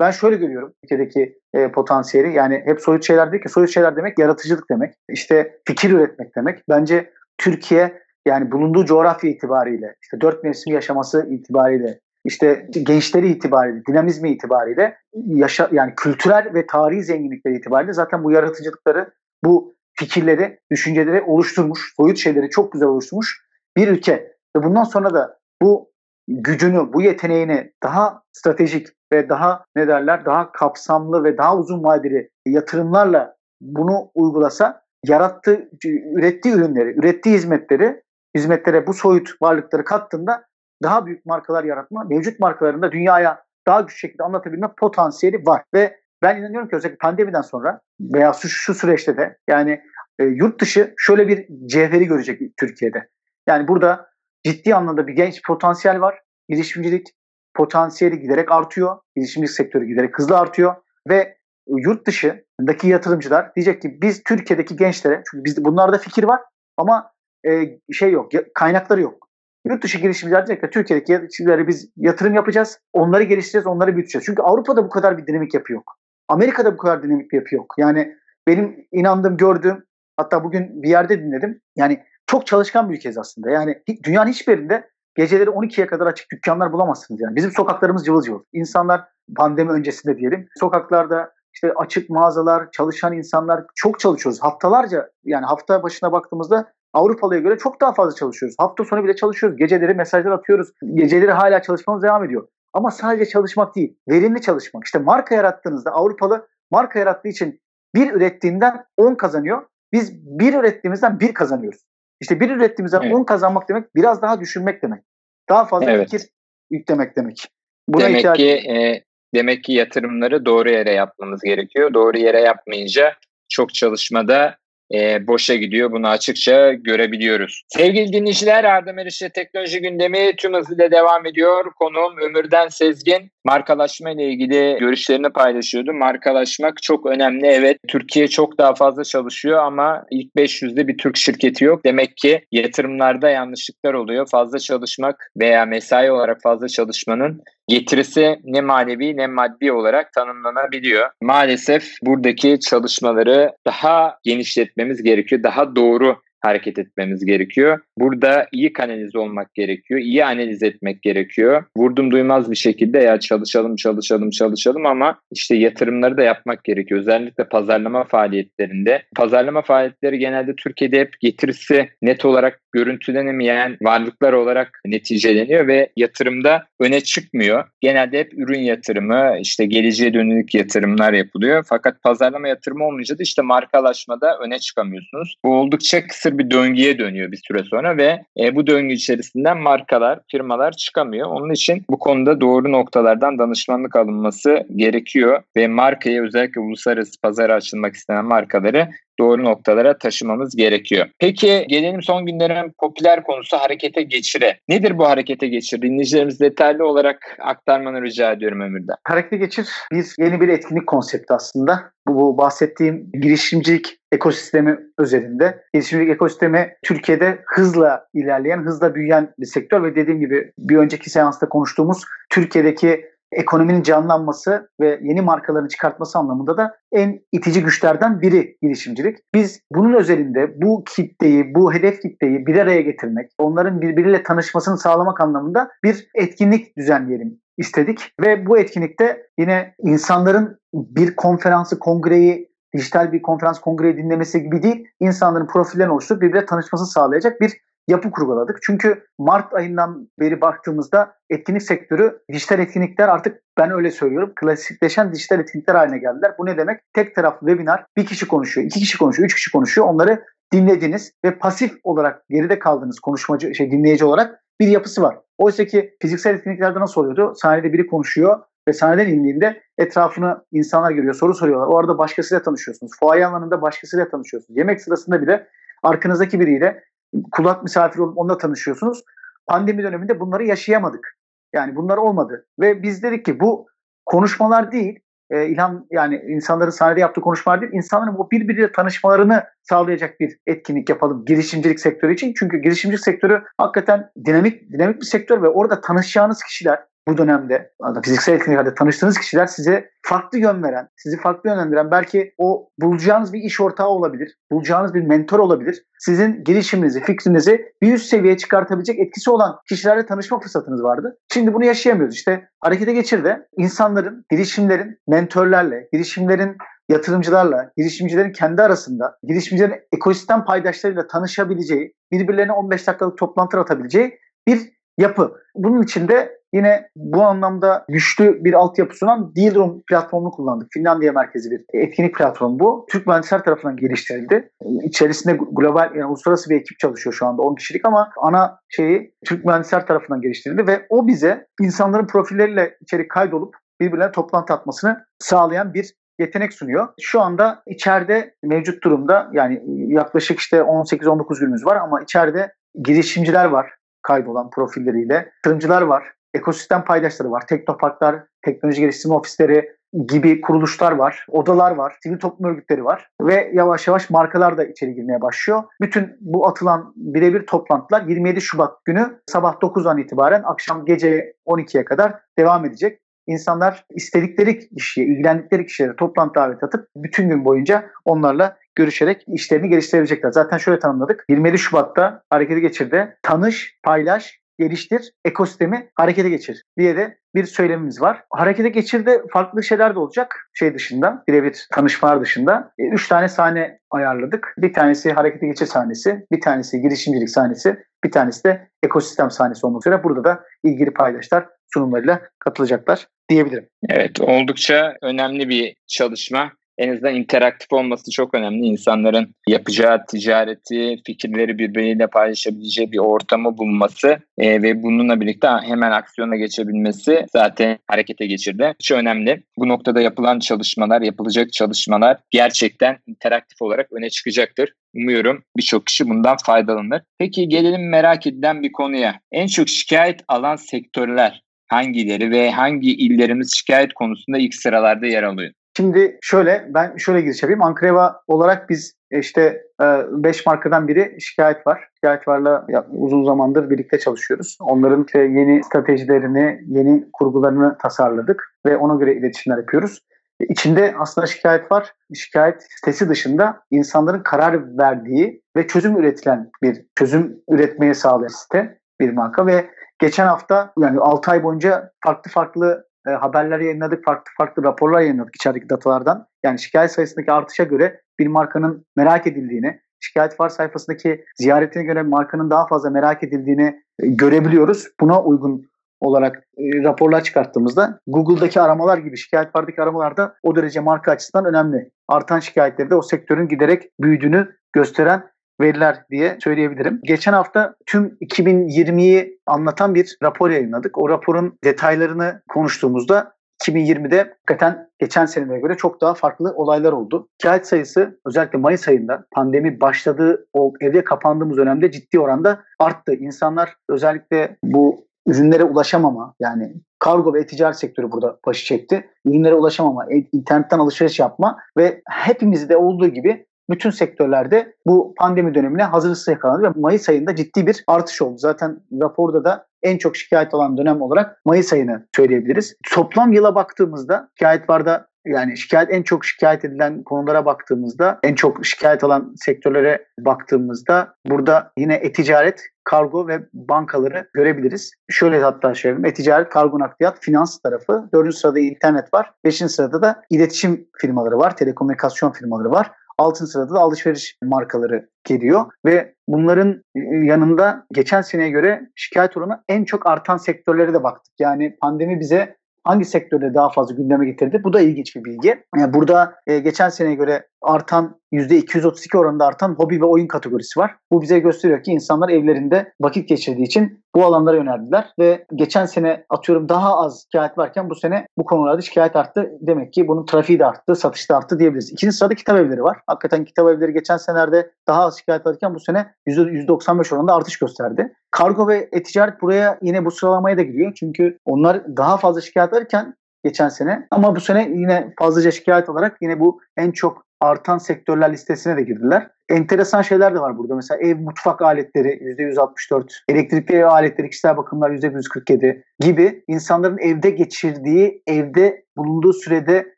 Ben 0.00 0.10
şöyle 0.10 0.36
görüyorum 0.36 0.72
ülkedeki 0.84 1.38
e, 1.54 1.72
potansiyeli. 1.72 2.32
Yani 2.32 2.62
hep 2.64 2.80
soyut 2.80 3.04
şeyler 3.04 3.32
değil 3.32 3.42
ki 3.42 3.48
soyut 3.48 3.70
şeyler 3.70 3.96
demek 3.96 4.18
yaratıcılık 4.18 4.70
demek. 4.70 4.94
İşte 5.10 5.60
fikir 5.66 5.90
üretmek 5.90 6.36
demek. 6.36 6.62
Bence 6.68 7.10
Türkiye 7.38 8.00
yani 8.26 8.52
bulunduğu 8.52 8.84
coğrafya 8.84 9.30
itibariyle, 9.30 9.94
işte 10.02 10.20
dört 10.20 10.44
mevsim 10.44 10.74
yaşaması 10.74 11.26
itibariyle, 11.30 12.00
işte 12.24 12.66
gençleri 12.82 13.28
itibariyle, 13.28 13.82
dinamizmi 13.88 14.30
itibariyle, 14.30 14.96
yaşa, 15.26 15.68
yani 15.72 15.92
kültürel 15.96 16.54
ve 16.54 16.66
tarihi 16.66 17.02
zenginlikleri 17.02 17.56
itibariyle 17.56 17.92
zaten 17.92 18.24
bu 18.24 18.32
yaratıcılıkları, 18.32 19.10
bu 19.44 19.74
fikirleri, 20.00 20.58
düşünceleri 20.70 21.22
oluşturmuş, 21.22 21.94
soyut 21.96 22.18
şeyleri 22.18 22.50
çok 22.50 22.72
güzel 22.72 22.88
oluşturmuş 22.88 23.44
bir 23.76 23.88
ülke. 23.88 24.36
Ve 24.56 24.62
bundan 24.62 24.84
sonra 24.84 25.14
da 25.14 25.38
bu 25.62 25.90
gücünü, 26.28 26.92
bu 26.92 27.02
yeteneğini 27.02 27.72
daha 27.82 28.22
stratejik 28.32 28.88
ve 29.12 29.28
daha 29.28 29.64
ne 29.76 29.88
derler, 29.88 30.24
daha 30.24 30.52
kapsamlı 30.52 31.24
ve 31.24 31.38
daha 31.38 31.56
uzun 31.56 31.84
vadeli 31.84 32.30
yatırımlarla 32.46 33.36
bunu 33.60 34.10
uygulasa 34.14 34.82
yarattığı, 35.04 35.68
ürettiği 35.84 36.54
ürünleri, 36.54 36.98
ürettiği 36.98 37.34
hizmetleri, 37.34 38.02
hizmetlere 38.36 38.86
bu 38.86 38.94
soyut 38.94 39.42
varlıkları 39.42 39.84
kattığında 39.84 40.44
daha 40.82 41.06
büyük 41.06 41.26
markalar 41.26 41.64
yaratma, 41.64 42.04
mevcut 42.04 42.40
markalarında 42.40 42.92
dünyaya 42.92 43.44
daha 43.66 43.80
güçlü 43.80 43.98
şekilde 43.98 44.22
anlatabilme 44.22 44.68
potansiyeli 44.78 45.46
var. 45.46 45.62
Ve 45.74 46.00
ben 46.22 46.36
inanıyorum 46.36 46.68
ki 46.68 46.76
özellikle 46.76 46.98
pandemiden 46.98 47.40
sonra 47.40 47.80
veya 48.00 48.32
şu, 48.32 48.48
şu 48.48 48.74
süreçte 48.74 49.16
de 49.16 49.38
yani 49.48 49.82
e, 50.20 50.24
yurt 50.24 50.60
dışı 50.60 50.94
şöyle 50.96 51.28
bir 51.28 51.46
cevheri 51.66 52.06
görecek 52.06 52.56
Türkiye'de. 52.56 53.08
Yani 53.46 53.68
burada 53.68 54.10
ciddi 54.44 54.74
anlamda 54.74 55.06
bir 55.06 55.12
genç 55.12 55.42
potansiyel 55.42 56.00
var. 56.00 56.20
Girişimcilik 56.48 57.06
potansiyeli 57.54 58.20
giderek 58.20 58.52
artıyor. 58.52 58.96
Girişimcilik 59.16 59.54
sektörü 59.54 59.86
giderek 59.86 60.18
hızlı 60.18 60.38
artıyor 60.38 60.74
ve 61.08 61.36
yurt 61.66 62.06
dışındaki 62.06 62.88
yatırımcılar 62.88 63.54
diyecek 63.56 63.82
ki 63.82 63.98
biz 64.02 64.22
Türkiye'deki 64.22 64.76
gençlere 64.76 65.22
çünkü 65.30 65.44
bizde 65.44 65.64
bunlarda 65.64 65.98
fikir 65.98 66.24
var 66.24 66.40
ama 66.76 67.12
e, 67.46 67.78
şey 67.92 68.10
yok, 68.10 68.30
kaynakları 68.54 69.00
yok. 69.00 69.28
Yurt 69.66 69.84
dışı 69.84 69.98
girişimciler 69.98 70.46
diyecek 70.46 70.64
ki 70.64 70.70
Türkiye'deki 70.70 71.12
girişimcilere 71.12 71.68
biz 71.68 71.90
yatırım 71.96 72.34
yapacağız, 72.34 72.78
onları 72.92 73.22
geliştireceğiz, 73.22 73.66
onları 73.66 73.94
büyüteceğiz. 73.94 74.26
Çünkü 74.26 74.42
Avrupa'da 74.42 74.84
bu 74.84 74.88
kadar 74.88 75.18
bir 75.18 75.26
dinamik 75.26 75.54
yapı 75.54 75.72
yok. 75.72 75.96
Amerika'da 76.28 76.72
bu 76.72 76.76
kadar 76.76 77.02
dinamik 77.02 77.32
bir 77.32 77.36
yapı 77.36 77.54
yok. 77.54 77.74
Yani 77.78 78.16
benim 78.46 78.86
inandığım, 78.92 79.36
gördüğüm, 79.36 79.84
hatta 80.20 80.44
bugün 80.44 80.82
bir 80.82 80.88
yerde 80.88 81.22
dinledim. 81.22 81.60
Yani 81.76 82.02
çok 82.26 82.46
çalışkan 82.46 82.90
bir 82.90 82.96
ülkeyiz 82.96 83.18
aslında. 83.18 83.50
Yani 83.50 83.82
dünyanın 84.04 84.30
hiçbir 84.30 84.52
yerinde 84.52 84.90
geceleri 85.14 85.50
12'ye 85.50 85.86
kadar 85.86 86.06
açık 86.06 86.30
dükkanlar 86.32 86.72
bulamazsınız 86.72 87.20
yani. 87.20 87.36
Bizim 87.36 87.50
sokaklarımız 87.50 88.04
cıvıl 88.04 88.22
cıvıl. 88.22 88.40
İnsanlar 88.52 89.04
pandemi 89.36 89.70
öncesinde 89.70 90.18
diyelim. 90.18 90.48
Sokaklarda 90.58 91.32
işte 91.54 91.72
açık 91.76 92.10
mağazalar, 92.10 92.70
çalışan 92.70 93.12
insanlar 93.12 93.64
çok 93.74 94.00
çalışıyoruz. 94.00 94.42
Haftalarca 94.42 95.10
yani 95.24 95.46
hafta 95.46 95.82
başına 95.82 96.12
baktığımızda 96.12 96.72
Avrupalıya 96.92 97.40
göre 97.40 97.58
çok 97.58 97.80
daha 97.80 97.92
fazla 97.92 98.14
çalışıyoruz. 98.14 98.56
Hafta 98.58 98.84
sonu 98.84 99.04
bile 99.04 99.16
çalışıyoruz. 99.16 99.58
Geceleri 99.58 99.94
mesajlar 99.94 100.30
atıyoruz. 100.30 100.72
Geceleri 100.94 101.32
hala 101.32 101.62
çalışmamız 101.62 102.02
devam 102.02 102.24
ediyor. 102.24 102.48
Ama 102.72 102.90
sadece 102.90 103.26
çalışmak 103.26 103.76
değil, 103.76 103.96
verimli 104.08 104.40
çalışmak. 104.40 104.84
İşte 104.84 104.98
marka 104.98 105.34
yarattığınızda 105.34 105.90
Avrupalı 105.90 106.48
marka 106.70 106.98
yarattığı 106.98 107.28
için 107.28 107.60
bir 107.94 108.12
ürettiğinden 108.12 108.84
10 108.96 109.14
kazanıyor. 109.14 109.66
Biz 109.92 110.24
bir 110.38 110.54
ürettiğimizden 110.54 111.20
bir 111.20 111.34
kazanıyoruz. 111.34 111.80
İşte 112.20 112.40
bir 112.40 112.50
ürettiğimizden 112.50 113.00
evet. 113.02 113.14
10 113.14 113.24
kazanmak 113.24 113.68
demek 113.68 113.96
biraz 113.96 114.22
daha 114.22 114.40
düşünmek 114.40 114.82
demek. 114.82 115.02
Daha 115.48 115.64
fazla 115.64 115.90
evet. 115.90 116.10
fikir 116.10 116.28
yüklemek 116.70 117.16
demek. 117.16 117.48
Buna 117.88 118.04
demek 118.04 118.18
ihtiyacı... 118.18 118.42
ki 118.42 118.50
e, 118.50 119.04
demek 119.34 119.64
ki 119.64 119.72
yatırımları 119.72 120.46
doğru 120.46 120.70
yere 120.70 120.92
yapmamız 120.92 121.40
gerekiyor. 121.42 121.94
Doğru 121.94 122.18
yere 122.18 122.40
yapmayınca 122.40 123.14
çok 123.48 123.74
çalışmada 123.74 124.56
e, 124.94 125.26
boşa 125.26 125.54
gidiyor. 125.54 125.92
Bunu 125.92 126.08
açıkça 126.08 126.72
görebiliyoruz. 126.72 127.62
Sevgili 127.68 128.12
dinleyiciler 128.12 128.64
Arda 128.64 128.92
Meriç'le 128.92 129.34
teknoloji 129.34 129.80
gündemi 129.80 130.36
tüm 130.36 130.54
hızıyla 130.54 130.90
devam 130.90 131.26
ediyor. 131.26 131.72
Konuğum 131.78 132.18
Ömürden 132.18 132.68
Sezgin 132.68 133.30
markalaşma 133.44 134.10
ile 134.10 134.28
ilgili 134.28 134.76
görüşlerini 134.80 135.30
paylaşıyordu. 135.30 135.92
Markalaşmak 135.92 136.82
çok 136.82 137.06
önemli. 137.06 137.46
Evet 137.46 137.76
Türkiye 137.88 138.28
çok 138.28 138.58
daha 138.58 138.74
fazla 138.74 139.04
çalışıyor 139.04 139.58
ama 139.58 140.04
ilk 140.10 140.34
500'de 140.34 140.88
bir 140.88 140.98
Türk 140.98 141.16
şirketi 141.16 141.64
yok. 141.64 141.84
Demek 141.84 142.16
ki 142.16 142.44
yatırımlarda 142.52 143.30
yanlışlıklar 143.30 143.94
oluyor. 143.94 144.28
Fazla 144.30 144.58
çalışmak 144.58 145.30
veya 145.40 145.66
mesai 145.66 146.10
olarak 146.10 146.42
fazla 146.42 146.68
çalışmanın 146.68 147.42
getirisi 147.68 148.38
ne 148.44 148.60
manevi 148.60 149.16
ne 149.16 149.26
maddi 149.26 149.72
olarak 149.72 150.12
tanımlanabiliyor. 150.12 151.10
Maalesef 151.22 151.84
buradaki 152.02 152.60
çalışmaları 152.60 153.52
daha 153.66 154.14
genişletmemiz 154.24 155.02
gerekiyor. 155.02 155.42
Daha 155.42 155.76
doğru 155.76 156.16
hareket 156.40 156.78
etmemiz 156.78 157.24
gerekiyor. 157.24 157.80
Burada 157.98 158.46
iyi 158.52 158.72
kanalize 158.72 159.18
olmak 159.18 159.54
gerekiyor. 159.54 160.00
iyi 160.00 160.24
analiz 160.24 160.62
etmek 160.62 161.02
gerekiyor. 161.02 161.64
Vurdum 161.76 162.10
duymaz 162.10 162.50
bir 162.50 162.56
şekilde 162.56 162.98
ya 162.98 163.20
çalışalım 163.20 163.76
çalışalım 163.76 164.30
çalışalım 164.30 164.86
ama 164.86 165.18
işte 165.32 165.56
yatırımları 165.56 166.16
da 166.16 166.22
yapmak 166.22 166.64
gerekiyor. 166.64 167.00
Özellikle 167.00 167.44
pazarlama 167.44 168.04
faaliyetlerinde. 168.04 169.02
Pazarlama 169.16 169.62
faaliyetleri 169.62 170.18
genelde 170.18 170.56
Türkiye'de 170.56 171.00
hep 171.00 171.20
getirisi 171.20 171.88
net 172.02 172.24
olarak 172.24 172.60
görüntülenemeyen 172.72 173.76
varlıklar 173.82 174.32
olarak 174.32 174.80
neticeleniyor 174.86 175.66
ve 175.66 175.88
yatırımda 175.96 176.66
öne 176.80 177.00
çıkmıyor. 177.00 177.64
Genelde 177.80 178.18
hep 178.18 178.32
ürün 178.34 178.60
yatırımı, 178.60 179.36
işte 179.40 179.66
geleceğe 179.66 180.14
dönük 180.14 180.54
yatırımlar 180.54 181.12
yapılıyor. 181.12 181.64
Fakat 181.68 182.02
pazarlama 182.02 182.48
yatırımı 182.48 182.84
olmayınca 182.84 183.18
da 183.18 183.22
işte 183.22 183.42
markalaşmada 183.42 184.38
öne 184.38 184.58
çıkamıyorsunuz. 184.58 185.36
Bu 185.44 185.54
oldukça 185.54 186.06
kısır 186.06 186.29
bir 186.38 186.50
döngüye 186.50 186.98
dönüyor 186.98 187.32
bir 187.32 187.40
süre 187.48 187.64
sonra 187.64 187.96
ve 187.96 188.24
e, 188.40 188.56
bu 188.56 188.66
döngü 188.66 188.94
içerisinden 188.94 189.58
markalar, 189.58 190.18
firmalar 190.30 190.72
çıkamıyor. 190.72 191.28
Onun 191.28 191.50
için 191.50 191.82
bu 191.90 191.98
konuda 191.98 192.40
doğru 192.40 192.72
noktalardan 192.72 193.38
danışmanlık 193.38 193.96
alınması 193.96 194.66
gerekiyor 194.76 195.42
ve 195.56 195.68
markayı 195.68 196.22
özellikle 196.22 196.60
uluslararası 196.60 197.20
pazara 197.20 197.54
açılmak 197.54 197.94
istenen 197.94 198.24
markaları 198.24 198.88
doğru 199.20 199.44
noktalara 199.44 199.98
taşımamız 199.98 200.56
gerekiyor. 200.56 201.06
Peki 201.18 201.64
gelelim 201.68 202.02
son 202.02 202.26
günlerin 202.26 202.72
popüler 202.78 203.22
konusu 203.22 203.56
harekete 203.56 204.02
geçire. 204.02 204.58
Nedir 204.68 204.98
bu 204.98 205.08
harekete 205.08 205.48
geçir? 205.48 205.82
Dinleyicilerimiz 205.82 206.40
detaylı 206.40 206.86
olarak 206.86 207.36
aktarmanı 207.40 208.02
rica 208.02 208.32
ediyorum 208.32 208.60
Ömür'den. 208.60 208.96
Harekete 209.04 209.36
geçir 209.36 209.68
bir 209.92 210.06
yeni 210.18 210.40
bir 210.40 210.48
etkinlik 210.48 210.86
konsepti 210.86 211.34
aslında. 211.34 211.92
Bu, 212.08 212.14
bu 212.14 212.38
bahsettiğim 212.38 213.10
girişimcilik 213.20 213.99
ekosistemi 214.12 214.78
özelinde. 214.98 215.64
Girişimcilik 215.74 216.14
ekosistemi 216.14 216.74
Türkiye'de 216.82 217.42
hızla 217.46 218.06
ilerleyen, 218.14 218.64
hızla 218.64 218.94
büyüyen 218.94 219.34
bir 219.38 219.46
sektör 219.46 219.82
ve 219.82 219.94
dediğim 219.94 220.20
gibi 220.20 220.52
bir 220.58 220.76
önceki 220.76 221.10
seansta 221.10 221.48
konuştuğumuz 221.48 222.04
Türkiye'deki 222.30 223.10
ekonominin 223.32 223.82
canlanması 223.82 224.70
ve 224.80 225.00
yeni 225.02 225.20
markalarını 225.20 225.68
çıkartması 225.68 226.18
anlamında 226.18 226.56
da 226.56 226.76
en 226.92 227.20
itici 227.32 227.62
güçlerden 227.62 228.20
biri 228.20 228.56
girişimcilik. 228.62 229.18
Biz 229.34 229.60
bunun 229.72 229.94
özelinde 229.94 230.62
bu 230.62 230.84
kitleyi, 230.84 231.54
bu 231.54 231.72
hedef 231.72 232.02
kitleyi 232.02 232.46
bir 232.46 232.56
araya 232.56 232.80
getirmek, 232.80 233.30
onların 233.38 233.80
birbiriyle 233.80 234.22
tanışmasını 234.22 234.78
sağlamak 234.78 235.20
anlamında 235.20 235.70
bir 235.84 236.08
etkinlik 236.14 236.76
düzenleyelim 236.76 237.40
istedik. 237.58 238.12
Ve 238.20 238.46
bu 238.46 238.58
etkinlikte 238.58 239.26
yine 239.38 239.74
insanların 239.82 240.58
bir 240.74 241.16
konferansı, 241.16 241.78
kongreyi, 241.78 242.49
dijital 242.76 243.12
bir 243.12 243.22
konferans 243.22 243.60
kongreyi 243.60 243.96
dinlemesi 243.96 244.42
gibi 244.42 244.62
değil, 244.62 244.88
insanların 245.00 245.46
profillerini 245.46 245.92
oluşturup 245.92 246.22
birbirine 246.22 246.46
tanışmasını 246.46 246.86
sağlayacak 246.86 247.40
bir 247.40 247.52
yapı 247.88 248.10
kurguladık. 248.10 248.58
Çünkü 248.62 249.04
Mart 249.18 249.54
ayından 249.54 250.08
beri 250.20 250.40
baktığımızda 250.40 251.14
etkinlik 251.30 251.62
sektörü 251.62 252.18
dijital 252.32 252.58
etkinlikler 252.58 253.08
artık 253.08 253.42
ben 253.58 253.70
öyle 253.70 253.90
söylüyorum 253.90 254.32
klasikleşen 254.36 255.12
dijital 255.12 255.40
etkinlikler 255.40 255.74
haline 255.74 255.98
geldiler. 255.98 256.34
Bu 256.38 256.46
ne 256.46 256.56
demek? 256.56 256.80
Tek 256.92 257.14
taraflı 257.14 257.48
webinar 257.48 257.84
bir 257.96 258.06
kişi 258.06 258.28
konuşuyor, 258.28 258.66
iki 258.66 258.80
kişi 258.80 258.98
konuşuyor, 258.98 259.26
üç 259.26 259.34
kişi 259.34 259.52
konuşuyor. 259.52 259.86
Onları 259.86 260.24
dinlediniz 260.52 261.12
ve 261.24 261.38
pasif 261.38 261.72
olarak 261.84 262.22
geride 262.30 262.58
kaldığınız 262.58 263.00
konuşmacı 263.00 263.54
şey 263.54 263.70
dinleyici 263.70 264.04
olarak 264.04 264.40
bir 264.60 264.68
yapısı 264.68 265.02
var. 265.02 265.18
Oysa 265.38 265.64
ki 265.64 265.96
fiziksel 266.02 266.34
etkinliklerde 266.34 266.80
nasıl 266.80 267.00
oluyordu? 267.00 267.34
Sahnede 267.36 267.72
biri 267.72 267.86
konuşuyor 267.86 268.40
ve 268.68 268.72
sahneden 268.72 269.08
indiğinde 269.08 269.62
etrafını 269.78 270.44
insanlar 270.52 270.90
görüyor, 270.90 271.14
soru 271.14 271.34
soruyorlar. 271.34 271.66
O 271.66 271.78
arada 271.78 271.98
başkasıyla 271.98 272.42
tanışıyorsunuz. 272.42 272.92
Fuaye 273.00 273.26
alanında 273.26 273.62
başkasıyla 273.62 274.08
tanışıyorsunuz. 274.08 274.58
Yemek 274.58 274.80
sırasında 274.80 275.22
bile 275.22 275.48
arkanızdaki 275.82 276.40
biriyle 276.40 276.84
kulak 277.32 277.62
misafir 277.62 277.98
olup 277.98 278.18
onunla 278.18 278.38
tanışıyorsunuz. 278.38 279.04
Pandemi 279.46 279.82
döneminde 279.82 280.20
bunları 280.20 280.44
yaşayamadık. 280.44 281.18
Yani 281.52 281.76
bunlar 281.76 281.96
olmadı. 281.96 282.46
Ve 282.60 282.82
biz 282.82 283.02
dedik 283.02 283.24
ki 283.24 283.40
bu 283.40 283.66
konuşmalar 284.06 284.72
değil, 284.72 285.00
e, 285.30 285.46
İlham 285.46 285.86
yani 285.90 286.22
insanların 286.28 286.70
sahnede 286.70 287.00
yaptığı 287.00 287.20
konuşmalar 287.20 287.60
değil, 287.60 287.72
insanların 287.72 288.18
bu 288.18 288.30
birbiriyle 288.30 288.72
tanışmalarını 288.72 289.44
sağlayacak 289.62 290.20
bir 290.20 290.38
etkinlik 290.46 290.88
yapalım 290.88 291.24
girişimcilik 291.24 291.80
sektörü 291.80 292.14
için. 292.14 292.34
Çünkü 292.38 292.58
girişimcilik 292.58 293.04
sektörü 293.04 293.42
hakikaten 293.58 294.10
dinamik 294.24 294.72
dinamik 294.72 295.00
bir 295.00 295.06
sektör 295.06 295.42
ve 295.42 295.48
orada 295.48 295.80
tanışacağınız 295.80 296.42
kişiler 296.42 296.89
bu 297.10 297.18
dönemde 297.18 297.72
fiziksel 298.02 298.34
etkinliklerde 298.34 298.74
tanıştığınız 298.74 299.18
kişiler 299.18 299.46
size 299.46 299.90
farklı 300.02 300.38
yön 300.38 300.62
veren, 300.62 300.88
sizi 300.96 301.20
farklı 301.20 301.50
yönlendiren 301.50 301.90
belki 301.90 302.34
o 302.38 302.68
bulacağınız 302.78 303.32
bir 303.32 303.42
iş 303.42 303.60
ortağı 303.60 303.88
olabilir, 303.88 304.36
bulacağınız 304.50 304.94
bir 304.94 305.02
mentor 305.02 305.38
olabilir. 305.38 305.84
Sizin 305.98 306.44
girişiminizi, 306.44 307.00
fikrinizi 307.00 307.72
bir 307.82 307.94
üst 307.94 308.06
seviyeye 308.06 308.36
çıkartabilecek 308.36 308.98
etkisi 308.98 309.30
olan 309.30 309.56
kişilerle 309.68 310.06
tanışma 310.06 310.40
fırsatınız 310.40 310.82
vardı. 310.82 311.18
Şimdi 311.32 311.54
bunu 311.54 311.64
yaşayamıyoruz. 311.64 312.14
İşte 312.14 312.48
harekete 312.60 312.92
geçir 312.92 313.24
de 313.24 313.46
insanların, 313.56 314.24
girişimlerin 314.30 314.98
mentorlarla, 315.08 315.76
girişimlerin 315.92 316.56
yatırımcılarla, 316.88 317.70
girişimcilerin 317.76 318.32
kendi 318.32 318.62
arasında, 318.62 319.18
girişimcilerin 319.22 319.80
ekosistem 319.92 320.44
paydaşlarıyla 320.44 321.06
tanışabileceği, 321.06 321.94
birbirlerine 322.12 322.52
15 322.52 322.86
dakikalık 322.86 323.18
toplantı 323.18 323.60
atabileceği 323.60 324.18
bir 324.46 324.72
yapı. 324.98 325.36
Bunun 325.54 325.82
için 325.82 326.08
de 326.08 326.39
yine 326.52 326.88
bu 326.96 327.22
anlamda 327.22 327.84
güçlü 327.88 328.44
bir 328.44 328.52
altyapı 328.52 328.96
sunan 328.96 329.36
Dealroom 329.36 329.82
platformunu 329.88 330.30
kullandık. 330.30 330.68
Finlandiya 330.72 331.12
merkezi 331.12 331.50
bir 331.50 331.64
etkinlik 331.72 332.14
platformu 332.14 332.58
bu. 332.58 332.86
Türk 332.90 333.06
mühendisler 333.06 333.44
tarafından 333.44 333.76
geliştirildi. 333.76 334.50
İçerisinde 334.82 335.38
global 335.52 335.90
yani 335.94 336.06
uluslararası 336.06 336.50
bir 336.50 336.56
ekip 336.56 336.78
çalışıyor 336.78 337.14
şu 337.14 337.26
anda 337.26 337.42
10 337.42 337.54
kişilik 337.54 337.84
ama 337.84 338.10
ana 338.22 338.60
şeyi 338.68 339.14
Türk 339.24 339.44
mühendisler 339.44 339.86
tarafından 339.86 340.20
geliştirildi 340.20 340.66
ve 340.66 340.86
o 340.88 341.06
bize 341.06 341.46
insanların 341.60 342.06
profilleriyle 342.06 342.76
içeri 342.80 343.08
kaydolup 343.08 343.56
birbirlerine 343.80 344.12
toplantı 344.12 344.52
atmasını 344.52 345.04
sağlayan 345.18 345.74
bir 345.74 345.94
yetenek 346.18 346.52
sunuyor. 346.52 346.88
Şu 347.00 347.20
anda 347.20 347.62
içeride 347.66 348.34
mevcut 348.42 348.84
durumda 348.84 349.30
yani 349.32 349.62
yaklaşık 349.92 350.38
işte 350.38 350.56
18-19 350.56 351.40
günümüz 351.40 351.66
var 351.66 351.76
ama 351.76 352.02
içeride 352.02 352.52
girişimciler 352.82 353.44
var 353.44 353.70
kaydolan 354.02 354.50
profilleriyle. 354.50 355.14
Yatırımcılar 355.14 355.82
var, 355.82 356.04
ekosistem 356.34 356.84
paydaşları 356.84 357.30
var, 357.30 357.46
teknoparklar, 357.46 358.16
teknoloji 358.44 358.80
geliştirme 358.80 359.14
ofisleri 359.14 359.80
gibi 360.08 360.40
kuruluşlar 360.40 360.92
var, 360.92 361.26
odalar 361.28 361.70
var, 361.70 361.96
sivil 362.02 362.18
toplum 362.18 362.50
örgütleri 362.50 362.84
var 362.84 363.08
ve 363.20 363.50
yavaş 363.54 363.88
yavaş 363.88 364.10
markalar 364.10 364.58
da 364.58 364.64
içeri 364.64 364.94
girmeye 364.94 365.20
başlıyor. 365.20 365.62
Bütün 365.80 366.16
bu 366.20 366.48
atılan 366.48 366.92
birebir 366.96 367.46
toplantılar 367.46 368.02
27 368.02 368.40
Şubat 368.40 368.84
günü 368.84 369.20
sabah 369.26 369.54
9'dan 369.54 369.98
itibaren 369.98 370.42
akşam 370.44 370.84
gece 370.84 371.34
12'ye 371.46 371.84
kadar 371.84 372.14
devam 372.38 372.64
edecek. 372.64 373.00
İnsanlar 373.26 373.84
istedikleri 373.94 374.58
kişiye, 374.58 375.06
ilgilendikleri 375.06 375.66
kişilere 375.66 375.96
toplantı 375.96 376.34
davet 376.34 376.62
atıp 376.62 376.88
bütün 376.96 377.28
gün 377.28 377.44
boyunca 377.44 377.90
onlarla 378.04 378.56
görüşerek 378.74 379.24
işlerini 379.28 379.68
geliştirebilecekler. 379.68 380.30
Zaten 380.30 380.58
şöyle 380.58 380.78
tanımladık. 380.78 381.24
27 381.28 381.58
Şubat'ta 381.58 382.22
harekete 382.30 382.60
geçirdi. 382.60 383.16
Tanış, 383.22 383.78
paylaş, 383.82 384.39
geliştir, 384.60 385.12
ekosistemi 385.24 385.88
harekete 385.94 386.28
geçir 386.28 386.62
diye 386.78 386.96
de 386.96 387.18
bir 387.34 387.44
söylemimiz 387.44 388.00
var. 388.00 388.24
Harekete 388.30 388.68
geçirde 388.68 389.22
farklı 389.32 389.62
şeyler 389.62 389.94
de 389.94 389.98
olacak 389.98 390.50
şey 390.54 390.74
dışında, 390.74 391.24
birebir 391.28 391.66
tanışmalar 391.72 392.20
dışında. 392.20 392.72
E, 392.78 392.82
üç 392.82 393.08
tane 393.08 393.28
sahne 393.28 393.78
ayarladık. 393.90 394.54
Bir 394.58 394.72
tanesi 394.72 395.12
harekete 395.12 395.46
geçir 395.46 395.66
sahnesi, 395.66 396.26
bir 396.32 396.40
tanesi 396.40 396.80
girişimcilik 396.80 397.30
sahnesi, 397.30 397.76
bir 398.04 398.10
tanesi 398.10 398.44
de 398.44 398.68
ekosistem 398.82 399.30
sahnesi 399.30 399.66
olmak 399.66 399.86
üzere. 399.86 400.04
Burada 400.04 400.24
da 400.24 400.44
ilgili 400.64 400.90
paydaşlar 400.90 401.46
sunumlarıyla 401.74 402.20
katılacaklar 402.38 403.06
diyebilirim. 403.28 403.68
Evet 403.88 404.20
oldukça 404.20 404.94
önemli 405.02 405.48
bir 405.48 405.74
çalışma 405.86 406.52
en 406.80 406.92
azından 406.92 407.14
interaktif 407.14 407.72
olması 407.72 408.10
çok 408.10 408.34
önemli. 408.34 408.66
İnsanların 408.66 409.34
yapacağı 409.48 410.06
ticareti, 410.06 410.96
fikirleri 411.06 411.58
birbiriyle 411.58 412.06
paylaşabileceği 412.06 412.92
bir 412.92 412.98
ortamı 412.98 413.58
bulması 413.58 414.18
e, 414.38 414.62
ve 414.62 414.82
bununla 414.82 415.20
birlikte 415.20 415.48
hemen 415.48 415.90
aksiyona 415.90 416.36
geçebilmesi 416.36 417.26
zaten 417.32 417.78
harekete 417.86 418.26
geçirdi. 418.26 418.74
Çok 418.82 418.98
önemli. 418.98 419.42
Bu 419.58 419.68
noktada 419.68 420.00
yapılan 420.00 420.38
çalışmalar, 420.38 421.02
yapılacak 421.02 421.52
çalışmalar 421.52 422.16
gerçekten 422.30 422.98
interaktif 423.06 423.62
olarak 423.62 423.92
öne 423.92 424.10
çıkacaktır. 424.10 424.72
Umuyorum 424.94 425.44
birçok 425.56 425.86
kişi 425.86 426.08
bundan 426.08 426.36
faydalanır. 426.46 427.02
Peki 427.18 427.48
gelelim 427.48 427.88
merak 427.88 428.26
edilen 428.26 428.62
bir 428.62 428.72
konuya. 428.72 429.20
En 429.32 429.46
çok 429.46 429.68
şikayet 429.68 430.20
alan 430.28 430.56
sektörler 430.56 431.42
hangileri 431.68 432.30
ve 432.30 432.50
hangi 432.50 432.90
illerimiz 432.94 433.52
şikayet 433.56 433.92
konusunda 433.92 434.38
ilk 434.38 434.54
sıralarda 434.54 435.06
yer 435.06 435.22
alıyor? 435.22 435.52
Şimdi 435.76 436.18
şöyle 436.22 436.68
ben 436.74 436.96
şöyle 436.96 437.20
giriş 437.20 437.42
yapayım. 437.42 437.62
Ankreva 437.62 438.20
olarak 438.26 438.70
biz 438.70 438.94
e, 439.10 439.18
işte 439.18 439.62
5 439.80 440.38
e, 440.38 440.42
markadan 440.46 440.88
biri 440.88 441.16
şikayet 441.20 441.66
var. 441.66 441.88
Şikayet 441.94 442.28
varla 442.28 442.66
uzun 442.90 443.24
zamandır 443.24 443.70
birlikte 443.70 443.98
çalışıyoruz. 443.98 444.56
Onların 444.60 445.06
yeni 445.14 445.64
stratejilerini, 445.64 446.60
yeni 446.66 447.04
kurgularını 447.12 447.78
tasarladık 447.78 448.54
ve 448.66 448.76
ona 448.76 448.94
göre 448.94 449.14
iletişimler 449.14 449.58
yapıyoruz. 449.58 450.00
İçinde 450.48 450.94
aslında 450.98 451.26
şikayet 451.26 451.72
var. 451.72 451.92
Şikayet 452.14 452.62
sitesi 452.62 453.08
dışında 453.08 453.62
insanların 453.70 454.22
karar 454.22 454.78
verdiği 454.78 455.42
ve 455.56 455.66
çözüm 455.66 455.96
üretilen 455.96 456.50
bir 456.62 456.86
çözüm 456.94 457.36
üretmeye 457.48 457.94
sağlayan 457.94 458.28
site 458.28 458.78
bir 459.00 459.12
marka 459.12 459.46
ve 459.46 459.70
geçen 459.98 460.26
hafta 460.26 460.72
yani 460.78 461.00
6 461.00 461.30
ay 461.30 461.42
boyunca 461.42 461.90
farklı 462.04 462.30
farklı 462.30 462.84
e, 463.08 463.10
haberler 463.10 463.60
yayınladık, 463.60 464.04
farklı 464.04 464.32
farklı 464.38 464.62
raporlar 464.62 465.00
yayınladık 465.00 465.36
içerideki 465.36 465.70
datalardan. 465.70 466.26
Yani 466.44 466.58
şikayet 466.58 466.92
sayısındaki 466.92 467.32
artışa 467.32 467.64
göre 467.64 468.00
bir 468.18 468.26
markanın 468.26 468.86
merak 468.96 469.26
edildiğini, 469.26 469.80
şikayet 470.00 470.40
var 470.40 470.48
sayfasındaki 470.48 471.24
ziyaretine 471.36 471.82
göre 471.82 472.02
markanın 472.02 472.50
daha 472.50 472.66
fazla 472.66 472.90
merak 472.90 473.22
edildiğini 473.22 473.82
e, 473.98 474.06
görebiliyoruz. 474.06 474.88
Buna 475.00 475.22
uygun 475.22 475.70
olarak 476.00 476.36
e, 476.36 476.82
raporlar 476.84 477.24
çıkarttığımızda 477.24 478.00
Google'daki 478.06 478.60
aramalar 478.60 478.98
gibi 478.98 479.16
şikayet 479.16 479.56
vardaki 479.56 479.82
aramalarda 479.82 480.34
o 480.42 480.56
derece 480.56 480.80
marka 480.80 481.10
açısından 481.12 481.44
önemli. 481.44 481.90
Artan 482.08 482.40
şikayetleri 482.40 482.90
de 482.90 482.94
o 482.94 483.02
sektörün 483.02 483.48
giderek 483.48 483.82
büyüdüğünü 484.00 484.48
gösteren 484.72 485.30
veriler 485.60 486.04
diye 486.10 486.38
söyleyebilirim. 486.44 487.00
Geçen 487.04 487.32
hafta 487.32 487.74
tüm 487.86 488.06
2020'yi 488.06 489.40
anlatan 489.46 489.94
bir 489.94 490.18
rapor 490.22 490.50
yayınladık. 490.50 490.98
O 490.98 491.08
raporun 491.08 491.58
detaylarını 491.64 492.42
konuştuğumuzda 492.48 493.32
2020'de 493.64 494.18
hakikaten 494.18 494.88
geçen 494.98 495.26
senelere 495.26 495.60
göre 495.60 495.76
çok 495.76 496.00
daha 496.00 496.14
farklı 496.14 496.52
olaylar 496.54 496.92
oldu. 496.92 497.28
Şikayet 497.42 497.66
sayısı 497.66 498.20
özellikle 498.26 498.58
Mayıs 498.58 498.88
ayında 498.88 499.24
pandemi 499.30 499.80
başladığı 499.80 500.46
evde 500.80 501.04
kapandığımız 501.04 501.56
dönemde 501.56 501.90
ciddi 501.90 502.20
oranda 502.20 502.62
arttı. 502.78 503.14
İnsanlar 503.14 503.74
özellikle 503.88 504.56
bu 504.64 505.06
ürünlere 505.26 505.64
ulaşamama 505.64 506.34
yani 506.40 506.74
kargo 506.98 507.34
ve 507.34 507.46
ticaret 507.46 507.76
sektörü 507.76 508.12
burada 508.12 508.38
başı 508.46 508.64
çekti. 508.64 509.10
Ürünlere 509.24 509.54
ulaşamama, 509.54 510.06
internetten 510.32 510.78
alışveriş 510.78 511.18
yapma 511.18 511.58
ve 511.78 512.02
hepimizde 512.08 512.76
olduğu 512.76 513.08
gibi 513.08 513.46
bütün 513.70 513.90
sektörlerde 513.90 514.74
bu 514.86 515.14
pandemi 515.18 515.54
dönemine 515.54 515.82
hazırlıksız 515.82 516.28
yakalandı 516.28 516.62
ve 516.62 516.72
Mayıs 516.76 517.08
ayında 517.08 517.36
ciddi 517.36 517.66
bir 517.66 517.84
artış 517.86 518.22
oldu. 518.22 518.38
Zaten 518.38 518.80
raporda 519.02 519.44
da 519.44 519.66
en 519.82 519.98
çok 519.98 520.16
şikayet 520.16 520.54
olan 520.54 520.76
dönem 520.76 521.02
olarak 521.02 521.40
Mayıs 521.44 521.72
ayını 521.72 522.06
söyleyebiliriz. 522.16 522.76
Toplam 522.94 523.32
yıla 523.32 523.54
baktığımızda 523.54 524.28
şikayet 524.38 524.70
varda 524.70 525.10
yani 525.26 525.56
şikayet 525.56 525.90
en 525.90 526.02
çok 526.02 526.24
şikayet 526.24 526.64
edilen 526.64 527.02
konulara 527.02 527.46
baktığımızda, 527.46 528.18
en 528.22 528.34
çok 528.34 528.66
şikayet 528.66 529.04
alan 529.04 529.34
sektörlere 529.36 530.04
baktığımızda 530.20 531.14
burada 531.26 531.72
yine 531.78 531.94
e-ticaret, 531.94 532.60
kargo 532.84 533.28
ve 533.28 533.40
bankaları 533.52 534.28
görebiliriz. 534.34 534.92
Şöyle 535.10 535.40
hatta 535.40 535.74
söyleyelim. 535.74 536.04
E-ticaret, 536.04 536.48
kargo 536.48 536.78
nakliyat, 536.78 537.18
finans 537.20 537.58
tarafı. 537.58 538.08
Dördüncü 538.14 538.36
sırada 538.36 538.58
internet 538.58 539.14
var. 539.14 539.32
Beşinci 539.44 539.72
sırada 539.72 540.02
da 540.02 540.22
iletişim 540.30 540.88
firmaları 540.96 541.38
var, 541.38 541.56
telekomünikasyon 541.56 542.32
firmaları 542.32 542.70
var. 542.70 542.90
Altın 543.20 543.44
sırada 543.44 543.74
da 543.74 543.78
alışveriş 543.78 544.36
markaları 544.44 545.08
geliyor 545.24 545.66
ve 545.86 546.14
bunların 546.28 546.82
e, 546.96 547.00
yanında 547.24 547.86
geçen 547.92 548.22
seneye 548.22 548.50
göre 548.50 548.90
şikayet 548.94 549.36
oranı 549.36 549.62
en 549.68 549.84
çok 549.84 550.06
artan 550.06 550.36
sektörlere 550.36 550.94
de 550.94 551.02
baktık. 551.02 551.34
Yani 551.38 551.76
pandemi 551.80 552.20
bize 552.20 552.56
hangi 552.84 553.04
sektörde 553.04 553.54
daha 553.54 553.70
fazla 553.70 553.94
gündeme 553.94 554.26
getirdi? 554.26 554.60
Bu 554.64 554.72
da 554.72 554.80
ilginç 554.80 555.16
bir 555.16 555.24
bilgi. 555.24 555.64
Yani 555.76 555.94
burada 555.94 556.34
e, 556.46 556.58
geçen 556.58 556.88
seneye 556.88 557.14
göre 557.14 557.46
artan 557.62 558.20
%232 558.32 559.18
oranında 559.18 559.46
artan 559.46 559.74
hobi 559.74 560.00
ve 560.00 560.04
oyun 560.04 560.26
kategorisi 560.26 560.80
var. 560.80 560.96
Bu 561.12 561.22
bize 561.22 561.38
gösteriyor 561.38 561.82
ki 561.82 561.90
insanlar 561.90 562.28
evlerinde 562.28 562.92
vakit 563.00 563.28
geçirdiği 563.28 563.62
için 563.62 564.04
bu 564.14 564.24
alanlara 564.24 564.56
yöneldiler 564.56 565.12
ve 565.18 565.46
geçen 565.54 565.86
sene 565.86 566.24
atıyorum 566.30 566.68
daha 566.68 566.96
az 566.96 567.22
şikayet 567.22 567.58
varken 567.58 567.90
bu 567.90 567.94
sene 567.94 568.26
bu 568.38 568.44
konularda 568.44 568.82
şikayet 568.82 569.16
arttı. 569.16 569.50
Demek 569.60 569.92
ki 569.92 570.08
bunun 570.08 570.26
trafiği 570.26 570.58
de 570.58 570.66
arttı, 570.66 570.96
satışı 570.96 571.28
da 571.28 571.36
arttı 571.36 571.58
diyebiliriz. 571.58 571.92
İkinci 571.92 572.16
sırada 572.16 572.34
kitap 572.34 572.58
evleri 572.58 572.82
var. 572.82 572.98
Hakikaten 573.06 573.44
kitap 573.44 573.68
evleri 573.68 573.92
geçen 573.92 574.16
senelerde 574.16 574.70
daha 574.88 575.04
az 575.04 575.18
şikayet 575.18 575.46
varken 575.46 575.74
bu 575.74 575.80
sene 575.80 576.14
%95 576.26 577.14
oranında 577.14 577.34
artış 577.34 577.58
gösterdi. 577.58 578.12
Kargo 578.30 578.68
ve 578.68 578.88
e-ticaret 578.92 579.42
buraya 579.42 579.78
yine 579.82 580.04
bu 580.04 580.10
sıralamaya 580.10 580.58
da 580.58 580.62
giriyor. 580.62 580.92
Çünkü 580.94 581.38
onlar 581.44 581.96
daha 581.96 582.16
fazla 582.16 582.40
şikayet 582.40 582.72
varken 582.72 583.14
geçen 583.44 583.68
sene 583.68 584.06
ama 584.10 584.36
bu 584.36 584.40
sene 584.40 584.68
yine 584.68 585.14
fazlaca 585.18 585.50
şikayet 585.50 585.88
olarak 585.88 586.16
yine 586.20 586.40
bu 586.40 586.60
en 586.76 586.90
çok 586.90 587.29
artan 587.40 587.78
sektörler 587.78 588.32
listesine 588.32 588.76
de 588.76 588.82
girdiler. 588.82 589.30
Enteresan 589.48 590.02
şeyler 590.02 590.34
de 590.34 590.40
var 590.40 590.58
burada. 590.58 590.74
Mesela 590.74 591.00
ev 591.00 591.16
mutfak 591.16 591.62
aletleri 591.62 592.08
%164, 592.08 593.22
elektrikli 593.28 593.74
ev 593.74 593.84
aletleri 593.84 594.30
kişisel 594.30 594.56
bakımlar 594.56 594.90
%147 594.90 595.82
gibi 596.00 596.44
insanların 596.48 596.98
evde 596.98 597.30
geçirdiği, 597.30 598.22
evde 598.26 598.84
bulunduğu 598.96 599.32
sürede 599.32 599.94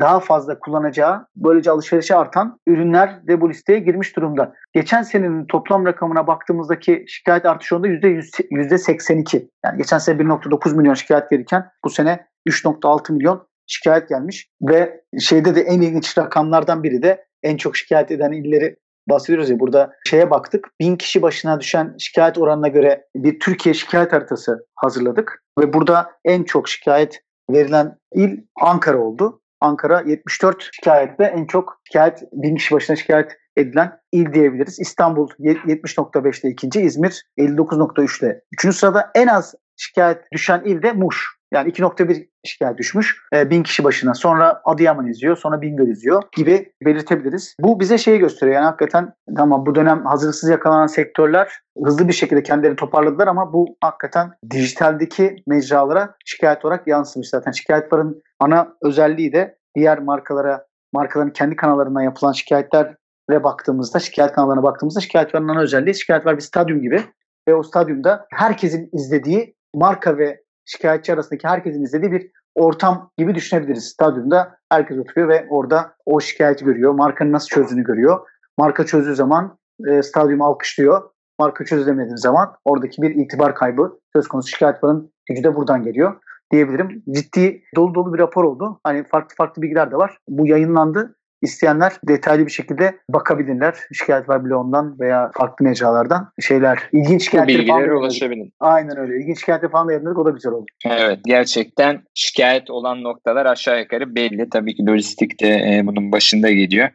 daha 0.00 0.20
fazla 0.20 0.58
kullanacağı, 0.58 1.26
böylece 1.36 1.70
alışverişe 1.70 2.16
artan 2.16 2.60
ürünler 2.66 3.26
de 3.26 3.40
bu 3.40 3.50
listeye 3.50 3.78
girmiş 3.78 4.16
durumda. 4.16 4.54
Geçen 4.72 5.02
senenin 5.02 5.46
toplam 5.46 5.86
rakamına 5.86 6.26
baktığımızdaki 6.26 7.04
şikayet 7.08 7.46
artışı 7.46 7.76
onda 7.76 7.88
%82. 7.88 9.48
Yani 9.64 9.78
geçen 9.78 9.98
sene 9.98 10.20
1.9 10.20 10.76
milyon 10.76 10.94
şikayet 10.94 11.30
gelirken 11.30 11.70
bu 11.84 11.90
sene 11.90 12.26
3.6 12.48 13.12
milyon 13.12 13.46
şikayet 13.66 14.08
gelmiş 14.08 14.48
ve 14.62 15.00
şeyde 15.20 15.54
de 15.54 15.60
en 15.60 15.80
ilginç 15.80 16.18
rakamlardan 16.18 16.82
biri 16.82 17.02
de 17.02 17.24
en 17.42 17.56
çok 17.56 17.76
şikayet 17.76 18.10
eden 18.10 18.32
illeri 18.32 18.76
bahsediyoruz 19.08 19.50
ya 19.50 19.60
burada 19.60 19.92
şeye 20.06 20.30
baktık. 20.30 20.68
Bin 20.80 20.96
kişi 20.96 21.22
başına 21.22 21.60
düşen 21.60 21.94
şikayet 21.98 22.38
oranına 22.38 22.68
göre 22.68 23.04
bir 23.16 23.40
Türkiye 23.40 23.74
şikayet 23.74 24.12
haritası 24.12 24.66
hazırladık. 24.74 25.42
Ve 25.60 25.72
burada 25.72 26.10
en 26.24 26.42
çok 26.42 26.68
şikayet 26.68 27.22
verilen 27.50 27.98
il 28.14 28.38
Ankara 28.60 28.98
oldu. 28.98 29.40
Ankara 29.60 30.00
74 30.00 30.68
şikayette 30.72 31.24
en 31.24 31.46
çok 31.46 31.80
şikayet, 31.84 32.22
bin 32.32 32.56
kişi 32.56 32.74
başına 32.74 32.96
şikayet 32.96 33.36
edilen 33.56 33.98
il 34.12 34.32
diyebiliriz. 34.32 34.80
İstanbul 34.80 35.28
70.5'te 35.28 36.48
ikinci, 36.48 36.80
İzmir 36.80 37.26
59.3'te. 37.38 38.42
Üçüncü 38.52 38.76
sırada 38.76 39.10
en 39.14 39.26
az 39.26 39.54
şikayet 39.76 40.18
düşen 40.32 40.62
il 40.64 40.82
de 40.82 40.92
Muş. 40.92 41.26
Yani 41.52 41.70
2.1 41.70 42.28
şikayet 42.44 42.78
düşmüş 42.78 43.18
e, 43.34 43.50
bin 43.50 43.62
kişi 43.62 43.84
başına. 43.84 44.14
Sonra 44.14 44.60
Adıyaman 44.64 45.06
izliyor, 45.06 45.36
sonra 45.36 45.62
Bingöl 45.62 45.88
izliyor 45.88 46.22
gibi 46.36 46.72
belirtebiliriz. 46.84 47.56
Bu 47.60 47.80
bize 47.80 47.98
şeyi 47.98 48.18
gösteriyor. 48.18 48.54
Yani 48.54 48.64
hakikaten 48.64 49.12
tamam 49.36 49.66
bu 49.66 49.74
dönem 49.74 50.06
hazırlıksız 50.06 50.50
yakalanan 50.50 50.86
sektörler 50.86 51.52
hızlı 51.84 52.08
bir 52.08 52.12
şekilde 52.12 52.42
kendilerini 52.42 52.76
toparladılar 52.76 53.26
ama 53.26 53.52
bu 53.52 53.76
hakikaten 53.80 54.30
dijitaldeki 54.50 55.36
mecralara 55.46 56.14
şikayet 56.24 56.64
olarak 56.64 56.86
yansımış. 56.86 57.28
Zaten 57.28 57.52
şikayet 57.52 57.92
varın 57.92 58.22
ana 58.40 58.68
özelliği 58.82 59.32
de 59.32 59.58
diğer 59.76 59.98
markalara, 59.98 60.66
markaların 60.92 61.32
kendi 61.32 61.56
kanallarından 61.56 62.02
yapılan 62.02 62.32
şikayetler 62.32 62.94
ve 63.30 63.44
baktığımızda, 63.44 63.98
şikayet 63.98 64.32
kanallarına 64.32 64.62
baktığımızda 64.62 65.00
şikayet 65.00 65.34
ana 65.34 65.60
özelliği 65.60 65.94
şikayet 65.94 66.26
var 66.26 66.36
bir 66.36 66.42
stadyum 66.42 66.82
gibi. 66.82 67.02
Ve 67.48 67.54
o 67.54 67.62
stadyumda 67.62 68.26
herkesin 68.30 68.90
izlediği 68.92 69.54
marka 69.74 70.18
ve 70.18 70.43
şikayetçi 70.66 71.12
arasındaki 71.14 71.48
herkesin 71.48 71.82
izlediği 71.82 72.12
bir 72.12 72.30
ortam 72.54 73.10
gibi 73.18 73.34
düşünebiliriz. 73.34 73.84
Stadyumda 73.84 74.56
herkes 74.72 74.98
oturuyor 74.98 75.28
ve 75.28 75.46
orada 75.50 75.94
o 76.06 76.20
şikayeti 76.20 76.64
görüyor. 76.64 76.92
Markanın 76.92 77.32
nasıl 77.32 77.48
çözdüğünü 77.48 77.84
görüyor. 77.84 78.20
Marka 78.58 78.86
çözdüğü 78.86 79.14
zaman 79.14 79.58
e, 79.88 80.02
stadyum 80.02 80.42
alkışlıyor. 80.42 81.10
Marka 81.38 81.64
çözülemediği 81.64 82.18
zaman 82.18 82.56
oradaki 82.64 83.02
bir 83.02 83.10
itibar 83.10 83.54
kaybı 83.54 83.98
söz 84.16 84.28
konusu 84.28 84.48
şikayet 84.48 84.84
varın 84.84 85.12
gücü 85.28 85.44
de 85.44 85.56
buradan 85.56 85.82
geliyor 85.82 86.16
diyebilirim. 86.52 87.02
Ciddi 87.10 87.62
dolu 87.76 87.94
dolu 87.94 88.14
bir 88.14 88.18
rapor 88.18 88.44
oldu. 88.44 88.80
Hani 88.84 89.04
farklı 89.04 89.36
farklı 89.36 89.62
bilgiler 89.62 89.90
de 89.90 89.96
var. 89.96 90.18
Bu 90.28 90.46
yayınlandı 90.46 91.16
isteyenler 91.44 91.92
detaylı 92.08 92.46
bir 92.46 92.50
şekilde 92.50 92.98
bakabilirler. 93.08 93.74
Şikayet 93.92 94.28
var 94.28 94.44
bloğundan 94.44 95.00
veya 95.00 95.30
farklı 95.38 95.64
mecralardan 95.64 96.32
şeyler. 96.40 96.78
ilginç 96.92 97.24
şikayetler 97.24 97.58
bilgilere 97.58 97.94
ulaşabilir. 97.94 98.50
Aynen 98.60 98.98
öyle. 98.98 99.16
İlginç 99.16 99.40
şikayetler 99.40 99.70
falan 99.70 99.88
da 99.88 99.92
yayınladık. 99.92 100.18
O 100.18 100.24
da 100.24 100.30
güzel 100.30 100.52
oldu. 100.52 100.66
Evet. 100.86 101.18
Gerçekten 101.24 102.02
şikayet 102.14 102.70
olan 102.70 103.02
noktalar 103.02 103.46
aşağı 103.46 103.80
yukarı 103.80 104.14
belli. 104.14 104.48
Tabii 104.48 104.74
ki 104.74 104.86
lojistik 104.86 105.42
de 105.42 105.48
e, 105.48 105.86
bunun 105.86 106.12
başında 106.12 106.50
geliyor. 106.50 106.88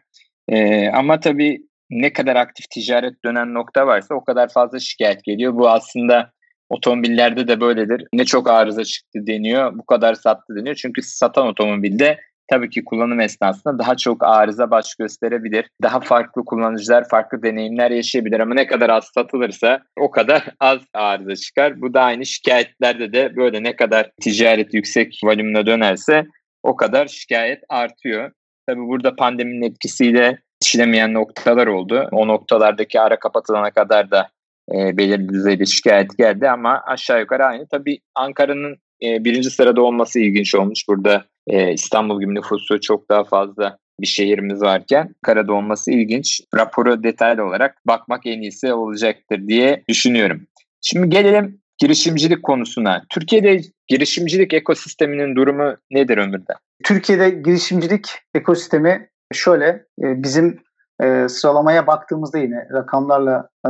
E, 0.48 0.90
ama 0.90 1.20
tabii 1.20 1.62
ne 1.90 2.14
kadar 2.14 2.36
aktif 2.36 2.70
ticaret 2.70 3.26
dönen 3.26 3.54
nokta 3.54 3.88
varsa 3.88 4.16
o 4.16 4.24
kadar 4.24 4.50
fazla 4.50 4.80
şikayet 4.80 5.24
geliyor. 5.24 5.54
Bu 5.56 5.70
aslında 5.70 6.32
otomobillerde 6.70 7.48
de 7.48 7.62
böyledir. 7.62 8.08
Ne 8.14 8.26
çok 8.26 8.50
arıza 8.50 8.84
çıktı 8.84 9.20
deniyor, 9.28 9.78
bu 9.78 9.86
kadar 9.86 10.14
sattı 10.14 10.56
deniyor. 10.56 10.76
Çünkü 10.76 11.02
satan 11.02 11.48
otomobilde 11.48 12.20
tabii 12.50 12.70
ki 12.70 12.84
kullanım 12.86 13.20
esnasında 13.20 13.80
daha 13.80 13.98
çok 13.98 14.24
arıza 14.24 14.72
baş 14.72 14.96
gösterebilir. 14.96 15.70
Daha 15.84 16.00
farklı 16.00 16.46
kullanıcılar 16.46 17.10
farklı 17.10 17.44
deneyimler 17.44 17.92
yaşayabilir 17.92 18.40
ama 18.40 18.54
ne 18.54 18.68
kadar 18.68 18.90
az 18.90 19.06
satılırsa 19.14 19.82
o 20.00 20.12
kadar 20.12 20.46
az 20.60 20.80
arıza 20.94 21.36
çıkar. 21.36 21.82
Bu 21.82 21.94
da 21.94 22.02
aynı 22.02 22.26
şikayetlerde 22.26 23.14
de 23.14 23.36
böyle 23.36 23.64
ne 23.64 23.76
kadar 23.76 24.12
ticaret 24.22 24.74
yüksek 24.74 25.20
volümüne 25.24 25.66
dönerse 25.66 26.26
o 26.64 26.76
kadar 26.76 27.08
şikayet 27.08 27.64
artıyor. 27.70 28.32
Tabii 28.68 28.82
burada 28.82 29.16
pandeminin 29.16 29.62
etkisiyle 29.62 30.38
yetişilemeyen 30.62 31.14
noktalar 31.14 31.68
oldu. 31.68 32.10
O 32.12 32.28
noktalardaki 32.28 33.02
ara 33.02 33.20
kapatılana 33.20 33.72
kadar 33.72 34.12
da 34.12 34.30
e, 34.74 34.98
belirli 34.98 35.30
düzeyde 35.30 35.66
şikayet 35.66 36.18
geldi 36.18 36.50
ama 36.50 36.84
aşağı 36.88 37.20
yukarı 37.20 37.46
aynı. 37.46 37.68
Tabii 37.72 38.00
Ankara'nın 38.16 38.78
e, 39.04 39.24
birinci 39.24 39.50
sırada 39.50 39.82
olması 39.82 40.20
ilginç 40.20 40.56
olmuş. 40.56 40.88
Burada 40.88 41.26
e, 41.48 41.74
İstanbul 41.74 42.20
gibi 42.22 42.36
nüfusu 42.36 42.82
çok 42.82 43.10
daha 43.10 43.24
fazla 43.24 43.78
bir 44.02 44.08
şehrimiz 44.08 44.62
varken 44.62 45.16
Ankara'da 45.24 45.54
olması 45.54 45.92
ilginç. 45.92 46.42
Raporu 46.56 47.04
detaylı 47.04 47.46
olarak 47.46 47.78
bakmak 47.88 48.26
en 48.26 48.42
iyisi 48.42 48.74
olacaktır 48.74 49.48
diye 49.48 49.84
düşünüyorum. 49.90 50.48
Şimdi 50.82 51.10
gelelim 51.10 51.62
girişimcilik 51.78 52.44
konusuna. 52.44 53.04
Türkiye'de 53.10 53.62
girişimcilik 53.88 54.54
ekosisteminin 54.54 55.36
durumu 55.36 55.76
nedir 55.92 56.18
Ömür'de? 56.18 56.54
Türkiye'de 56.84 57.30
girişimcilik 57.30 58.08
ekosistemi 58.36 59.10
şöyle 59.34 59.66
e, 60.04 60.24
bizim 60.24 60.60
e, 61.04 61.30
sıralamaya 61.30 61.88
baktığımızda 61.88 62.38
yine 62.38 62.68
rakamlarla 62.74 63.50
e, 63.66 63.70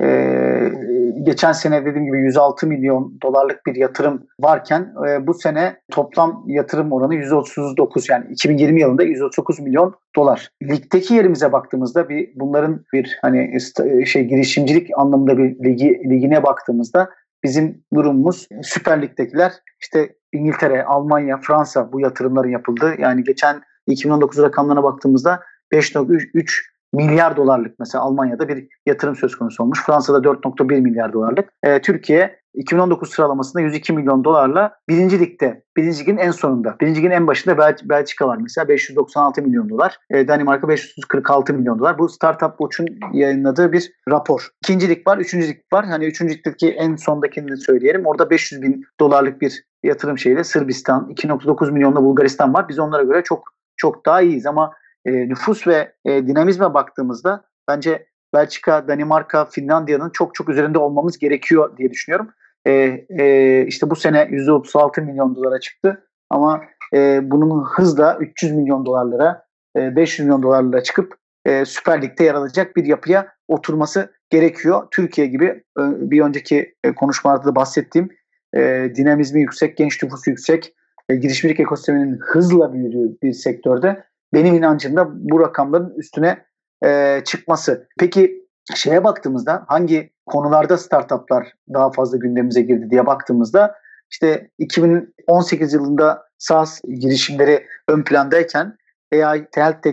baktığımızda 0.00 0.90
geçen 1.22 1.52
sene 1.52 1.84
dediğim 1.84 2.06
gibi 2.06 2.18
106 2.18 2.66
milyon 2.66 3.18
dolarlık 3.22 3.66
bir 3.66 3.74
yatırım 3.74 4.26
varken 4.40 4.94
e, 5.08 5.26
bu 5.26 5.34
sene 5.34 5.76
toplam 5.90 6.44
yatırım 6.46 6.92
oranı 6.92 7.14
139 7.14 8.08
yani 8.08 8.24
2020 8.30 8.80
yılında 8.80 9.02
139 9.02 9.60
milyon 9.60 9.94
dolar. 10.16 10.48
Ligdeki 10.62 11.14
yerimize 11.14 11.52
baktığımızda 11.52 12.08
bir 12.08 12.30
bunların 12.34 12.84
bir 12.92 13.18
hani 13.22 13.58
şey 14.06 14.24
girişimcilik 14.24 14.90
anlamında 14.96 15.38
bir 15.38 15.64
ligi, 15.64 15.88
ligine 15.88 16.42
baktığımızda 16.42 17.10
bizim 17.44 17.82
durumumuz 17.94 18.48
Süper 18.62 19.02
Lig'dekiler 19.02 19.52
işte 19.80 20.16
İngiltere, 20.32 20.84
Almanya, 20.84 21.38
Fransa 21.42 21.92
bu 21.92 22.00
yatırımların 22.00 22.50
yapıldı. 22.50 22.94
Yani 22.98 23.24
geçen 23.24 23.62
2019 23.86 24.42
rakamlarına 24.42 24.82
baktığımızda 24.82 25.40
5.3 25.72 26.69
milyar 26.92 27.36
dolarlık 27.36 27.78
mesela 27.78 28.04
Almanya'da 28.04 28.48
bir 28.48 28.68
yatırım 28.86 29.16
söz 29.16 29.36
konusu 29.36 29.62
olmuş. 29.62 29.84
Fransa'da 29.86 30.18
4.1 30.18 30.80
milyar 30.80 31.12
dolarlık. 31.12 31.48
E, 31.62 31.80
Türkiye 31.80 32.40
2019 32.54 33.10
sıralamasında 33.10 33.62
102 33.62 33.92
milyon 33.92 34.24
dolarla 34.24 34.74
birinci 34.88 35.20
ligde, 35.20 35.62
birinci 35.76 36.00
ligin 36.00 36.16
en 36.16 36.30
sonunda. 36.30 36.76
Birinci 36.80 37.00
ligin 37.00 37.10
en 37.10 37.26
başında 37.26 37.58
Bel 37.58 37.76
Belçika 37.84 38.28
var 38.28 38.38
mesela 38.42 38.68
596 38.68 39.42
milyon 39.42 39.68
dolar. 39.68 39.98
E, 40.10 40.28
Danimarka 40.28 40.68
546 40.68 41.54
milyon 41.54 41.78
dolar. 41.78 41.98
Bu 41.98 42.08
Startup 42.08 42.58
Watch'un 42.58 42.86
yayınladığı 43.12 43.72
bir 43.72 43.92
rapor. 44.08 44.48
İkinci 44.64 44.88
lig 44.88 45.06
var, 45.06 45.18
üçüncü 45.18 45.48
lig 45.48 45.58
var. 45.72 45.86
Hani 45.86 46.04
üçüncü 46.04 46.34
ligdeki 46.34 46.70
en 46.70 46.96
sondakini 46.96 47.56
söyleyelim. 47.56 48.06
Orada 48.06 48.30
500 48.30 48.62
bin 48.62 48.84
dolarlık 49.00 49.40
bir 49.40 49.64
yatırım 49.82 50.18
şeyle 50.18 50.44
Sırbistan, 50.44 51.08
2.9 51.10 51.72
milyonla 51.72 52.02
Bulgaristan 52.02 52.54
var. 52.54 52.68
Biz 52.68 52.78
onlara 52.78 53.02
göre 53.02 53.22
çok 53.22 53.44
çok 53.76 54.06
daha 54.06 54.20
iyiyiz 54.20 54.46
ama 54.46 54.72
e, 55.04 55.28
nüfus 55.28 55.66
ve 55.66 55.92
e, 56.04 56.26
dinamizme 56.26 56.74
baktığımızda 56.74 57.44
bence 57.68 58.06
Belçika, 58.34 58.88
Danimarka, 58.88 59.44
Finlandiya'nın 59.44 60.10
çok 60.10 60.34
çok 60.34 60.48
üzerinde 60.48 60.78
olmamız 60.78 61.18
gerekiyor 61.18 61.76
diye 61.76 61.90
düşünüyorum. 61.90 62.30
E, 62.66 62.72
e, 63.18 63.64
işte 63.66 63.90
bu 63.90 63.96
sene 63.96 64.18
%36 64.18 65.00
milyon 65.00 65.34
dolara 65.34 65.60
çıktı 65.60 66.06
ama 66.30 66.60
e, 66.94 67.20
bunun 67.30 67.64
hızla 67.64 68.16
300 68.20 68.52
milyon 68.52 68.86
dolarlara, 68.86 69.44
e, 69.76 69.96
500 69.96 70.26
milyon 70.26 70.42
dolarlara 70.42 70.82
çıkıp 70.82 71.14
e, 71.44 71.64
Süper 71.64 72.02
Lig'de 72.02 72.24
yer 72.24 72.34
alacak 72.34 72.76
bir 72.76 72.84
yapıya 72.84 73.28
oturması 73.48 74.12
gerekiyor. 74.30 74.86
Türkiye 74.90 75.26
gibi 75.26 75.64
bir 75.78 76.20
önceki 76.20 76.74
e, 76.84 76.94
konuşmalarda 76.94 77.44
da 77.44 77.54
bahsettiğim 77.54 78.08
e, 78.56 78.92
dinamizmi 78.94 79.40
yüksek, 79.40 79.76
genç 79.76 80.02
nüfusu 80.02 80.30
yüksek, 80.30 80.74
e, 81.08 81.14
girişimcilik 81.16 81.60
ekosisteminin 81.60 82.18
hızla 82.20 82.72
büyüdüğü 82.72 83.16
bir 83.22 83.32
sektörde 83.32 84.04
benim 84.34 84.54
inancım 84.54 84.96
da 84.96 85.08
bu 85.12 85.40
rakamların 85.40 85.94
üstüne 85.96 86.44
e, 86.84 87.20
çıkması. 87.24 87.88
Peki 87.98 88.46
şeye 88.74 89.04
baktığımızda 89.04 89.64
hangi 89.68 90.12
konularda 90.26 90.78
startuplar 90.78 91.52
daha 91.74 91.90
fazla 91.90 92.16
gündemimize 92.16 92.62
girdi 92.62 92.90
diye 92.90 93.06
baktığımızda 93.06 93.74
işte 94.10 94.50
2018 94.58 95.72
yılında 95.72 96.24
SaaS 96.38 96.80
girişimleri 96.84 97.66
ön 97.88 98.02
plandayken 98.02 98.76
AI, 99.12 99.46
Health 99.54 99.86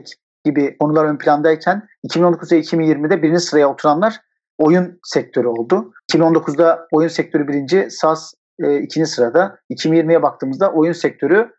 gibi 0.43 0.77
konular 0.77 1.05
ön 1.05 1.17
plandayken 1.17 1.87
2019 2.03 2.51
ve 2.51 2.59
2020'de 2.59 3.23
birinci 3.23 3.39
sıraya 3.39 3.69
oturanlar 3.69 4.21
oyun 4.57 4.99
sektörü 5.03 5.47
oldu. 5.47 5.93
2019'da 6.11 6.87
oyun 6.91 7.07
sektörü 7.07 7.47
birinci, 7.47 7.87
SaaS 7.91 8.33
e, 8.59 8.79
ikinci 8.79 9.09
sırada. 9.09 9.59
2020'ye 9.69 10.21
baktığımızda 10.21 10.71
oyun 10.71 10.91
sektörü 10.91 11.51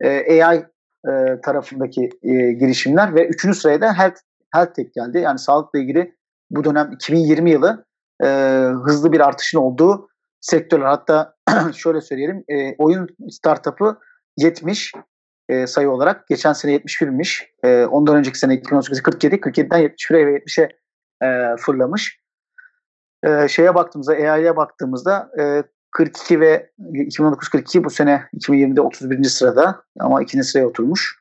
e, 0.00 0.44
AI 0.44 0.64
e, 1.08 1.40
tarafındaki 1.40 2.10
e, 2.22 2.52
girişimler 2.52 3.14
ve 3.14 3.26
üçüncü 3.26 3.58
sıraya 3.58 3.98
Health, 3.98 4.20
Health 4.54 4.74
Tech 4.74 4.92
geldi. 4.94 5.18
Yani 5.18 5.38
sağlıkla 5.38 5.78
ilgili 5.78 6.14
bu 6.50 6.64
dönem 6.64 6.92
2020 6.92 7.50
yılı 7.50 7.84
e, 8.24 8.26
hızlı 8.84 9.12
bir 9.12 9.20
artışın 9.20 9.58
olduğu 9.58 10.08
sektörler. 10.40 10.86
Hatta 10.86 11.34
şöyle 11.74 12.00
söyleyelim 12.00 12.44
e, 12.48 12.76
oyun 12.78 13.08
startup'ı 13.30 13.98
70 14.36 14.92
e, 15.48 15.66
sayı 15.66 15.90
olarak. 15.90 16.28
Geçen 16.28 16.52
sene 16.52 16.76
71'miş. 16.76 17.46
E, 17.64 17.84
ondan 17.86 18.16
önceki 18.16 18.38
sene 18.38 18.54
2018 18.54 19.02
47. 19.02 19.36
47'den 19.36 19.80
71'e 19.80 20.26
ve 20.26 20.38
70'e 20.38 20.68
e, 21.26 21.56
fırlamış. 21.56 22.20
E, 23.24 23.48
şeye 23.48 23.74
baktığımızda, 23.74 24.12
AI'ye 24.12 24.56
baktığımızda 24.56 25.30
e, 25.40 25.62
42 25.92 26.40
ve 26.40 26.70
2019-42 26.80 27.84
bu 27.84 27.90
sene 27.90 28.22
2020'de 28.36 28.80
31. 28.80 29.24
sırada 29.24 29.82
ama 30.00 30.22
ikinci 30.22 30.44
sıraya 30.44 30.66
oturmuş 30.66 31.18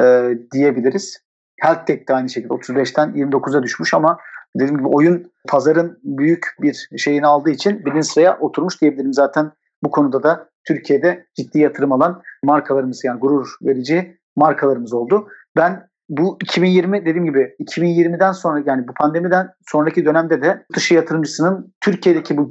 e, 0.00 0.34
diyebiliriz. 0.52 1.18
Health 1.60 1.86
Tech 1.86 2.08
de 2.08 2.14
aynı 2.14 2.28
şekilde 2.28 2.54
35'ten 2.54 3.08
29'a 3.08 3.62
düşmüş 3.62 3.94
ama 3.94 4.18
dediğim 4.56 4.78
gibi 4.78 4.88
oyun 4.88 5.32
pazarın 5.48 5.98
büyük 6.04 6.46
bir 6.62 6.88
şeyini 6.98 7.26
aldığı 7.26 7.50
için 7.50 7.84
birinci 7.84 8.08
sıraya 8.08 8.38
oturmuş 8.38 8.80
diyebilirim. 8.80 9.12
Zaten 9.12 9.52
bu 9.82 9.90
konuda 9.90 10.22
da 10.22 10.48
Türkiye'de 10.64 11.26
ciddi 11.34 11.58
yatırım 11.58 11.92
alan 11.92 12.22
markalarımız 12.44 13.04
yani 13.04 13.20
gurur 13.20 13.48
verici 13.62 14.18
markalarımız 14.36 14.92
oldu. 14.92 15.28
Ben 15.56 15.90
bu 16.08 16.38
2020 16.42 17.00
dediğim 17.00 17.24
gibi 17.24 17.54
2020'den 17.60 18.32
sonra 18.32 18.62
yani 18.66 18.88
bu 18.88 18.94
pandemiden 18.94 19.48
sonraki 19.68 20.04
dönemde 20.04 20.42
de 20.42 20.64
dışı 20.74 20.94
yatırımcısının 20.94 21.74
Türkiye'deki 21.80 22.36
bu 22.36 22.48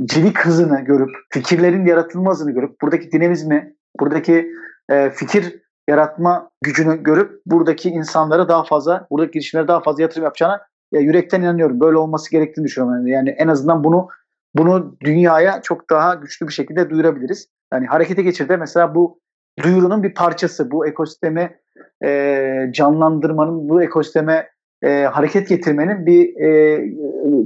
girişimcilik 0.00 0.38
hızını 0.38 0.80
görüp 0.80 1.10
fikirlerin 1.30 1.86
yaratılma 1.86 2.30
hızını 2.30 2.50
görüp 2.50 2.80
buradaki 2.82 3.12
dinamizmi, 3.12 3.74
buradaki 4.00 4.50
e, 4.90 5.10
fikir 5.10 5.62
yaratma 5.88 6.50
gücünü 6.62 7.02
görüp 7.02 7.42
buradaki 7.46 7.90
insanlara 7.90 8.48
daha 8.48 8.64
fazla, 8.64 9.06
buradaki 9.10 9.32
girişimlere 9.32 9.68
daha 9.68 9.80
fazla 9.80 10.02
yatırım 10.02 10.24
yapacağına 10.24 10.60
ya 10.92 11.00
yürekten 11.00 11.42
inanıyorum. 11.42 11.80
Böyle 11.80 11.96
olması 11.96 12.30
gerektiğini 12.30 12.64
düşünüyorum. 12.64 13.06
Yani 13.06 13.30
en 13.30 13.48
azından 13.48 13.84
bunu 13.84 14.08
bunu 14.54 14.96
dünyaya 15.04 15.62
çok 15.62 15.90
daha 15.90 16.14
güçlü 16.14 16.48
bir 16.48 16.52
şekilde 16.52 16.90
duyurabiliriz. 16.90 17.48
Yani 17.72 17.86
harekete 17.86 18.22
geçirde 18.22 18.56
mesela 18.56 18.94
bu 18.94 19.20
duyurunun 19.62 20.02
bir 20.02 20.14
parçası. 20.14 20.70
Bu 20.70 20.86
ekosistemi 20.86 21.58
e, 22.04 22.70
canlandırmanın, 22.72 23.68
bu 23.68 23.82
ekosisteme 23.82 24.50
e, 24.82 25.02
hareket 25.02 25.48
getirmenin 25.48 26.06
bir 26.06 26.36
e, 26.36 26.80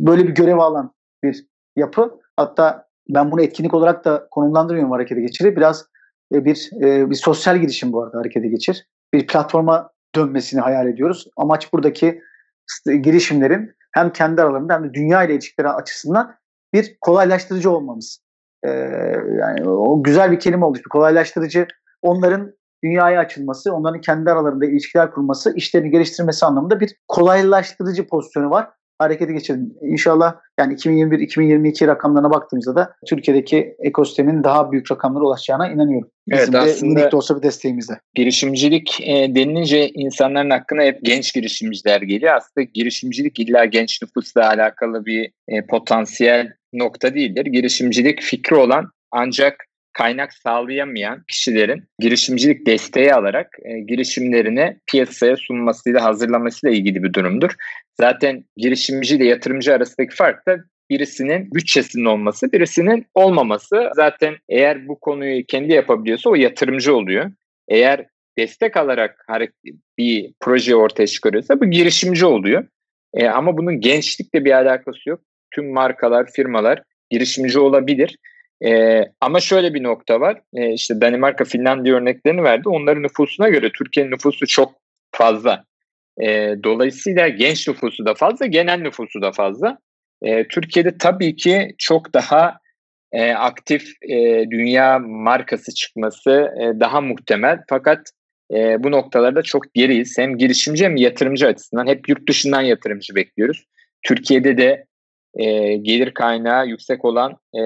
böyle 0.07 0.29
bir 0.29 0.35
görev 0.35 0.59
alan 0.59 0.93
bir 1.25 1.47
yapı. 1.77 2.24
Hatta 2.37 2.89
ben 3.09 3.31
bunu 3.31 3.43
etkinlik 3.43 3.75
olarak 3.75 4.05
da 4.05 4.29
konumlandırmıyorum 4.31 4.93
harekete 4.93 5.21
geçiri. 5.21 5.57
Biraz 5.57 5.87
e, 6.35 6.45
bir 6.45 6.71
e, 6.83 7.11
bir 7.11 7.15
sosyal 7.15 7.59
girişim 7.59 7.93
bu 7.93 8.03
arada 8.03 8.19
harekete 8.19 8.49
geçir. 8.49 8.87
Bir 9.15 9.27
platforma 9.27 9.91
dönmesini 10.15 10.61
hayal 10.61 10.87
ediyoruz. 10.87 11.29
Amaç 11.37 11.73
buradaki 11.73 12.21
girişimlerin 13.01 13.73
hem 13.93 14.13
kendi 14.13 14.43
aralarında 14.43 14.75
hem 14.75 14.85
de 14.85 14.95
dünya 14.95 15.25
ile 15.25 15.35
ilişkileri 15.35 15.69
açısından 15.69 16.35
bir 16.73 16.97
kolaylaştırıcı 17.01 17.71
olmamız. 17.71 18.21
Ee, 18.65 18.71
yani 19.41 19.69
o 19.69 20.03
güzel 20.03 20.31
bir 20.33 20.41
kelime 20.41 20.65
olmuş. 20.65 20.79
Bir 20.79 20.89
kolaylaştırıcı 20.89 21.67
onların 22.03 22.53
dünyaya 22.85 23.21
açılması, 23.21 23.75
onların 23.75 24.01
kendi 24.01 24.31
aralarında 24.31 24.67
ilişkiler 24.67 25.11
kurması, 25.11 25.55
işlerini 25.57 25.91
geliştirmesi 25.91 26.47
anlamında 26.47 26.81
bir 26.81 26.97
kolaylaştırıcı 27.09 28.07
pozisyonu 28.07 28.51
var. 28.51 28.71
Harekete 28.99 29.33
geçelim. 29.33 29.75
İnşallah 29.83 30.35
yani 30.59 30.75
2021-2022 30.75 31.87
rakamlarına 31.87 32.31
baktığımızda 32.31 32.77
da 32.77 32.95
Türkiye'deki 33.07 33.77
ekosistemin 33.79 34.45
daha 34.45 34.73
büyük 34.73 34.93
rakamlara 34.93 35.25
ulaşacağına 35.25 35.71
inanıyorum. 35.71 36.11
Bizim 36.29 36.55
evet, 36.55 36.83
de 36.83 36.87
minik 36.87 37.13
de 37.13 37.17
olsa 37.17 37.37
bir 37.37 37.43
desteğimizde. 37.43 38.01
Girişimcilik 38.15 39.01
e, 39.01 39.35
denilince 39.35 39.89
insanların 39.89 40.51
hakkında 40.51 40.83
hep 40.83 40.99
genç 41.03 41.35
girişimciler 41.35 42.03
geliyor. 42.03 42.35
Aslında 42.35 42.65
girişimcilik 42.75 43.39
illa 43.39 43.65
genç 43.65 44.03
nüfusla 44.03 44.49
alakalı 44.49 45.07
bir 45.07 45.31
e, 45.49 45.67
potansiyel 45.67 46.53
nokta 46.73 47.15
değildir. 47.15 47.45
Girişimcilik 47.47 48.23
fikri 48.23 48.57
olan 48.57 48.91
ancak 49.11 49.67
kaynak 49.95 50.33
sağlayamayan 50.33 51.25
kişilerin 51.29 51.85
girişimcilik 51.99 52.67
desteği 52.67 53.15
alarak 53.15 53.57
e, 53.65 53.81
girişimlerini 53.81 54.77
piyasaya 54.87 55.37
sunmasıyla 55.37 56.05
hazırlamasıyla 56.05 56.77
ilgili 56.77 57.03
bir 57.03 57.13
durumdur. 57.13 57.51
Zaten 58.01 58.45
girişimci 58.57 59.17
ile 59.17 59.27
yatırımcı 59.27 59.75
arasındaki 59.75 60.15
fark 60.15 60.47
da 60.47 60.57
birisinin 60.91 61.51
bütçesinin 61.55 62.05
olması, 62.05 62.53
birisinin 62.53 63.07
olmaması. 63.15 63.91
Zaten 63.97 64.35
eğer 64.49 64.89
bu 64.89 65.01
konuyu 65.01 65.45
kendi 65.47 65.73
yapabiliyorsa 65.73 66.31
o 66.31 66.35
yatırımcı 66.35 66.97
oluyor. 66.97 67.33
Eğer 67.69 68.07
destek 68.39 68.77
alarak 68.77 69.27
bir 69.99 70.33
proje 70.41 70.77
ortaya 70.77 71.07
çıkarıyorsa 71.07 71.61
bu 71.61 71.71
girişimci 71.71 72.27
oluyor. 72.27 72.65
E, 73.15 73.27
ama 73.27 73.57
bunun 73.57 73.81
gençlikle 73.81 74.45
bir 74.45 74.53
alakası 74.53 75.09
yok. 75.09 75.21
Tüm 75.51 75.73
markalar, 75.73 76.33
firmalar 76.33 76.83
girişimci 77.11 77.59
olabilir. 77.59 78.17
E, 78.65 79.03
ama 79.21 79.41
şöyle 79.41 79.75
bir 79.75 79.83
nokta 79.83 80.21
var. 80.21 80.41
E, 80.55 80.73
işte 80.73 81.01
Danimarka, 81.01 81.45
Finlandiya 81.45 81.97
örneklerini 81.97 82.43
verdi. 82.43 82.69
Onların 82.69 83.03
nüfusuna 83.03 83.49
göre 83.49 83.71
Türkiye'nin 83.73 84.11
nüfusu 84.11 84.47
çok 84.47 84.73
fazla. 85.13 85.65
E, 86.23 86.55
dolayısıyla 86.65 87.29
genç 87.29 87.69
nüfusu 87.69 88.07
da 88.07 88.15
fazla, 88.15 88.47
genel 88.47 88.81
nüfusu 88.81 89.23
da 89.23 89.33
fazla. 89.33 89.79
E, 90.23 90.49
Türkiye'de 90.49 90.99
tabii 90.99 91.37
ki 91.37 91.75
çok 91.79 92.15
daha 92.15 92.59
e, 93.13 93.33
aktif 93.33 93.93
e, 94.03 94.45
dünya 94.51 94.99
markası 94.99 95.75
çıkması 95.75 96.31
e, 96.31 96.81
daha 96.81 97.01
muhtemel. 97.01 97.59
Fakat 97.69 98.01
e, 98.55 98.85
bu 98.85 98.91
noktalarda 98.91 99.43
çok 99.43 99.75
geriyiz. 99.75 100.19
Hem 100.19 100.39
girişimci 100.39 100.85
hem 100.85 100.97
yatırımcı 100.97 101.47
açısından 101.47 101.87
hep 101.87 102.09
yurt 102.09 102.29
dışından 102.29 102.63
yatırımcı 102.63 103.15
bekliyoruz. 103.15 103.65
Türkiye'de 104.03 104.59
de 104.59 104.85
e, 105.37 105.77
gelir 105.77 106.15
kaynağı 106.15 106.67
yüksek 106.67 107.05
olan 107.05 107.33
e, 107.55 107.63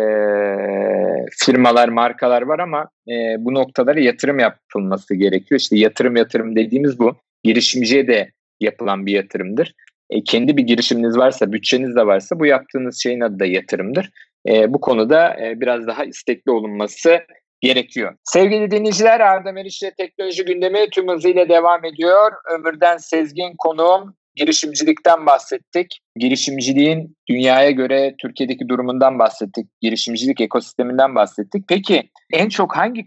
firmalar, 1.44 1.88
markalar 1.88 2.42
var 2.42 2.58
ama 2.58 2.88
e, 3.08 3.36
bu 3.38 3.54
noktalara 3.54 4.00
yatırım 4.00 4.38
yapılması 4.38 5.14
gerekiyor. 5.14 5.60
İşte 5.60 5.78
yatırım 5.78 6.16
yatırım 6.16 6.56
dediğimiz 6.56 6.98
bu. 6.98 7.16
Girişimciye 7.44 8.06
de 8.06 8.30
yapılan 8.60 9.06
bir 9.06 9.12
yatırımdır. 9.12 9.74
E, 10.10 10.24
kendi 10.24 10.56
bir 10.56 10.62
girişiminiz 10.62 11.16
varsa, 11.16 11.52
bütçeniz 11.52 11.96
de 11.96 12.06
varsa 12.06 12.40
bu 12.40 12.46
yaptığınız 12.46 13.02
şeyin 13.02 13.20
adı 13.20 13.38
da 13.38 13.46
yatırımdır. 13.46 14.10
E, 14.48 14.74
bu 14.74 14.80
konuda 14.80 15.36
e, 15.40 15.60
biraz 15.60 15.86
daha 15.86 16.04
istekli 16.04 16.50
olunması 16.50 17.20
gerekiyor. 17.60 18.14
Sevgili 18.24 18.70
dinleyiciler 18.70 19.20
Arda 19.20 19.52
Meriç'le 19.52 19.96
teknoloji 19.96 20.44
gündemi 20.44 20.90
tüm 20.90 21.08
hızıyla 21.08 21.48
devam 21.48 21.84
ediyor. 21.84 22.32
Ömürden 22.54 22.96
Sezgin 22.96 23.54
konuğum 23.58 24.14
girişimcilikten 24.38 25.26
bahsettik. 25.26 26.00
Girişimciliğin 26.16 27.16
dünyaya 27.28 27.70
göre 27.70 28.14
Türkiye'deki 28.22 28.68
durumundan 28.68 29.18
bahsettik. 29.18 29.66
Girişimcilik 29.80 30.40
ekosisteminden 30.40 31.14
bahsettik. 31.14 31.64
Peki 31.68 32.10
en 32.32 32.48
çok 32.48 32.76
hangi 32.76 33.04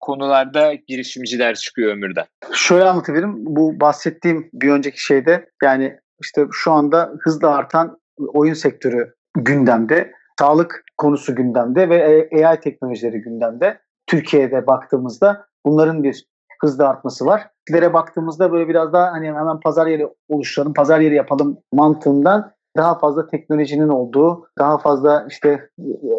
konularda 0.00 0.74
girişimciler 0.74 1.54
çıkıyor 1.54 1.92
ömürden? 1.92 2.24
Şöyle 2.52 2.84
anlatabilirim. 2.84 3.34
Bu 3.36 3.80
bahsettiğim 3.80 4.50
bir 4.52 4.70
önceki 4.70 5.04
şeyde 5.04 5.48
yani 5.62 5.96
işte 6.22 6.46
şu 6.52 6.72
anda 6.72 7.12
hızla 7.20 7.56
artan 7.56 7.98
oyun 8.18 8.54
sektörü 8.54 9.14
gündemde. 9.36 10.12
Sağlık 10.38 10.84
konusu 10.96 11.34
gündemde 11.34 11.88
ve 11.88 12.28
AI 12.46 12.60
teknolojileri 12.60 13.20
gündemde. 13.20 13.78
Türkiye'de 14.06 14.66
baktığımızda 14.66 15.46
bunların 15.66 16.02
bir 16.02 16.24
hızla 16.64 16.88
artması 16.88 17.26
var. 17.26 17.48
Eskilere 17.60 17.92
baktığımızda 17.92 18.52
böyle 18.52 18.68
biraz 18.68 18.92
daha 18.92 19.12
hani 19.12 19.26
hemen 19.26 19.60
pazar 19.60 19.86
yeri 19.86 20.08
oluşturalım, 20.28 20.74
pazar 20.74 21.00
yeri 21.00 21.14
yapalım 21.14 21.58
mantığından 21.72 22.52
daha 22.76 22.98
fazla 22.98 23.26
teknolojinin 23.26 23.88
olduğu, 23.88 24.46
daha 24.58 24.78
fazla 24.78 25.26
işte 25.28 25.68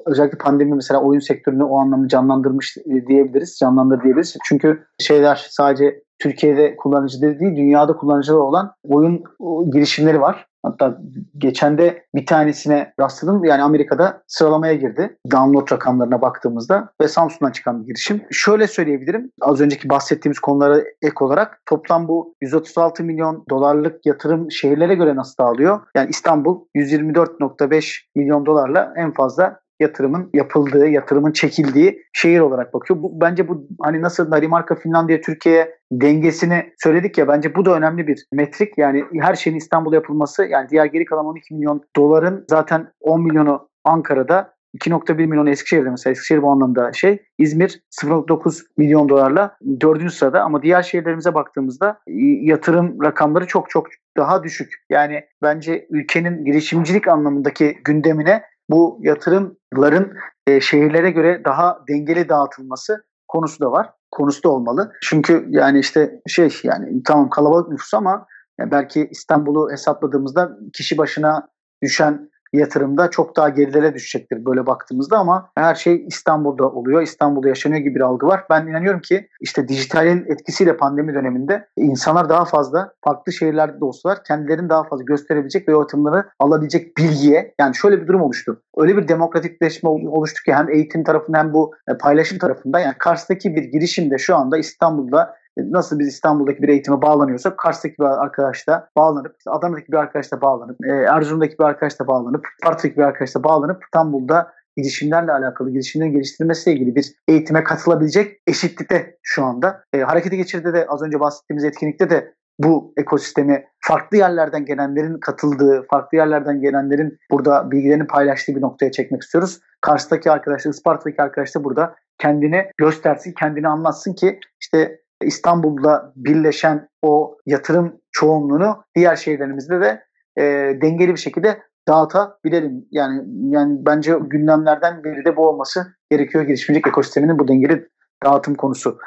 özellikle 0.06 0.38
pandemi 0.38 0.74
mesela 0.74 1.02
oyun 1.02 1.20
sektörünü 1.20 1.64
o 1.64 1.78
anlamda 1.78 2.08
canlandırmış 2.08 2.78
diyebiliriz, 3.08 3.58
canlandır 3.60 4.04
diyebiliriz. 4.04 4.38
Çünkü 4.46 4.84
şeyler 5.00 5.48
sadece 5.50 6.04
Türkiye'de 6.20 6.76
kullanıcıları 6.76 7.40
değil, 7.40 7.56
dünyada 7.56 7.94
kullanıcıları 7.94 8.42
olan 8.42 8.72
oyun 8.90 9.24
girişimleri 9.72 10.22
var. 10.22 10.48
Hatta 10.64 10.98
geçen 11.38 11.78
de 11.78 12.06
bir 12.16 12.26
tanesine 12.26 12.94
rastladım. 13.00 13.44
Yani 13.44 13.64
Amerika'da 13.64 14.24
sıralamaya 14.28 14.74
girdi. 14.74 15.18
Download 15.32 15.72
rakamlarına 15.72 16.22
baktığımızda 16.22 16.90
ve 17.02 17.08
Samsung'dan 17.08 17.52
çıkan 17.52 17.82
bir 17.82 17.88
girişim. 17.88 18.22
Şöyle 18.32 18.68
söyleyebilirim. 18.68 19.32
Az 19.42 19.62
önceki 19.62 19.90
bahsettiğimiz 19.90 20.40
konulara 20.40 20.80
ek 21.02 21.16
olarak 21.20 21.62
toplam 21.66 22.08
bu 22.08 22.36
136 22.42 23.04
milyon 23.04 23.46
dolarlık 23.50 24.06
yatırım 24.06 24.52
şehirlere 24.52 24.96
göre 24.96 25.16
nasıl 25.16 25.44
dağılıyor? 25.44 25.80
Yani 25.96 26.10
İstanbul 26.10 26.66
124.5 26.76 28.02
milyon 28.16 28.46
dolarla 28.46 28.94
en 28.98 29.14
fazla 29.14 29.63
yatırımın 29.84 30.30
yapıldığı, 30.34 30.88
yatırımın 30.88 31.32
çekildiği 31.32 32.04
şehir 32.14 32.40
olarak 32.40 32.74
bakıyor. 32.74 33.02
Bu, 33.04 33.22
bence 33.22 33.48
bu 33.48 33.68
hani 33.82 34.02
nasıl 34.02 34.32
Danimarka, 34.32 34.76
Finlandiya, 34.76 35.22
Türkiye 35.22 35.76
dengesini 35.92 36.74
söyledik 36.84 37.18
ya 37.18 37.28
bence 37.28 37.56
bu 37.56 37.66
da 37.66 37.76
önemli 37.76 38.08
bir 38.08 38.26
metrik. 38.34 38.78
Yani 38.78 39.04
her 39.22 39.36
şeyin 39.36 39.58
İstanbul'da 39.58 39.96
yapılması 39.96 40.46
yani 40.46 40.70
diğer 40.70 40.86
geri 40.86 41.06
kalan 41.06 41.26
12 41.26 41.54
milyon 41.54 41.82
doların 41.96 42.46
zaten 42.50 42.88
10 43.02 43.22
milyonu 43.22 43.70
Ankara'da 43.84 44.54
2.1 44.78 45.28
milyon 45.28 45.46
Eskişehir'de 45.46 45.90
mesela 45.90 46.12
Eskişehir 46.12 46.42
bu 46.42 46.52
anlamda 46.52 46.94
şey. 46.94 47.18
İzmir 47.38 47.82
0.9 48.02 48.62
milyon 48.78 49.10
dolarla 49.10 49.58
dördüncü 49.82 50.14
sırada 50.14 50.42
ama 50.42 50.64
diğer 50.64 50.84
şehirlerimize 50.84 51.34
baktığımızda 51.34 52.00
yatırım 52.42 53.04
rakamları 53.04 53.48
çok 53.48 53.70
çok 53.70 53.88
daha 54.18 54.44
düşük. 54.44 54.74
Yani 54.90 55.24
bence 55.42 55.88
ülkenin 55.90 56.46
girişimcilik 56.46 57.08
anlamındaki 57.08 57.78
gündemine 57.84 58.44
bu 58.74 59.00
yatırımların 59.02 60.18
e, 60.48 60.62
şehirlere 60.62 61.12
göre 61.12 61.42
daha 61.46 61.80
dengeli 61.90 62.30
dağıtılması 62.30 63.06
konusu 63.28 63.60
da 63.60 63.72
var. 63.72 63.90
Konusu 64.12 64.44
da 64.44 64.50
olmalı. 64.50 64.92
Çünkü 65.02 65.46
yani 65.50 65.80
işte 65.80 66.22
şey 66.28 66.60
yani 66.64 67.04
tamam 67.04 67.30
kalabalık 67.30 67.70
nüfus 67.70 67.94
ama 67.94 68.26
yani 68.60 68.72
belki 68.72 69.08
İstanbul'u 69.12 69.72
hesapladığımızda 69.72 70.52
kişi 70.74 70.98
başına 70.98 71.48
düşen 71.84 72.30
yatırımda 72.54 73.10
çok 73.10 73.36
daha 73.36 73.50
gerilere 73.50 73.94
düşecektir 73.94 74.46
böyle 74.46 74.66
baktığımızda 74.66 75.18
ama 75.18 75.50
her 75.56 75.76
şey 75.76 76.06
İstanbul'da 76.08 76.70
oluyor. 76.70 77.02
İstanbul'da 77.02 77.48
yaşanıyor 77.48 77.82
gibi 77.82 77.96
bir 77.96 78.02
algı 78.02 78.28
var. 78.28 78.44
Ben 78.50 78.68
inanıyorum 78.68 79.02
ki 79.02 79.28
işte 79.42 79.68
dijitalin 79.68 80.26
etkisiyle 80.28 80.78
pandemi 80.78 81.14
döneminde 81.14 81.68
insanlar 81.78 82.30
daha 82.30 82.46
fazla 82.46 82.94
farklı 83.02 83.34
şehirlerde 83.34 83.80
de 83.80 83.86
olsalar 83.86 84.24
kendilerini 84.24 84.70
daha 84.70 84.84
fazla 84.84 85.04
gösterebilecek 85.04 85.68
ve 85.68 85.72
yatırımları 85.72 86.26
alabilecek 86.40 86.98
bilgiye 86.98 87.54
yani 87.60 87.76
şöyle 87.76 88.02
bir 88.02 88.08
durum 88.08 88.22
oluştu. 88.22 88.62
Öyle 88.78 88.98
bir 88.98 89.08
demokratikleşme 89.08 89.90
oluştu 89.90 90.44
ki 90.44 90.54
hem 90.54 90.70
eğitim 90.70 91.04
tarafında 91.04 91.38
hem 91.38 91.54
bu 91.54 91.72
e, 91.88 91.98
paylaşım 91.98 92.38
tarafında 92.38 92.80
yani 92.80 92.96
Kars'taki 92.98 93.56
bir 93.56 93.64
girişimde 93.64 94.18
şu 94.18 94.36
anda 94.36 94.58
İstanbul'da 94.58 95.36
nasıl 95.58 96.00
biz 96.00 96.08
İstanbul'daki 96.08 96.62
bir 96.62 96.70
eğitime 96.70 97.02
bağlanıyorsak 97.02 97.58
Kars'taki 97.58 97.96
bir 98.00 98.24
arkadaş 98.24 98.68
da 98.68 98.90
bağlanıp, 98.98 99.36
Adana'daki 99.48 99.92
bir 99.92 99.98
arkadaş 99.98 100.32
da 100.32 100.42
bağlanıp, 100.42 100.78
e, 100.86 100.92
Erzurum'daki 100.92 101.60
bir 101.60 101.64
arkadaş 101.64 102.00
da 102.00 102.08
bağlanıp, 102.08 102.46
Sparta'daki 102.62 102.98
bir 102.98 103.02
arkadaş 103.02 103.36
da 103.36 103.44
bağlanıp 103.44 103.84
İstanbul'da 103.84 104.52
girişimlerle 104.78 105.32
alakalı, 105.32 105.72
girişimlerin 105.72 106.12
geliştirilmesiyle 106.12 106.80
ilgili 106.80 106.96
bir 106.96 107.14
eğitime 107.28 107.64
katılabilecek 107.64 108.42
eşitlikte 108.48 109.18
şu 109.22 109.44
anda. 109.44 109.84
E, 109.94 110.00
harekete 110.00 110.36
geçirde 110.36 110.74
de 110.74 110.86
az 110.88 111.02
önce 111.02 111.20
bahsettiğimiz 111.20 111.64
etkinlikte 111.64 112.10
de 112.10 112.34
bu 112.60 112.94
ekosistemi 112.98 113.66
farklı 113.80 114.18
yerlerden 114.18 114.66
gelenlerin 114.66 115.20
katıldığı, 115.20 115.86
farklı 115.90 116.18
yerlerden 116.18 116.62
gelenlerin 116.62 117.18
burada 117.32 117.72
bilgilerini 117.72 118.08
paylaştığı 118.08 118.56
bir 118.56 118.62
noktaya 118.62 118.92
çekmek 118.92 119.22
istiyoruz. 119.22 119.60
Kars'taki 119.82 120.32
arkadaşlar, 120.32 120.72
Isparta'daki 120.72 121.22
arkadaş 121.22 121.56
da 121.56 121.64
burada 121.64 121.96
kendini 122.18 122.66
göstersin, 122.78 123.34
kendini 123.40 123.68
anlatsın 123.68 124.14
ki 124.14 124.40
işte 124.62 125.00
İstanbul'da 125.22 126.14
birleşen 126.16 126.90
o 127.02 127.38
yatırım 127.46 128.02
çoğunluğunu 128.12 128.84
diğer 128.96 129.16
şehirlerimizde 129.16 129.82
de 129.82 130.04
e, 130.38 130.44
dengeli 130.82 131.12
bir 131.12 131.20
şekilde 131.20 131.60
dağıtabilelim. 131.88 132.86
Yani 132.92 133.24
yani 133.50 133.78
bence 133.86 134.16
gündemlerden 134.22 135.04
biri 135.04 135.26
de 135.26 135.38
bu 135.38 135.48
olması 135.48 135.88
gerekiyor 136.10 136.44
girişimcilik 136.44 136.88
ekosisteminin 136.88 137.40
bu 137.40 137.48
dengeli 137.48 137.88
dağıtım 138.26 138.56
konusu. 138.56 138.98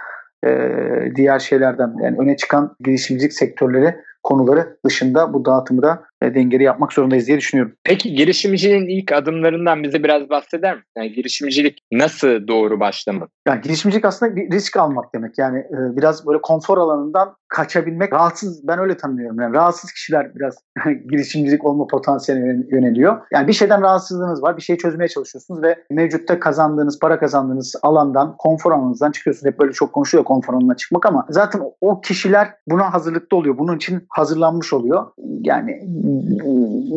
E, 0.46 0.50
diğer 1.16 1.38
şeylerden 1.38 1.94
yani 2.02 2.16
öne 2.18 2.36
çıkan 2.36 2.76
girişimcilik 2.80 3.32
sektörleri 3.32 3.96
konuları 4.22 4.76
dışında 4.86 5.32
bu 5.32 5.44
dağıtımı 5.44 5.82
da 5.82 6.04
dengeli 6.22 6.62
yapmak 6.62 6.92
zorundayız 6.92 7.26
diye 7.26 7.38
düşünüyorum. 7.38 7.74
Peki 7.84 8.14
girişimciliğin 8.14 9.00
ilk 9.00 9.12
adımlarından 9.12 9.82
bize 9.82 10.04
biraz 10.04 10.30
bahseder 10.30 10.74
misin? 10.74 10.90
Yani 10.96 11.12
girişimcilik 11.12 11.78
nasıl 11.92 12.48
doğru 12.48 12.80
başlamalı? 12.80 13.28
Yani 13.48 13.60
girişimcilik 13.60 14.04
aslında 14.04 14.36
bir 14.36 14.50
risk 14.50 14.76
almak 14.76 15.14
demek. 15.14 15.38
Yani 15.38 15.58
e, 15.58 15.96
biraz 15.96 16.26
böyle 16.26 16.40
konfor 16.40 16.78
alanından 16.78 17.36
kaçabilmek, 17.48 18.12
rahatsız 18.12 18.68
ben 18.68 18.78
öyle 18.78 18.96
tanımlıyorum. 18.96 19.40
Yani 19.40 19.54
rahatsız 19.54 19.92
kişiler 19.92 20.34
biraz 20.34 20.54
girişimcilik 21.10 21.64
olma 21.64 21.86
potansiyeline 21.86 22.64
yöneliyor. 22.70 23.20
Yani 23.32 23.48
bir 23.48 23.52
şeyden 23.52 23.82
rahatsızlığınız 23.82 24.42
var, 24.42 24.56
bir 24.56 24.62
şeyi 24.62 24.78
çözmeye 24.78 25.08
çalışıyorsunuz 25.08 25.62
ve 25.62 25.84
mevcutta 25.90 26.40
kazandığınız, 26.40 26.98
para 26.98 27.18
kazandığınız 27.18 27.74
alandan, 27.82 28.36
konfor 28.38 28.72
alanınızdan 28.72 29.10
çıkıyorsunuz. 29.10 29.52
Hep 29.52 29.60
böyle 29.60 29.72
çok 29.72 29.92
konuşuyor 29.92 30.24
konfor 30.24 30.54
alanına 30.54 30.76
çıkmak 30.76 31.06
ama 31.06 31.26
zaten 31.30 31.62
o 31.80 32.00
kişiler 32.00 32.54
buna 32.68 32.94
hazırlıklı 32.94 33.36
oluyor. 33.36 33.58
Bunun 33.58 33.76
için 33.76 34.06
hazırlanmış 34.08 34.72
oluyor. 34.72 35.06
Yani 35.42 35.80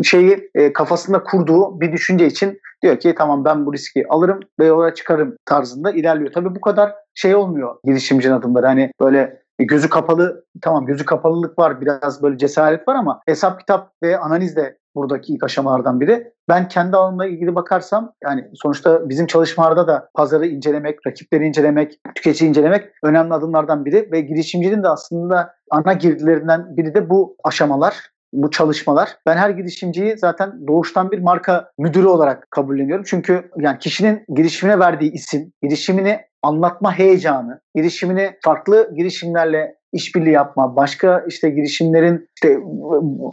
şeyi 0.04 0.50
e, 0.56 0.74
kafasında 0.74 1.24
kurduğu 1.24 1.82
bir 1.82 1.92
düşünce 1.92 2.28
için 2.28 2.60
diyor 2.82 3.00
ki 3.00 3.16
tamam 3.18 3.46
ben 3.46 3.66
bu 3.66 3.74
riski 3.74 4.06
alırım 4.10 4.40
ve 4.60 4.66
yola 4.66 4.94
çıkarım 4.94 5.36
tarzında 5.46 5.92
ilerliyor. 5.92 6.32
Tabii 6.32 6.56
bu 6.56 6.62
kadar 6.62 6.94
şey 7.14 7.36
olmuyor 7.36 7.76
girişimcinin 7.84 8.34
adımları. 8.34 8.66
Hani 8.66 8.92
böyle 9.02 9.42
gözü 9.60 9.90
kapalı 9.90 10.46
tamam 10.62 10.86
gözü 10.86 11.06
kapalılık 11.06 11.60
var 11.60 11.82
biraz 11.82 12.24
böyle 12.24 12.38
cesaret 12.38 12.88
var 12.88 12.96
ama 12.96 13.22
hesap 13.26 13.60
kitap 13.60 13.92
ve 14.04 14.18
analiz 14.18 14.56
de 14.56 14.78
buradaki 14.96 15.34
ilk 15.34 15.44
aşamalardan 15.44 16.00
biri. 16.00 16.34
Ben 16.50 16.68
kendi 16.68 16.98
alanımla 16.98 17.26
ilgili 17.26 17.56
bakarsam 17.56 18.14
yani 18.24 18.48
sonuçta 18.54 19.10
bizim 19.10 19.28
çalışmalarda 19.28 19.88
da 19.88 20.10
pazarı 20.14 20.48
incelemek, 20.48 21.08
rakipleri 21.08 21.46
incelemek, 21.46 22.00
tüketici 22.16 22.50
incelemek 22.50 22.86
önemli 23.04 23.34
adımlardan 23.34 23.86
biri 23.86 24.10
ve 24.12 24.22
girişimcinin 24.22 24.84
de 24.84 24.88
aslında 24.88 25.56
ana 25.72 25.94
girdilerinden 25.94 26.78
biri 26.78 26.94
de 26.94 27.10
bu 27.10 27.36
aşamalar 27.44 28.10
bu 28.34 28.52
çalışmalar. 28.52 29.18
Ben 29.26 29.38
her 29.38 29.50
girişimciyi 29.50 30.18
zaten 30.18 30.68
doğuştan 30.68 31.12
bir 31.12 31.20
marka 31.20 31.72
müdürü 31.78 32.08
olarak 32.08 32.52
kabulleniyorum. 32.52 33.06
Çünkü 33.08 33.52
yani 33.58 33.80
kişinin 33.80 34.24
girişimine 34.36 34.80
verdiği 34.80 35.12
isim, 35.12 35.52
girişimini 35.64 36.20
anlatma 36.44 36.98
heyecanı, 36.98 37.62
girişimini 37.76 38.32
farklı 38.44 38.92
girişimlerle 38.96 39.76
işbirliği 39.94 40.32
yapma, 40.32 40.76
başka 40.76 41.24
işte 41.28 41.50
girişimlerin 41.50 42.30
işte 42.36 42.58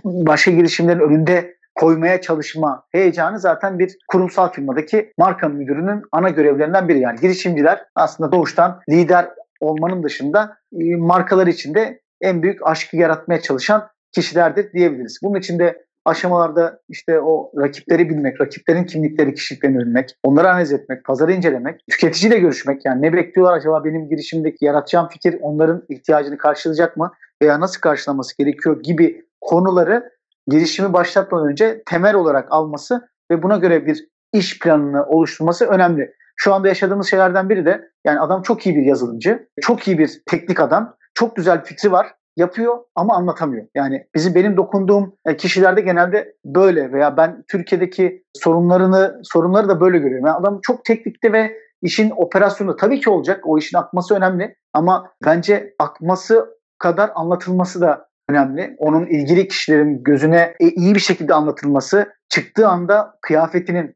başka 0.05 0.51
girişimlerin 0.51 1.01
önünde 1.01 1.57
koymaya 1.75 2.21
çalışma 2.21 2.83
heyecanı 2.93 3.39
zaten 3.39 3.79
bir 3.79 3.97
kurumsal 4.09 4.53
firmadaki 4.53 5.13
marka 5.19 5.49
müdürünün 5.49 6.03
ana 6.13 6.29
görevlerinden 6.29 6.89
biri. 6.89 7.01
Yani 7.01 7.21
girişimciler 7.21 7.85
aslında 7.95 8.33
doğuştan 8.33 8.81
lider 8.91 9.29
olmanın 9.61 10.03
dışında 10.03 10.57
e, 10.81 10.97
markalar 10.97 11.47
içinde 11.47 12.01
en 12.21 12.43
büyük 12.43 12.67
aşkı 12.67 12.97
yaratmaya 12.97 13.41
çalışan 13.41 13.89
kişilerdir 14.17 14.73
diyebiliriz. 14.73 15.19
Bunun 15.23 15.39
içinde 15.39 15.85
aşamalarda 16.05 16.81
işte 16.89 17.21
o 17.21 17.53
rakipleri 17.57 18.09
bilmek, 18.09 18.41
rakiplerin 18.41 18.85
kimlikleri, 18.85 19.35
kişiliklerini 19.35 19.79
bilmek, 19.79 20.17
onları 20.23 20.51
analiz 20.51 20.73
etmek, 20.73 21.05
pazarı 21.05 21.33
incelemek, 21.33 21.81
tüketiciyle 21.91 22.39
görüşmek 22.39 22.85
yani 22.85 23.03
ne 23.03 23.13
bekliyorlar 23.13 23.57
acaba 23.57 23.85
benim 23.85 24.09
girişimdeki 24.09 24.65
yaratacağım 24.65 25.09
fikir 25.09 25.39
onların 25.41 25.83
ihtiyacını 25.89 26.39
karşılayacak 26.39 26.97
mı 26.97 27.13
veya 27.43 27.61
nasıl 27.61 27.81
karşılaması 27.81 28.37
gerekiyor 28.39 28.83
gibi 28.83 29.27
konuları 29.41 30.11
girişimi 30.49 30.93
başlatmadan 30.93 31.49
önce 31.49 31.83
temel 31.87 32.15
olarak 32.15 32.53
alması 32.53 33.09
ve 33.31 33.43
buna 33.43 33.57
göre 33.57 33.87
bir 33.87 34.09
iş 34.33 34.59
planını 34.59 35.07
oluşturması 35.07 35.67
önemli. 35.67 36.13
Şu 36.37 36.55
anda 36.55 36.69
yaşadığımız 36.69 37.11
şeylerden 37.11 37.49
biri 37.49 37.67
de 37.67 37.91
yani 38.05 38.21
adam 38.21 38.43
çok 38.43 38.67
iyi 38.67 38.77
bir 38.77 38.83
yazılımcı, 38.83 39.49
çok 39.61 39.89
iyi 39.89 39.99
bir 39.99 40.23
teknik 40.27 40.61
adam, 40.61 40.97
çok 41.15 41.37
güzel 41.37 41.65
fikri 41.65 41.93
var 41.93 42.15
yapıyor 42.37 42.79
ama 42.95 43.17
anlatamıyor. 43.17 43.67
Yani 43.75 44.07
bizim 44.15 44.35
benim 44.35 44.57
dokunduğum 44.57 45.17
e, 45.27 45.37
kişilerde 45.37 45.81
genelde 45.81 46.35
böyle 46.45 46.93
veya 46.93 47.17
ben 47.17 47.45
Türkiye'deki 47.49 48.25
sorunlarını 48.35 49.21
sorunları 49.23 49.69
da 49.69 49.81
böyle 49.81 49.99
görüyorum. 49.99 50.27
Yani 50.27 50.37
adam 50.37 50.59
çok 50.63 50.85
teknikte 50.85 51.33
ve 51.33 51.57
işin 51.83 52.13
operasyonu 52.17 52.77
tabii 52.77 53.01
ki 53.01 53.11
olacak. 53.11 53.41
O 53.45 53.59
işin 53.59 53.79
akması 53.79 54.15
önemli 54.15 54.57
ama 54.73 55.11
bence 55.25 55.75
akması 55.79 56.57
kadar 56.79 57.11
anlatılması 57.15 57.81
da 57.81 58.09
önemli. 58.29 58.77
Onun 58.79 59.07
ilgili 59.07 59.49
kişilerin 59.49 60.05
gözüne 60.05 60.55
e, 60.61 60.69
iyi 60.69 60.95
bir 60.95 61.01
şekilde 61.01 61.35
anlatılması, 61.35 62.13
çıktığı 62.29 62.69
anda 62.69 63.19
kıyafetinin 63.23 63.95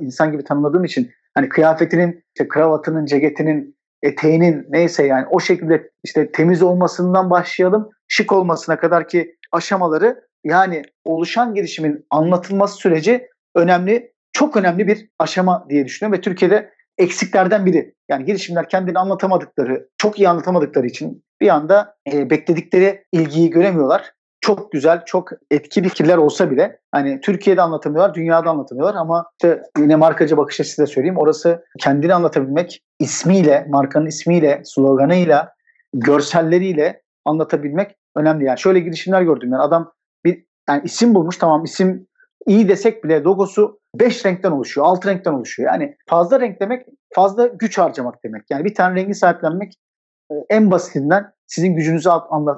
insan 0.00 0.32
gibi 0.32 0.44
tanımladığım 0.44 0.84
için 0.84 1.10
hani 1.34 1.48
kıyafetinin, 1.48 2.24
işte 2.34 2.48
kravatının, 2.48 3.06
ceketinin 3.06 3.76
eteğinin 4.02 4.66
neyse 4.70 5.06
yani 5.06 5.26
o 5.30 5.40
şekilde 5.40 5.90
işte 6.04 6.32
temiz 6.32 6.62
olmasından 6.62 7.30
başlayalım 7.30 7.90
şık 8.08 8.32
olmasına 8.32 8.76
kadar 8.78 9.08
ki 9.08 9.36
aşamaları 9.52 10.26
yani 10.44 10.82
oluşan 11.04 11.54
girişimin 11.54 12.06
anlatılması 12.10 12.74
süreci 12.76 13.28
önemli 13.54 14.12
çok 14.32 14.56
önemli 14.56 14.86
bir 14.86 15.08
aşama 15.18 15.66
diye 15.70 15.84
düşünüyorum 15.84 16.18
ve 16.18 16.20
Türkiye'de 16.20 16.70
eksiklerden 16.98 17.66
biri. 17.66 17.94
Yani 18.08 18.24
girişimler 18.24 18.68
kendini 18.68 18.98
anlatamadıkları, 18.98 19.88
çok 19.98 20.18
iyi 20.18 20.28
anlatamadıkları 20.28 20.86
için 20.86 21.24
bir 21.40 21.48
anda 21.48 21.96
e, 22.12 22.30
bekledikleri 22.30 23.04
ilgiyi 23.12 23.50
göremiyorlar 23.50 24.12
çok 24.42 24.72
güzel, 24.72 25.02
çok 25.06 25.30
etkili 25.50 25.88
fikirler 25.88 26.16
olsa 26.16 26.50
bile 26.50 26.78
hani 26.92 27.20
Türkiye'de 27.20 27.62
anlatamıyorlar, 27.62 28.14
dünyada 28.14 28.50
anlatamıyorlar 28.50 28.94
ama 28.94 29.30
işte 29.32 29.62
yine 29.78 29.96
markacı 29.96 30.36
bakış 30.36 30.60
açısı 30.60 30.82
da 30.82 30.86
söyleyeyim. 30.86 31.18
Orası 31.18 31.64
kendini 31.78 32.14
anlatabilmek, 32.14 32.82
ismiyle, 32.98 33.66
markanın 33.68 34.06
ismiyle, 34.06 34.62
sloganıyla, 34.64 35.52
görselleriyle 35.94 37.02
anlatabilmek 37.24 37.96
önemli. 38.16 38.44
Yani 38.44 38.58
şöyle 38.58 38.80
girişimler 38.80 39.22
gördüm. 39.22 39.52
Yani 39.52 39.62
adam 39.62 39.92
bir 40.24 40.44
yani 40.68 40.82
isim 40.84 41.14
bulmuş 41.14 41.36
tamam 41.36 41.64
isim 41.64 42.06
iyi 42.46 42.68
desek 42.68 43.04
bile 43.04 43.22
logosu 43.22 43.80
5 43.94 44.26
renkten 44.26 44.50
oluşuyor, 44.50 44.86
6 44.86 45.08
renkten 45.08 45.32
oluşuyor. 45.32 45.72
Yani 45.72 45.96
fazla 46.06 46.40
renk 46.40 46.60
demek 46.60 46.86
fazla 47.14 47.46
güç 47.46 47.78
harcamak 47.78 48.24
demek. 48.24 48.42
Yani 48.50 48.64
bir 48.64 48.74
tane 48.74 49.00
rengi 49.00 49.14
sahiplenmek 49.14 49.72
e, 50.30 50.34
en 50.50 50.70
basitinden 50.70 51.32
sizin 51.46 51.74
gücünüzü 51.74 52.10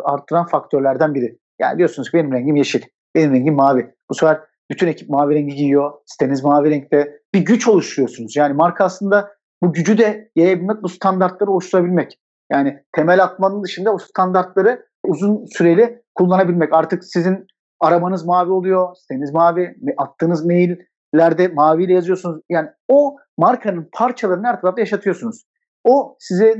arttıran 0.04 0.46
faktörlerden 0.46 1.14
biri. 1.14 1.38
Yani 1.58 1.78
diyorsunuz 1.78 2.10
ki 2.10 2.16
benim 2.16 2.32
rengim 2.32 2.56
yeşil, 2.56 2.82
benim 3.14 3.34
rengim 3.34 3.54
mavi. 3.54 3.94
Bu 4.10 4.14
sefer 4.14 4.40
bütün 4.70 4.86
ekip 4.86 5.08
mavi 5.08 5.34
rengi 5.34 5.54
giyiyor, 5.54 5.92
siteniz 6.06 6.44
mavi 6.44 6.70
renkte. 6.70 7.20
Bir 7.34 7.40
güç 7.40 7.68
oluşturuyorsunuz. 7.68 8.36
Yani 8.36 8.54
marka 8.54 8.84
aslında 8.84 9.30
bu 9.62 9.72
gücü 9.72 9.98
de 9.98 10.30
yayabilmek, 10.36 10.82
bu 10.82 10.88
standartları 10.88 11.50
oluşturabilmek. 11.50 12.18
Yani 12.52 12.82
temel 12.92 13.22
atmanın 13.24 13.62
dışında 13.62 13.94
o 13.94 13.98
standartları 13.98 14.86
uzun 15.04 15.44
süreli 15.46 16.02
kullanabilmek. 16.14 16.72
Artık 16.72 17.04
sizin 17.04 17.46
arabanız 17.80 18.24
mavi 18.24 18.50
oluyor, 18.50 18.94
siteniz 18.96 19.32
mavi, 19.32 19.76
attığınız 19.96 20.44
maillerde 20.46 21.48
maviyle 21.48 21.92
yazıyorsunuz. 21.92 22.40
Yani 22.50 22.68
o 22.88 23.16
markanın 23.38 23.88
parçalarını 23.92 24.46
her 24.46 24.60
tarafta 24.60 24.80
yaşatıyorsunuz. 24.80 25.44
O 25.84 26.16
size 26.18 26.58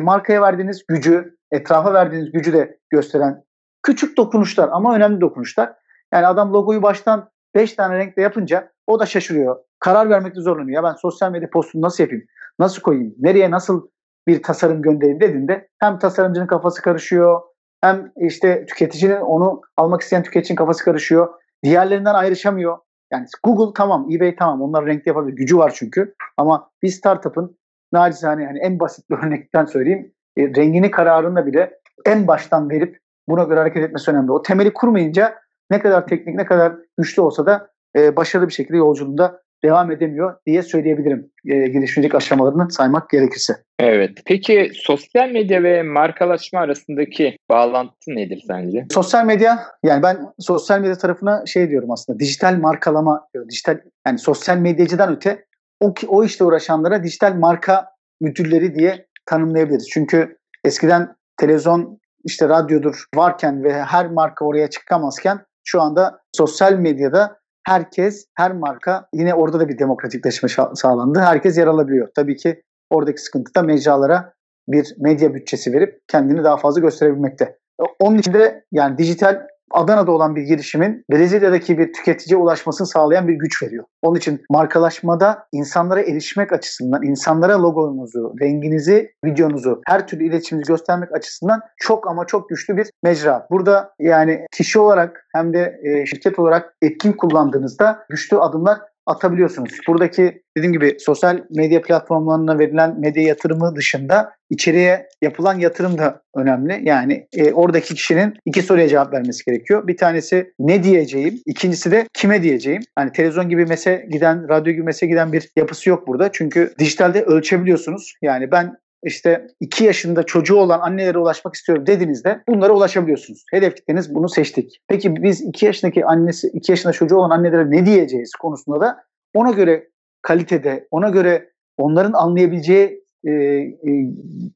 markaya 0.00 0.42
verdiğiniz 0.42 0.86
gücü, 0.88 1.36
etrafa 1.52 1.94
verdiğiniz 1.94 2.32
gücü 2.32 2.52
de 2.52 2.78
gösteren 2.90 3.44
Küçük 3.86 4.16
dokunuşlar 4.16 4.68
ama 4.72 4.94
önemli 4.96 5.20
dokunuşlar. 5.20 5.72
Yani 6.12 6.26
adam 6.26 6.52
logoyu 6.52 6.82
baştan 6.82 7.30
5 7.54 7.72
tane 7.72 7.98
renkle 7.98 8.22
yapınca 8.22 8.72
o 8.86 9.00
da 9.00 9.06
şaşırıyor. 9.06 9.56
Karar 9.78 10.10
vermekte 10.10 10.40
zorlanıyor. 10.40 10.82
Ya 10.82 10.90
ben 10.90 10.94
sosyal 10.94 11.30
medya 11.30 11.50
postunu 11.50 11.82
nasıl 11.82 12.04
yapayım? 12.04 12.24
Nasıl 12.58 12.82
koyayım? 12.82 13.14
Nereye 13.18 13.50
nasıl 13.50 13.88
bir 14.26 14.42
tasarım 14.42 14.82
göndereyim 14.82 15.20
dediğinde 15.20 15.68
hem 15.78 15.98
tasarımcının 15.98 16.46
kafası 16.46 16.82
karışıyor 16.82 17.40
hem 17.80 18.12
işte 18.16 18.66
tüketicinin 18.66 19.20
onu 19.20 19.60
almak 19.76 20.00
isteyen 20.00 20.22
tüketicinin 20.22 20.56
kafası 20.56 20.84
karışıyor. 20.84 21.28
Diğerlerinden 21.64 22.14
ayrışamıyor. 22.14 22.78
Yani 23.12 23.26
Google 23.44 23.72
tamam, 23.76 24.08
eBay 24.12 24.36
tamam. 24.36 24.62
Onlar 24.62 24.86
renkli 24.86 25.08
yapabilir. 25.08 25.36
Gücü 25.36 25.58
var 25.58 25.72
çünkü. 25.76 26.14
Ama 26.36 26.70
bir 26.82 26.88
startup'ın 26.88 27.58
nacizane 27.92 28.42
yani 28.42 28.58
en 28.58 28.80
basit 28.80 29.10
bir 29.10 29.16
örnekten 29.16 29.64
söyleyeyim. 29.64 30.12
E, 30.36 30.42
rengini 30.42 30.90
kararında 30.90 31.46
bile 31.46 31.78
en 32.06 32.26
baştan 32.26 32.70
verip 32.70 33.05
buna 33.28 33.44
göre 33.44 33.58
hareket 33.58 33.84
etmesi 33.84 34.10
önemli. 34.10 34.32
O 34.32 34.42
temeli 34.42 34.72
kurmayınca 34.72 35.34
ne 35.70 35.80
kadar 35.80 36.06
teknik, 36.06 36.34
ne 36.34 36.44
kadar 36.44 36.72
güçlü 36.98 37.22
olsa 37.22 37.46
da 37.46 37.68
e, 37.96 38.16
başarılı 38.16 38.48
bir 38.48 38.52
şekilde 38.52 38.76
yolculuğunda 38.76 39.40
devam 39.64 39.90
edemiyor 39.90 40.36
diye 40.46 40.62
söyleyebilirim 40.62 41.30
e, 41.44 41.68
girişimcilik 41.68 42.14
aşamalarını 42.14 42.70
saymak 42.70 43.10
gerekirse. 43.10 43.56
Evet. 43.78 44.10
Peki 44.26 44.70
sosyal 44.74 45.28
medya 45.28 45.62
ve 45.62 45.82
markalaşma 45.82 46.60
arasındaki 46.60 47.36
bağlantı 47.50 48.10
nedir 48.10 48.44
sence? 48.46 48.86
Sosyal 48.90 49.24
medya 49.24 49.58
yani 49.82 50.02
ben 50.02 50.18
sosyal 50.38 50.80
medya 50.80 50.98
tarafına 50.98 51.46
şey 51.46 51.70
diyorum 51.70 51.90
aslında 51.90 52.18
dijital 52.18 52.58
markalama 52.58 53.28
dijital 53.48 53.78
yani 54.06 54.18
sosyal 54.18 54.56
medyacıdan 54.56 55.16
öte 55.16 55.44
o, 55.80 55.94
o 56.08 56.24
işte 56.24 56.44
uğraşanlara 56.44 57.02
dijital 57.02 57.34
marka 57.34 57.86
müdürleri 58.20 58.74
diye 58.74 59.06
tanımlayabiliriz. 59.26 59.88
Çünkü 59.90 60.36
eskiden 60.64 61.16
televizyon 61.36 61.98
işte 62.26 62.48
radyodur 62.48 63.04
varken 63.14 63.64
ve 63.64 63.82
her 63.82 64.10
marka 64.10 64.44
oraya 64.44 64.70
çıkamazken 64.70 65.38
şu 65.64 65.82
anda 65.82 66.20
sosyal 66.32 66.72
medyada 66.72 67.36
herkes, 67.66 68.26
her 68.34 68.52
marka 68.52 69.08
yine 69.14 69.34
orada 69.34 69.60
da 69.60 69.68
bir 69.68 69.78
demokratikleşme 69.78 70.48
sağlandı. 70.74 71.20
Herkes 71.20 71.58
yer 71.58 71.66
alabiliyor. 71.66 72.08
Tabii 72.14 72.36
ki 72.36 72.62
oradaki 72.90 73.22
sıkıntı 73.22 73.54
da 73.54 73.62
mecralara 73.62 74.32
bir 74.68 74.94
medya 74.98 75.34
bütçesi 75.34 75.72
verip 75.72 76.00
kendini 76.08 76.44
daha 76.44 76.56
fazla 76.56 76.80
gösterebilmekte. 76.80 77.58
Onun 78.00 78.18
için 78.18 78.34
de 78.34 78.64
yani 78.72 78.98
dijital 78.98 79.46
Adana'da 79.70 80.12
olan 80.12 80.36
bir 80.36 80.42
girişimin 80.42 81.04
Brezilya'daki 81.12 81.78
bir 81.78 81.92
tüketiciye 81.92 82.40
ulaşmasını 82.40 82.86
sağlayan 82.86 83.28
bir 83.28 83.34
güç 83.34 83.62
veriyor. 83.62 83.84
Onun 84.02 84.18
için 84.18 84.42
markalaşmada 84.50 85.46
insanlara 85.52 86.00
erişmek 86.00 86.52
açısından, 86.52 87.02
insanlara 87.02 87.62
logonuzu, 87.62 88.34
renginizi, 88.40 89.12
videonuzu, 89.24 89.80
her 89.86 90.06
türlü 90.06 90.24
iletişiminizi 90.24 90.68
göstermek 90.68 91.14
açısından 91.14 91.60
çok 91.76 92.10
ama 92.10 92.26
çok 92.26 92.48
güçlü 92.48 92.76
bir 92.76 92.90
mecra. 93.02 93.46
Burada 93.50 93.94
yani 93.98 94.46
kişi 94.52 94.78
olarak 94.78 95.26
hem 95.34 95.54
de 95.54 95.80
e, 95.82 96.06
şirket 96.06 96.38
olarak 96.38 96.74
etkin 96.82 97.12
kullandığınızda 97.12 98.06
güçlü 98.10 98.38
adımlar 98.38 98.78
atabiliyorsunuz. 99.06 99.70
Buradaki 99.88 100.42
dediğim 100.56 100.72
gibi 100.72 100.96
sosyal 101.00 101.40
medya 101.50 101.82
platformlarına 101.82 102.58
verilen 102.58 103.00
medya 103.00 103.22
yatırımı 103.22 103.76
dışında 103.76 104.32
içeriye 104.50 105.08
yapılan 105.22 105.58
yatırım 105.58 105.98
da 105.98 106.22
önemli. 106.36 106.80
Yani 106.82 107.26
e, 107.32 107.52
oradaki 107.52 107.94
kişinin 107.94 108.34
iki 108.46 108.62
soruya 108.62 108.88
cevap 108.88 109.12
vermesi 109.12 109.44
gerekiyor. 109.44 109.86
Bir 109.86 109.96
tanesi 109.96 110.52
ne 110.58 110.82
diyeceğim, 110.82 111.40
ikincisi 111.46 111.90
de 111.90 112.06
kime 112.14 112.42
diyeceğim. 112.42 112.82
Hani 112.94 113.12
televizyon 113.12 113.48
gibi 113.48 113.66
mese 113.66 114.06
giden, 114.10 114.48
radyo 114.48 114.72
gibi 114.72 114.82
mese 114.82 115.06
giden 115.06 115.32
bir 115.32 115.50
yapısı 115.56 115.88
yok 115.88 116.06
burada. 116.06 116.32
Çünkü 116.32 116.74
dijitalde 116.78 117.22
ölçebiliyorsunuz. 117.22 118.14
Yani 118.22 118.50
ben 118.50 118.76
işte 119.06 119.46
2 119.60 119.84
yaşında 119.84 120.22
çocuğu 120.22 120.56
olan 120.56 120.80
annelere 120.80 121.18
ulaşmak 121.18 121.54
istiyorum 121.54 121.86
dediğinizde 121.86 122.42
bunlara 122.48 122.72
ulaşabiliyorsunuz. 122.72 123.44
Hedef 123.50 123.76
kitleniz 123.76 124.14
bunu 124.14 124.28
seçtik. 124.28 124.80
Peki 124.88 125.22
biz 125.22 125.40
2 125.40 125.66
yaşındaki 125.66 126.06
annesi, 126.06 126.48
2 126.48 126.72
yaşında 126.72 126.92
çocuğu 126.92 127.16
olan 127.16 127.30
annelere 127.30 127.70
ne 127.70 127.86
diyeceğiz 127.86 128.32
konusunda 128.40 128.80
da 128.80 128.96
ona 129.34 129.50
göre 129.50 129.88
kalitede, 130.22 130.88
ona 130.90 131.08
göre 131.08 131.50
onların 131.78 132.12
anlayabileceği 132.12 133.04
e, 133.24 133.30
e, 133.30 133.72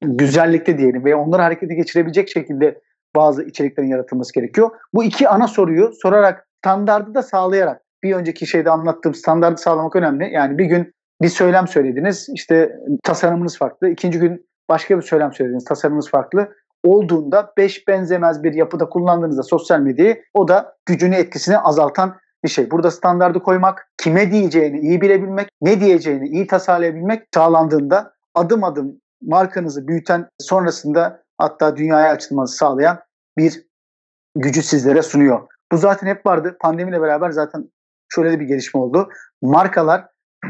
güzellikte 0.03 0.79
diyelim 0.79 1.05
veya 1.05 1.19
onları 1.19 1.43
harekete 1.43 1.75
geçirebilecek 1.75 2.29
şekilde 2.29 2.81
bazı 3.17 3.43
içeriklerin 3.43 3.89
yaratılması 3.89 4.35
gerekiyor. 4.35 4.71
Bu 4.95 5.05
iki 5.05 5.29
ana 5.29 5.49
soruyu 5.49 5.91
sorarak 6.03 6.49
standardı 6.59 7.15
da 7.15 7.23
sağlayarak 7.23 7.83
bir 8.03 8.15
önceki 8.15 8.47
şeyde 8.47 8.71
anlattığım 8.71 9.15
standardı 9.15 9.61
sağlamak 9.61 9.97
önemli. 9.97 10.33
Yani 10.33 10.59
bir 10.59 10.65
gün 10.65 10.95
bir 11.23 11.29
söylem 11.29 11.69
söylediniz. 11.69 12.29
işte 12.35 12.77
tasarımınız 13.03 13.59
farklı. 13.59 13.89
İkinci 13.89 14.19
gün 14.19 14.47
başka 14.69 14.97
bir 14.97 15.03
söylem 15.03 15.33
söylediniz. 15.33 15.65
Tasarımınız 15.65 16.11
farklı. 16.11 16.49
Olduğunda 16.85 17.53
beş 17.57 17.89
benzemez 17.89 18.43
bir 18.43 18.55
yapıda 18.55 18.89
kullandığınızda 18.89 19.43
sosyal 19.43 19.81
medyayı 19.81 20.23
o 20.35 20.49
da 20.49 20.77
gücünü 20.87 21.15
etkisini 21.15 21.59
azaltan 21.59 22.17
bir 22.45 22.49
şey. 22.49 22.71
Burada 22.71 22.91
standardı 22.91 23.43
koymak, 23.43 23.89
kime 23.99 24.33
diyeceğini 24.33 24.81
iyi 24.81 25.01
bilebilmek, 25.01 25.49
ne 25.63 25.81
diyeceğini 25.81 26.29
iyi 26.29 26.47
tasarlayabilmek 26.47 27.29
sağlandığında 27.35 28.13
adım 28.35 28.65
adım 28.65 29.01
markanızı 29.23 29.89
büyüten 29.89 30.29
sonrasında 30.39 31.23
hatta 31.39 31.77
dünyaya 31.77 32.13
açılmanızı 32.13 32.57
sağlayan 32.57 33.01
bir 33.39 33.67
gücü 34.37 34.63
sizlere 34.63 35.03
sunuyor. 35.03 35.47
Bu 35.73 35.77
zaten 35.77 36.07
hep 36.07 36.27
vardı. 36.27 36.57
Pandemiyle 36.61 37.01
beraber 37.01 37.31
zaten 37.31 37.71
şöyle 38.09 38.41
bir 38.41 38.45
gelişme 38.45 38.81
oldu. 38.81 39.09
Markalar 39.43 40.07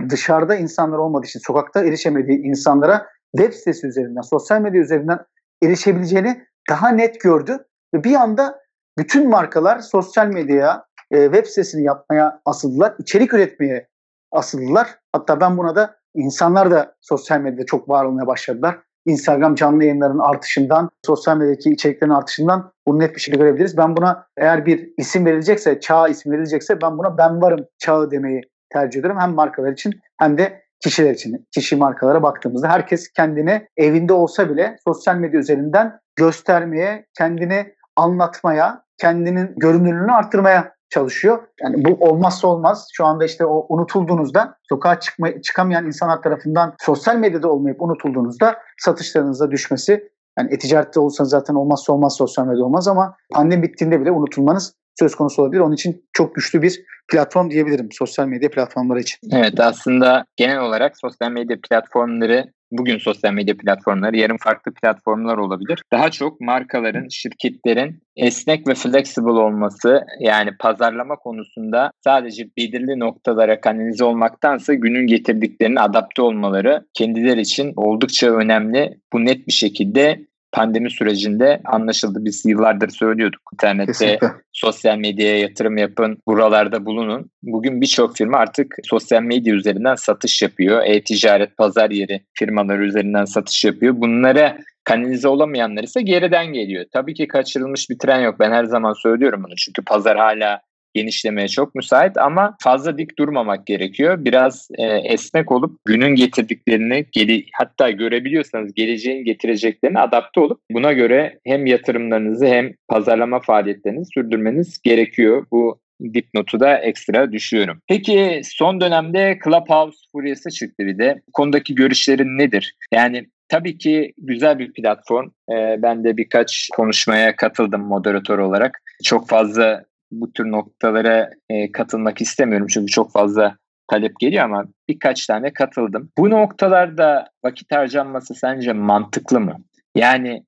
dışarıda 0.09 0.55
insanlar 0.55 0.99
olmadığı 0.99 1.27
için 1.27 1.41
sokakta 1.41 1.85
erişemediği 1.85 2.39
insanlara 2.39 3.07
web 3.37 3.53
sitesi 3.53 3.87
üzerinden, 3.87 4.21
sosyal 4.21 4.61
medya 4.61 4.81
üzerinden 4.81 5.19
erişebileceğini 5.63 6.45
daha 6.71 6.89
net 6.89 7.21
gördü. 7.21 7.59
Ve 7.95 8.05
bir 8.05 8.15
anda 8.15 8.61
bütün 8.99 9.29
markalar 9.29 9.79
sosyal 9.79 10.27
medyaya, 10.27 10.85
e, 11.11 11.25
web 11.25 11.47
sitesini 11.47 11.83
yapmaya 11.83 12.41
asıldılar, 12.45 12.95
içerik 12.99 13.35
üretmeye 13.35 13.89
asıldılar. 14.33 14.99
Hatta 15.13 15.41
ben 15.41 15.59
buna 15.59 15.77
da 15.77 15.97
insanlar 16.15 16.71
da 16.71 16.97
sosyal 17.01 17.41
medyada 17.41 17.67
çok 17.67 17.89
var 17.89 18.05
olmaya 18.05 18.27
başladılar. 18.27 18.79
Instagram 19.07 19.55
canlı 19.55 19.85
yayınlarının 19.85 20.19
artışından, 20.19 20.91
sosyal 21.07 21.37
medyadaki 21.37 21.71
içeriklerin 21.71 22.11
artışından 22.11 22.73
bunu 22.87 22.99
net 22.99 23.15
bir 23.15 23.21
şekilde 23.21 23.43
görebiliriz. 23.43 23.77
Ben 23.77 23.97
buna 23.97 24.27
eğer 24.37 24.67
bir 24.67 24.93
isim 24.97 25.27
verilecekse, 25.27 25.81
çağ 25.81 26.09
isim 26.09 26.33
verilecekse 26.33 26.81
ben 26.81 26.99
buna 26.99 27.19
ben 27.19 27.43
varım 27.43 27.67
çağı 27.79 28.11
demeyi 28.11 28.43
tercih 28.73 29.01
ederim. 29.01 29.17
Hem 29.19 29.35
markalar 29.35 29.73
için 29.73 29.95
hem 30.19 30.39
de 30.39 30.63
kişiler 30.81 31.11
için. 31.11 31.49
Kişi 31.55 31.77
markalara 31.77 32.23
baktığımızda 32.23 32.69
herkes 32.69 33.13
kendini 33.13 33.69
evinde 33.77 34.13
olsa 34.13 34.51
bile 34.51 34.77
sosyal 34.85 35.17
medya 35.17 35.41
üzerinden 35.41 36.01
göstermeye, 36.17 37.07
kendini 37.19 37.75
anlatmaya, 37.97 38.83
kendinin 38.99 39.55
görünürlüğünü 39.57 40.13
arttırmaya 40.13 40.75
çalışıyor. 40.91 41.39
Yani 41.63 41.85
bu 41.85 42.09
olmazsa 42.09 42.49
olmaz. 42.49 42.89
Şu 42.93 43.05
anda 43.07 43.25
işte 43.25 43.47
o 43.47 43.67
unutulduğunuzda 43.69 44.57
sokağa 44.69 45.01
çıkma, 45.01 45.43
çıkamayan 45.43 45.87
insanlar 45.87 46.23
tarafından 46.23 46.75
sosyal 46.81 47.17
medyada 47.17 47.49
olmayıp 47.49 47.83
unutulduğunuzda 47.83 48.59
satışlarınıza 48.79 49.51
düşmesi 49.51 50.11
yani 50.39 50.55
e-ticarette 50.55 51.01
olsanız 51.01 51.31
zaten 51.31 51.55
olmazsa 51.55 51.93
olmaz 51.93 52.17
sosyal 52.17 52.47
medya 52.47 52.65
olmaz 52.65 52.89
ama 52.89 53.17
pandemi 53.33 53.63
bittiğinde 53.63 54.01
bile 54.01 54.11
unutulmanız 54.11 54.75
söz 54.99 55.15
konusu 55.15 55.43
olabilir. 55.43 55.61
Onun 55.61 55.75
için 55.75 56.05
çok 56.13 56.35
güçlü 56.35 56.63
bir 56.63 56.81
platform 57.09 57.51
diyebilirim 57.51 57.89
sosyal 57.93 58.27
medya 58.27 58.51
platformları 58.51 59.01
için. 59.01 59.19
Evet 59.33 59.61
aslında 59.61 60.25
genel 60.37 60.61
olarak 60.61 60.99
sosyal 60.99 61.31
medya 61.31 61.57
platformları 61.69 62.45
bugün 62.73 62.99
sosyal 62.99 63.33
medya 63.33 63.57
platformları, 63.57 64.17
yarın 64.17 64.37
farklı 64.37 64.73
platformlar 64.75 65.37
olabilir. 65.37 65.83
Daha 65.93 66.11
çok 66.11 66.41
markaların, 66.41 67.09
şirketlerin 67.09 68.03
esnek 68.17 68.69
ve 68.69 68.75
flexible 68.75 69.31
olması 69.31 70.05
yani 70.21 70.51
pazarlama 70.61 71.17
konusunda 71.17 71.91
sadece 72.05 72.49
belirli 72.57 72.99
noktalara 72.99 73.61
kanalize 73.61 74.05
olmaktansa 74.05 74.75
günün 74.75 75.07
getirdiklerine 75.07 75.81
adapte 75.81 76.23
olmaları 76.23 76.87
kendileri 76.95 77.41
için 77.41 77.73
oldukça 77.77 78.31
önemli. 78.31 78.99
Bu 79.13 79.25
net 79.25 79.47
bir 79.47 79.53
şekilde 79.53 80.27
pandemi 80.53 80.91
sürecinde 80.91 81.61
anlaşıldı. 81.65 82.19
Biz 82.25 82.45
yıllardır 82.47 82.89
söylüyorduk. 82.89 83.41
İnternette, 83.53 83.93
Kesinlikle. 83.93 84.29
sosyal 84.53 84.97
medyaya 84.97 85.39
yatırım 85.39 85.77
yapın, 85.77 86.19
buralarda 86.27 86.87
bulunun. 86.87 87.31
Bugün 87.43 87.81
birçok 87.81 88.17
firma 88.17 88.39
artık 88.39 88.75
sosyal 88.85 89.23
medya 89.23 89.55
üzerinden 89.55 89.95
satış 89.95 90.43
yapıyor. 90.43 90.83
E-ticaret, 90.85 91.57
pazar 91.57 91.91
yeri 91.91 92.21
firmaları 92.35 92.85
üzerinden 92.85 93.25
satış 93.25 93.65
yapıyor. 93.65 93.95
Bunlara 93.97 94.59
kanalize 94.85 95.29
olamayanlar 95.29 95.83
ise 95.83 96.03
geriden 96.03 96.47
geliyor. 96.47 96.85
Tabii 96.93 97.15
ki 97.15 97.29
kaçırılmış 97.29 97.91
bir 97.91 97.99
tren 97.99 98.21
yok. 98.21 98.41
Ben 98.41 98.53
her 98.53 98.65
zaman 98.65 98.93
söylüyorum 98.93 99.43
bunu. 99.47 99.55
Çünkü 99.57 99.85
pazar 99.85 100.19
hala 100.19 100.61
genişlemeye 100.95 101.49
çok 101.49 101.75
müsait 101.75 102.19
ama 102.19 102.57
fazla 102.63 102.99
dik 102.99 103.19
durmamak 103.19 103.67
gerekiyor. 103.67 104.25
Biraz 104.25 104.69
e, 104.79 104.85
esnek 104.87 105.53
olup 105.53 105.79
günün 105.85 106.15
getirdiklerini 106.15 107.07
geli, 107.13 107.47
hatta 107.53 107.91
görebiliyorsanız 107.91 108.75
geleceğin 108.75 109.25
getireceklerini 109.25 109.99
adapte 109.99 110.41
olup 110.41 110.61
buna 110.71 110.93
göre 110.93 111.39
hem 111.47 111.67
yatırımlarınızı 111.67 112.47
hem 112.47 112.73
pazarlama 112.89 113.41
faaliyetlerinizi 113.41 114.11
sürdürmeniz 114.15 114.83
gerekiyor. 114.83 115.47
Bu 115.51 115.81
dipnotu 116.15 116.61
da 116.61 116.79
ekstra 116.79 117.33
düşüyorum. 117.33 117.79
Peki 117.89 118.41
son 118.45 118.81
dönemde 118.81 119.39
Clubhouse 119.45 119.99
furyası 120.13 120.51
çıktı 120.51 120.87
bir 120.87 120.99
de. 120.99 121.21
Konudaki 121.33 121.75
görüşlerin 121.75 122.39
nedir? 122.39 122.75
Yani 122.93 123.27
Tabii 123.51 123.79
ki 123.79 124.13
güzel 124.19 124.59
bir 124.59 124.73
platform. 124.73 125.29
Ee, 125.53 125.77
ben 125.83 126.05
de 126.05 126.17
birkaç 126.17 126.69
konuşmaya 126.77 127.37
katıldım 127.37 127.81
moderatör 127.81 128.39
olarak. 128.39 128.83
Çok 129.05 129.29
fazla 129.29 129.85
bu 130.11 130.33
tür 130.33 130.51
noktalara 130.51 131.31
e, 131.51 131.73
katılmak 131.73 132.21
istemiyorum 132.21 132.67
çünkü 132.71 132.87
çok 132.87 133.13
fazla 133.13 133.57
talep 133.91 134.21
geliyor 134.21 134.45
ama 134.45 134.65
birkaç 134.89 135.27
tane 135.27 135.53
katıldım. 135.53 136.11
Bu 136.19 136.31
noktalarda 136.31 137.29
vakit 137.45 137.73
harcanması 137.73 138.35
sence 138.35 138.73
mantıklı 138.73 139.41
mı? 139.41 139.57
Yani 139.97 140.45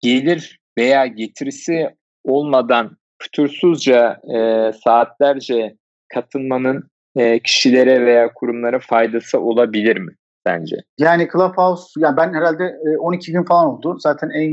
gelir 0.00 0.58
veya 0.78 1.06
getirisi 1.06 1.88
olmadan 2.24 2.96
fütursuzca 3.22 4.20
e, 4.34 4.72
saatlerce 4.84 5.76
katılmanın 6.14 6.90
e, 7.16 7.38
kişilere 7.38 8.06
veya 8.06 8.32
kurumlara 8.34 8.78
faydası 8.78 9.40
olabilir 9.40 9.96
mi 9.96 10.12
bence? 10.46 10.76
Yani 10.98 11.28
Clubhouse, 11.32 11.84
yani 11.98 12.16
ben 12.16 12.34
herhalde 12.34 12.78
12 12.98 13.30
e, 13.30 13.32
gün 13.32 13.44
falan 13.44 13.66
oldu. 13.66 13.96
Zaten 14.00 14.30
en 14.30 14.50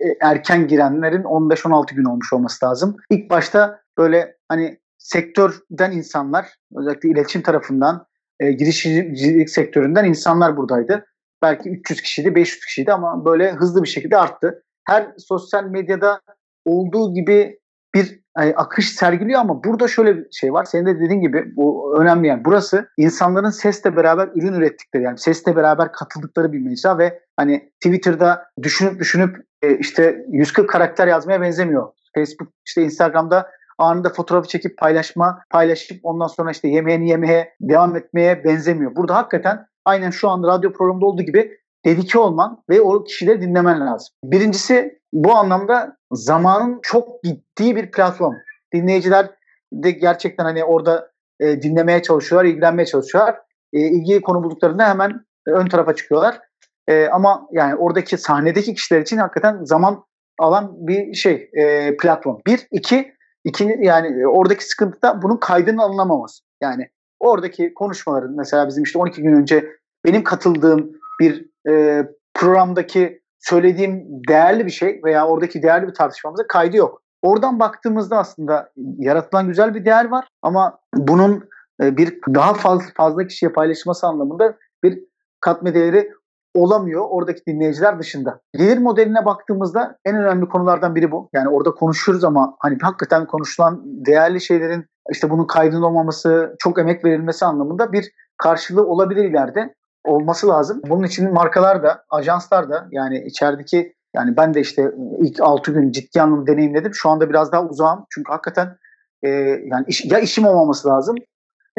e, 0.00 0.16
erken 0.20 0.68
girenlerin 0.68 1.22
15-16 1.22 1.94
gün 1.94 2.04
olmuş 2.04 2.32
olması 2.32 2.66
lazım. 2.66 2.96
İlk 3.10 3.30
başta 3.30 3.80
böyle 3.98 4.36
hani 4.48 4.78
sektörden 4.98 5.92
insanlar, 5.92 6.46
özellikle 6.76 7.08
iletişim 7.08 7.42
tarafından, 7.42 8.06
e, 8.40 8.52
girişimcilik 8.52 9.50
sektöründen 9.50 10.04
insanlar 10.04 10.56
buradaydı. 10.56 11.06
Belki 11.42 11.70
300 11.70 12.02
kişiydi, 12.02 12.34
500 12.34 12.64
kişiydi 12.64 12.92
ama 12.92 13.24
böyle 13.24 13.52
hızlı 13.52 13.82
bir 13.82 13.88
şekilde 13.88 14.16
arttı. 14.16 14.62
Her 14.84 15.12
sosyal 15.18 15.64
medyada 15.64 16.20
olduğu 16.64 17.14
gibi 17.14 17.58
bir 17.98 18.20
yani 18.38 18.54
akış 18.56 18.92
sergiliyor 18.94 19.40
ama 19.40 19.64
burada 19.64 19.88
şöyle 19.88 20.16
bir 20.16 20.26
şey 20.32 20.52
var. 20.52 20.64
Senin 20.64 20.86
de 20.86 21.00
dediğin 21.00 21.20
gibi 21.20 21.56
bu 21.56 21.96
önemli 22.00 22.26
yani. 22.26 22.44
Burası 22.44 22.88
insanların 22.96 23.50
sesle 23.50 23.96
beraber 23.96 24.28
ürün 24.34 24.52
ürettikleri 24.52 25.02
yani 25.02 25.18
sesle 25.18 25.56
beraber 25.56 25.92
katıldıkları 25.92 26.52
bir 26.52 26.58
mecra 26.58 26.98
ve 26.98 27.20
hani 27.36 27.72
Twitter'da 27.80 28.44
düşünüp 28.62 29.00
düşünüp 29.00 29.36
e, 29.62 29.78
işte 29.78 30.24
140 30.28 30.70
karakter 30.70 31.06
yazmaya 31.06 31.40
benzemiyor. 31.40 31.92
Facebook 32.14 32.48
işte 32.66 32.82
Instagram'da 32.82 33.50
anında 33.78 34.10
fotoğrafı 34.10 34.48
çekip 34.48 34.78
paylaşma, 34.78 35.42
paylaşıp 35.50 36.00
ondan 36.02 36.26
sonra 36.26 36.50
işte 36.50 36.68
yemeğini 36.68 37.08
yemeye 37.08 37.54
devam 37.60 37.96
etmeye 37.96 38.44
benzemiyor. 38.44 38.96
Burada 38.96 39.14
hakikaten 39.16 39.66
aynen 39.84 40.10
şu 40.10 40.28
anda 40.28 40.48
radyo 40.48 40.72
programında 40.72 41.06
olduğu 41.06 41.22
gibi 41.22 41.58
dedike 41.84 42.18
olman 42.18 42.62
ve 42.70 42.80
o 42.80 43.04
kişileri 43.04 43.42
dinlemen 43.42 43.80
lazım. 43.80 44.08
Birincisi 44.24 44.98
bu 45.12 45.34
anlamda 45.34 45.96
zamanın 46.12 46.78
çok 46.82 47.22
gittiği 47.22 47.76
bir 47.76 47.90
platform. 47.90 48.34
Dinleyiciler 48.74 49.30
de 49.72 49.90
gerçekten 49.90 50.44
hani 50.44 50.64
orada 50.64 51.10
e, 51.40 51.62
dinlemeye 51.62 52.02
çalışıyorlar, 52.02 52.48
ilgilenmeye 52.48 52.86
çalışıyorlar. 52.86 53.36
E, 53.72 53.80
ilgili 53.80 54.20
konu 54.20 54.44
bulduklarında 54.44 54.88
hemen 54.88 55.24
ön 55.46 55.66
tarafa 55.66 55.94
çıkıyorlar. 55.94 56.40
E, 56.88 57.08
ama 57.08 57.48
yani 57.52 57.74
oradaki 57.74 58.18
sahnedeki 58.18 58.74
kişiler 58.74 59.00
için 59.00 59.16
hakikaten 59.16 59.64
zaman 59.64 60.04
alan 60.38 60.74
bir 60.86 61.14
şey 61.14 61.50
e, 61.52 61.96
platform. 61.96 62.36
Bir, 62.46 62.66
iki, 62.70 63.12
iki 63.44 63.76
yani 63.80 64.26
oradaki 64.26 64.64
sıkıntı 64.64 65.02
da 65.02 65.22
bunun 65.22 65.36
kaydının 65.36 65.78
alınamaması. 65.78 66.44
Yani 66.62 66.88
oradaki 67.20 67.74
konuşmaların 67.74 68.36
mesela 68.36 68.68
bizim 68.68 68.82
işte 68.82 68.98
12 68.98 69.22
gün 69.22 69.32
önce 69.32 69.64
benim 70.04 70.24
katıldığım 70.24 70.92
bir 71.20 71.50
e, 71.68 72.04
programdaki 72.34 73.20
söylediğim 73.38 74.06
değerli 74.28 74.66
bir 74.66 74.70
şey 74.70 75.00
veya 75.04 75.26
oradaki 75.26 75.62
değerli 75.62 75.88
bir 75.88 75.94
tartışmamıza 75.94 76.46
kaydı 76.46 76.76
yok. 76.76 77.02
Oradan 77.22 77.60
baktığımızda 77.60 78.18
aslında 78.18 78.72
yaratılan 78.98 79.48
güzel 79.48 79.74
bir 79.74 79.84
değer 79.84 80.04
var 80.04 80.28
ama 80.42 80.78
bunun 80.94 81.48
e, 81.82 81.96
bir 81.96 82.18
daha 82.34 82.54
fazla 82.54 82.84
fazla 82.94 83.26
kişiye 83.26 83.52
paylaşılması 83.52 84.06
anlamında 84.06 84.56
bir 84.82 84.98
katma 85.40 85.74
değeri 85.74 86.12
olamıyor 86.54 87.04
oradaki 87.08 87.46
dinleyiciler 87.46 87.98
dışında. 87.98 88.40
Gelir 88.52 88.78
modeline 88.78 89.24
baktığımızda 89.24 89.98
en 90.04 90.16
önemli 90.16 90.48
konulardan 90.48 90.94
biri 90.94 91.10
bu. 91.10 91.28
Yani 91.32 91.48
orada 91.48 91.70
konuşuyoruz 91.70 92.24
ama 92.24 92.56
hani 92.58 92.78
hakikaten 92.82 93.26
konuşulan 93.26 93.82
değerli 93.84 94.40
şeylerin 94.40 94.86
işte 95.12 95.30
bunun 95.30 95.46
kaydının 95.46 95.82
olmaması, 95.82 96.56
çok 96.58 96.78
emek 96.78 97.04
verilmesi 97.04 97.44
anlamında 97.44 97.92
bir 97.92 98.10
karşılığı 98.36 98.86
olabilir 98.86 99.24
ileride 99.24 99.74
olması 100.08 100.48
lazım. 100.48 100.80
Bunun 100.88 101.04
için 101.06 101.32
markalar 101.32 101.82
da, 101.82 102.04
ajanslar 102.10 102.70
da 102.70 102.88
yani 102.90 103.24
içerideki 103.26 103.94
yani 104.14 104.36
ben 104.36 104.54
de 104.54 104.60
işte 104.60 104.92
ilk 105.18 105.40
6 105.40 105.72
gün 105.72 105.92
ciddi 105.92 106.22
anlamda 106.22 106.46
deneyimledim. 106.46 106.94
Şu 106.94 107.08
anda 107.08 107.30
biraz 107.30 107.52
daha 107.52 107.64
uzağım. 107.64 108.06
Çünkü 108.10 108.32
hakikaten 108.32 108.76
e, 109.22 109.28
yani 109.70 109.84
iş, 109.86 110.04
ya 110.04 110.18
işim 110.18 110.46
olmaması 110.46 110.88
lazım. 110.88 111.16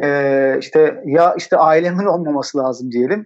E, 0.03 0.57
işte 0.59 1.03
ya 1.05 1.33
işte 1.37 1.57
ailemin 1.57 2.05
olmaması 2.15 2.57
lazım 2.57 2.91
diyelim. 2.91 3.25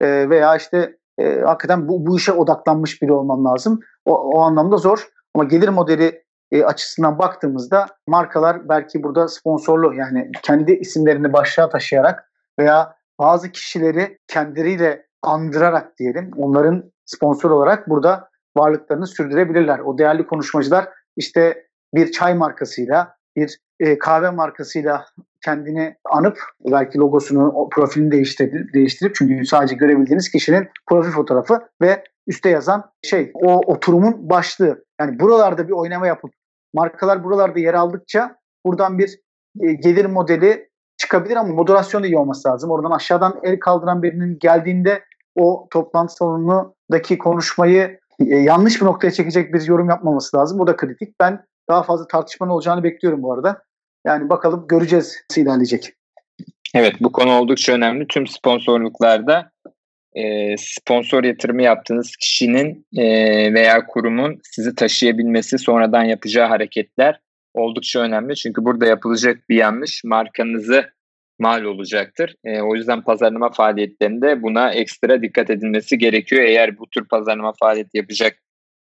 E, 0.00 0.30
veya 0.30 0.56
işte 0.56 0.96
e, 1.18 1.40
hakikaten 1.40 1.88
bu, 1.88 2.06
bu 2.06 2.16
işe 2.16 2.32
odaklanmış 2.32 3.02
biri 3.02 3.12
olmam 3.12 3.44
lazım. 3.44 3.80
O, 4.06 4.16
o 4.16 4.40
anlamda 4.40 4.76
zor. 4.76 5.08
Ama 5.34 5.44
gelir 5.44 5.68
modeli 5.68 6.22
e, 6.52 6.64
açısından 6.64 7.18
baktığımızda 7.18 7.86
markalar 8.08 8.68
belki 8.68 9.02
burada 9.02 9.28
sponsorlu 9.28 9.94
yani 9.94 10.30
kendi 10.42 10.72
isimlerini 10.72 11.32
başlığa 11.32 11.68
taşıyarak 11.68 12.30
veya 12.58 12.94
bazı 13.18 13.52
kişileri 13.52 14.18
kendileriyle 14.28 15.06
andırarak 15.22 15.98
diyelim 15.98 16.30
onların 16.36 16.92
sponsor 17.04 17.50
olarak 17.50 17.88
burada 17.88 18.28
varlıklarını 18.56 19.06
sürdürebilirler. 19.06 19.78
O 19.78 19.98
değerli 19.98 20.26
konuşmacılar 20.26 20.88
işte 21.16 21.66
bir 21.94 22.12
çay 22.12 22.34
markasıyla, 22.34 23.14
bir 23.36 23.58
e, 23.80 23.98
kahve 23.98 24.30
markasıyla 24.30 25.04
kendini 25.44 25.96
anıp 26.04 26.38
belki 26.70 26.98
logosunu, 26.98 27.68
profilini 27.72 28.10
değiştirip, 28.10 28.74
değiştirip 28.74 29.14
çünkü 29.14 29.46
sadece 29.46 29.74
görebildiğiniz 29.74 30.30
kişinin 30.30 30.68
profil 30.88 31.10
fotoğrafı 31.10 31.60
ve 31.82 32.04
üstte 32.26 32.48
yazan 32.48 32.90
şey 33.02 33.30
o 33.34 33.72
oturumun 33.72 34.30
başlığı. 34.30 34.84
Yani 35.00 35.20
buralarda 35.20 35.68
bir 35.68 35.72
oynama 35.72 36.06
yapıp 36.06 36.30
markalar 36.74 37.24
buralarda 37.24 37.58
yer 37.58 37.74
aldıkça 37.74 38.36
buradan 38.66 38.98
bir 38.98 39.20
e, 39.60 39.72
gelir 39.72 40.04
modeli 40.04 40.71
çıkabilir 41.12 41.36
ama 41.36 41.54
moderasyon 41.54 42.02
da 42.02 42.06
iyi 42.06 42.18
olması 42.18 42.48
lazım. 42.48 42.70
Oradan 42.70 42.90
aşağıdan 42.90 43.40
el 43.42 43.58
kaldıran 43.58 44.02
birinin 44.02 44.38
geldiğinde 44.38 45.02
o 45.34 45.68
toplantı 45.70 46.14
salonundaki 46.14 47.18
konuşmayı 47.18 47.98
e, 48.20 48.36
yanlış 48.36 48.80
bir 48.80 48.86
noktaya 48.86 49.10
çekecek 49.10 49.54
bir 49.54 49.62
yorum 49.62 49.88
yapmaması 49.88 50.36
lazım. 50.36 50.58
Bu 50.58 50.66
da 50.66 50.76
kritik. 50.76 51.20
Ben 51.20 51.44
daha 51.68 51.82
fazla 51.82 52.06
tartışmanın 52.06 52.50
olacağını 52.50 52.84
bekliyorum 52.84 53.22
bu 53.22 53.32
arada. 53.32 53.62
Yani 54.06 54.30
bakalım 54.30 54.66
göreceğiz 54.68 55.16
nasıl 55.30 55.42
ilerleyecek. 55.42 55.92
Evet 56.74 56.94
bu 57.00 57.12
konu 57.12 57.32
oldukça 57.32 57.72
önemli. 57.72 58.06
Tüm 58.06 58.26
sponsorluklarda 58.26 59.50
e, 60.14 60.56
sponsor 60.58 61.24
yatırımı 61.24 61.62
yaptığınız 61.62 62.16
kişinin 62.16 62.86
e, 62.96 63.04
veya 63.54 63.86
kurumun 63.86 64.40
sizi 64.42 64.74
taşıyabilmesi, 64.74 65.58
sonradan 65.58 66.04
yapacağı 66.04 66.48
hareketler 66.48 67.20
oldukça 67.54 68.00
önemli. 68.00 68.36
Çünkü 68.36 68.64
burada 68.64 68.86
yapılacak 68.86 69.48
bir 69.48 69.56
yanlış 69.56 70.04
markanızı 70.04 70.92
mal 71.42 71.64
olacaktır. 71.64 72.34
E, 72.44 72.60
o 72.60 72.74
yüzden 72.74 73.02
pazarlama 73.02 73.50
faaliyetlerinde 73.50 74.42
buna 74.42 74.72
ekstra 74.72 75.22
dikkat 75.22 75.50
edilmesi 75.50 75.98
gerekiyor. 75.98 76.42
Eğer 76.42 76.78
bu 76.78 76.86
tür 76.90 77.04
pazarlama 77.08 77.52
faaliyeti 77.60 77.96
yapacak 77.96 78.36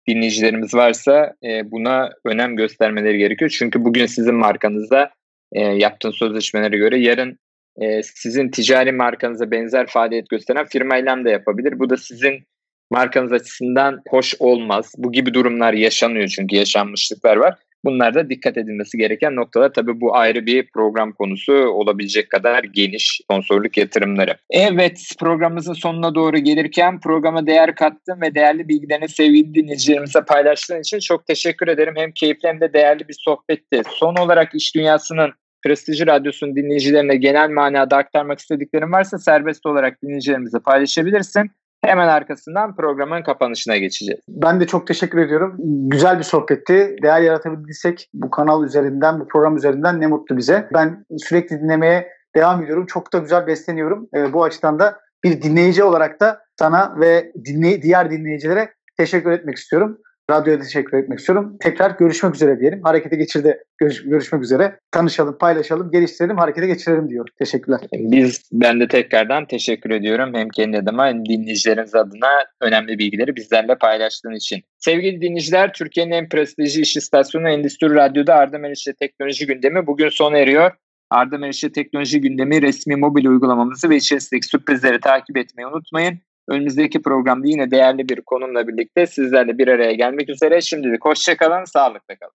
dinleyicilerimiz 0.08 0.74
varsa 0.74 1.34
e, 1.44 1.72
buna 1.72 2.10
önem 2.26 2.56
göstermeleri 2.56 3.18
gerekiyor. 3.18 3.56
Çünkü 3.60 3.86
bugün 3.86 4.06
sizin 4.06 4.36
markanızda 4.36 5.10
e, 5.54 5.62
yaptığın 5.62 6.12
sözleşmelere 6.12 6.78
göre 6.78 7.00
yarın 7.00 7.40
e, 7.82 8.04
sizin 8.04 8.50
ticari 8.50 8.92
markanıza 8.92 9.52
benzer 9.52 9.88
faaliyet 9.88 10.30
gösteren 10.30 10.66
firmayla 10.66 11.26
da 11.26 11.30
yapabilir. 11.30 11.80
Bu 11.80 11.90
da 11.90 11.98
sizin 11.98 12.44
markanız 12.92 13.32
açısından 13.32 14.02
hoş 14.10 14.36
olmaz. 14.40 14.94
Bu 14.98 15.12
gibi 15.12 15.34
durumlar 15.34 15.74
yaşanıyor 15.74 16.28
çünkü 16.28 16.56
yaşanmışlıklar 16.56 17.38
var. 17.38 17.56
Bunlar 17.86 18.14
da 18.14 18.30
dikkat 18.30 18.58
edilmesi 18.58 18.98
gereken 18.98 19.36
noktalar. 19.36 19.74
Tabii 19.74 20.02
bu 20.02 20.16
ayrı 20.16 20.46
bir 20.46 20.68
program 20.74 21.12
konusu 21.12 21.54
olabilecek 21.54 22.30
kadar 22.30 22.64
geniş 22.64 23.20
sponsorluk 23.24 23.78
yatırımları. 23.78 24.36
Evet 24.50 25.02
programımızın 25.20 25.74
sonuna 25.74 26.16
doğru 26.16 26.38
gelirken 26.38 27.00
programa 27.00 27.48
değer 27.48 27.76
kattın 27.76 28.22
ve 28.22 28.36
değerli 28.36 28.68
bilgilerini 28.68 29.10
sevgili 29.10 29.54
dinleyicilerimize 29.54 30.22
paylaştığın 30.22 30.80
için 30.80 31.00
çok 31.00 31.28
teşekkür 31.28 31.68
ederim. 31.68 31.94
Hem 31.98 32.12
keyifli 32.12 32.50
hem 32.50 32.62
de 32.62 32.74
değerli 32.74 33.08
bir 33.08 33.18
sohbetti. 33.20 33.82
Son 33.90 34.16
olarak 34.16 34.56
iş 34.56 34.76
dünyasının 34.76 35.32
Prestiji 35.64 36.08
Radyosu'nun 36.08 36.56
dinleyicilerine 36.56 37.16
genel 37.16 37.50
manada 37.50 37.98
aktarmak 37.98 38.40
istediklerin 38.40 38.92
varsa 38.92 39.18
serbest 39.18 39.66
olarak 39.66 40.02
dinleyicilerimize 40.04 40.60
paylaşabilirsin. 40.60 41.52
Hemen 41.86 42.08
arkasından 42.08 42.76
programın 42.76 43.24
kapanışına 43.24 43.78
geçeceğiz. 43.78 44.22
Ben 44.28 44.60
de 44.60 44.68
çok 44.68 44.88
teşekkür 44.88 45.18
ediyorum. 45.18 45.56
Güzel 45.90 46.18
bir 46.18 46.24
sohbetti. 46.24 46.96
Değer 47.04 47.22
yaratabildiysek 47.22 48.10
bu 48.14 48.30
kanal 48.30 48.66
üzerinden, 48.66 49.20
bu 49.20 49.28
program 49.28 49.58
üzerinden 49.58 50.02
ne 50.02 50.08
mutlu 50.08 50.38
bize. 50.38 50.70
Ben 50.74 51.06
sürekli 51.18 51.60
dinlemeye 51.60 52.08
devam 52.36 52.64
ediyorum. 52.64 52.86
Çok 52.86 53.14
da 53.14 53.18
güzel 53.18 53.48
besleniyorum. 53.48 54.10
E, 54.16 54.34
bu 54.34 54.44
açıdan 54.44 54.80
da 54.80 55.00
bir 55.24 55.42
dinleyici 55.42 55.84
olarak 55.84 56.20
da 56.20 56.42
sana 56.60 57.00
ve 57.00 57.32
dinley 57.46 57.82
diğer 57.82 58.12
dinleyicilere 58.12 58.74
teşekkür 58.98 59.32
etmek 59.32 59.58
istiyorum. 59.58 59.98
Radyoya 60.32 60.60
teşekkür 60.60 60.98
etmek 60.98 61.20
istiyorum. 61.20 61.58
Tekrar 61.60 61.92
görüşmek 61.92 62.36
üzere 62.36 62.60
diyelim. 62.60 62.84
Harekete 62.84 63.16
geçirde 63.16 63.64
görüş, 63.78 64.04
görüşmek 64.04 64.44
üzere. 64.44 64.80
Tanışalım, 64.92 65.38
paylaşalım, 65.38 65.92
geliştirelim, 65.92 66.38
harekete 66.38 66.68
geçirelim 66.68 67.10
diyorum. 67.10 67.34
Teşekkürler. 67.40 67.80
Biz, 67.94 68.42
ben 68.52 68.80
de 68.80 68.88
tekrardan 68.88 69.46
teşekkür 69.46 69.90
ediyorum. 69.90 70.34
Hem 70.34 70.50
kendi 70.50 70.78
adıma 70.78 71.08
hem 71.08 71.26
dinleyicilerimiz 71.26 71.96
adına 71.96 72.30
önemli 72.62 73.00
bilgileri 73.00 73.36
bizlerle 73.36 73.78
paylaştığın 73.78 74.36
için. 74.36 74.62
Sevgili 74.78 75.22
dinleyiciler, 75.22 75.74
Türkiye'nin 75.74 76.12
en 76.12 76.30
prestijli 76.30 76.82
iş 76.82 76.98
istasyonu 76.98 77.50
Endüstri 77.50 77.96
Radyo'da 77.96 78.36
Arda 78.36 78.58
Meriç'le 78.58 78.98
teknoloji 79.00 79.48
gündemi 79.48 79.88
bugün 79.88 80.10
sona 80.10 80.38
eriyor. 80.38 80.72
Arda 81.10 81.38
Meriç'e 81.38 81.72
teknoloji 81.72 82.22
gündemi 82.22 82.62
resmi 82.62 82.96
mobil 82.96 83.26
uygulamamızı 83.26 83.90
ve 83.90 83.96
içerisindeki 83.96 84.48
sürprizleri 84.48 85.00
takip 85.00 85.38
etmeyi 85.38 85.68
unutmayın. 85.68 86.20
Önümüzdeki 86.50 87.02
programda 87.02 87.48
yine 87.48 87.72
değerli 87.72 88.10
bir 88.10 88.22
konumla 88.22 88.68
birlikte 88.68 89.06
sizlerle 89.06 89.58
bir 89.58 89.68
araya 89.68 89.94
gelmek 89.94 90.30
üzere. 90.30 90.62
Şimdilik 90.62 91.06
hoşçakalın, 91.06 91.64
sağlıkla 91.64 92.16
kalın. 92.16 92.30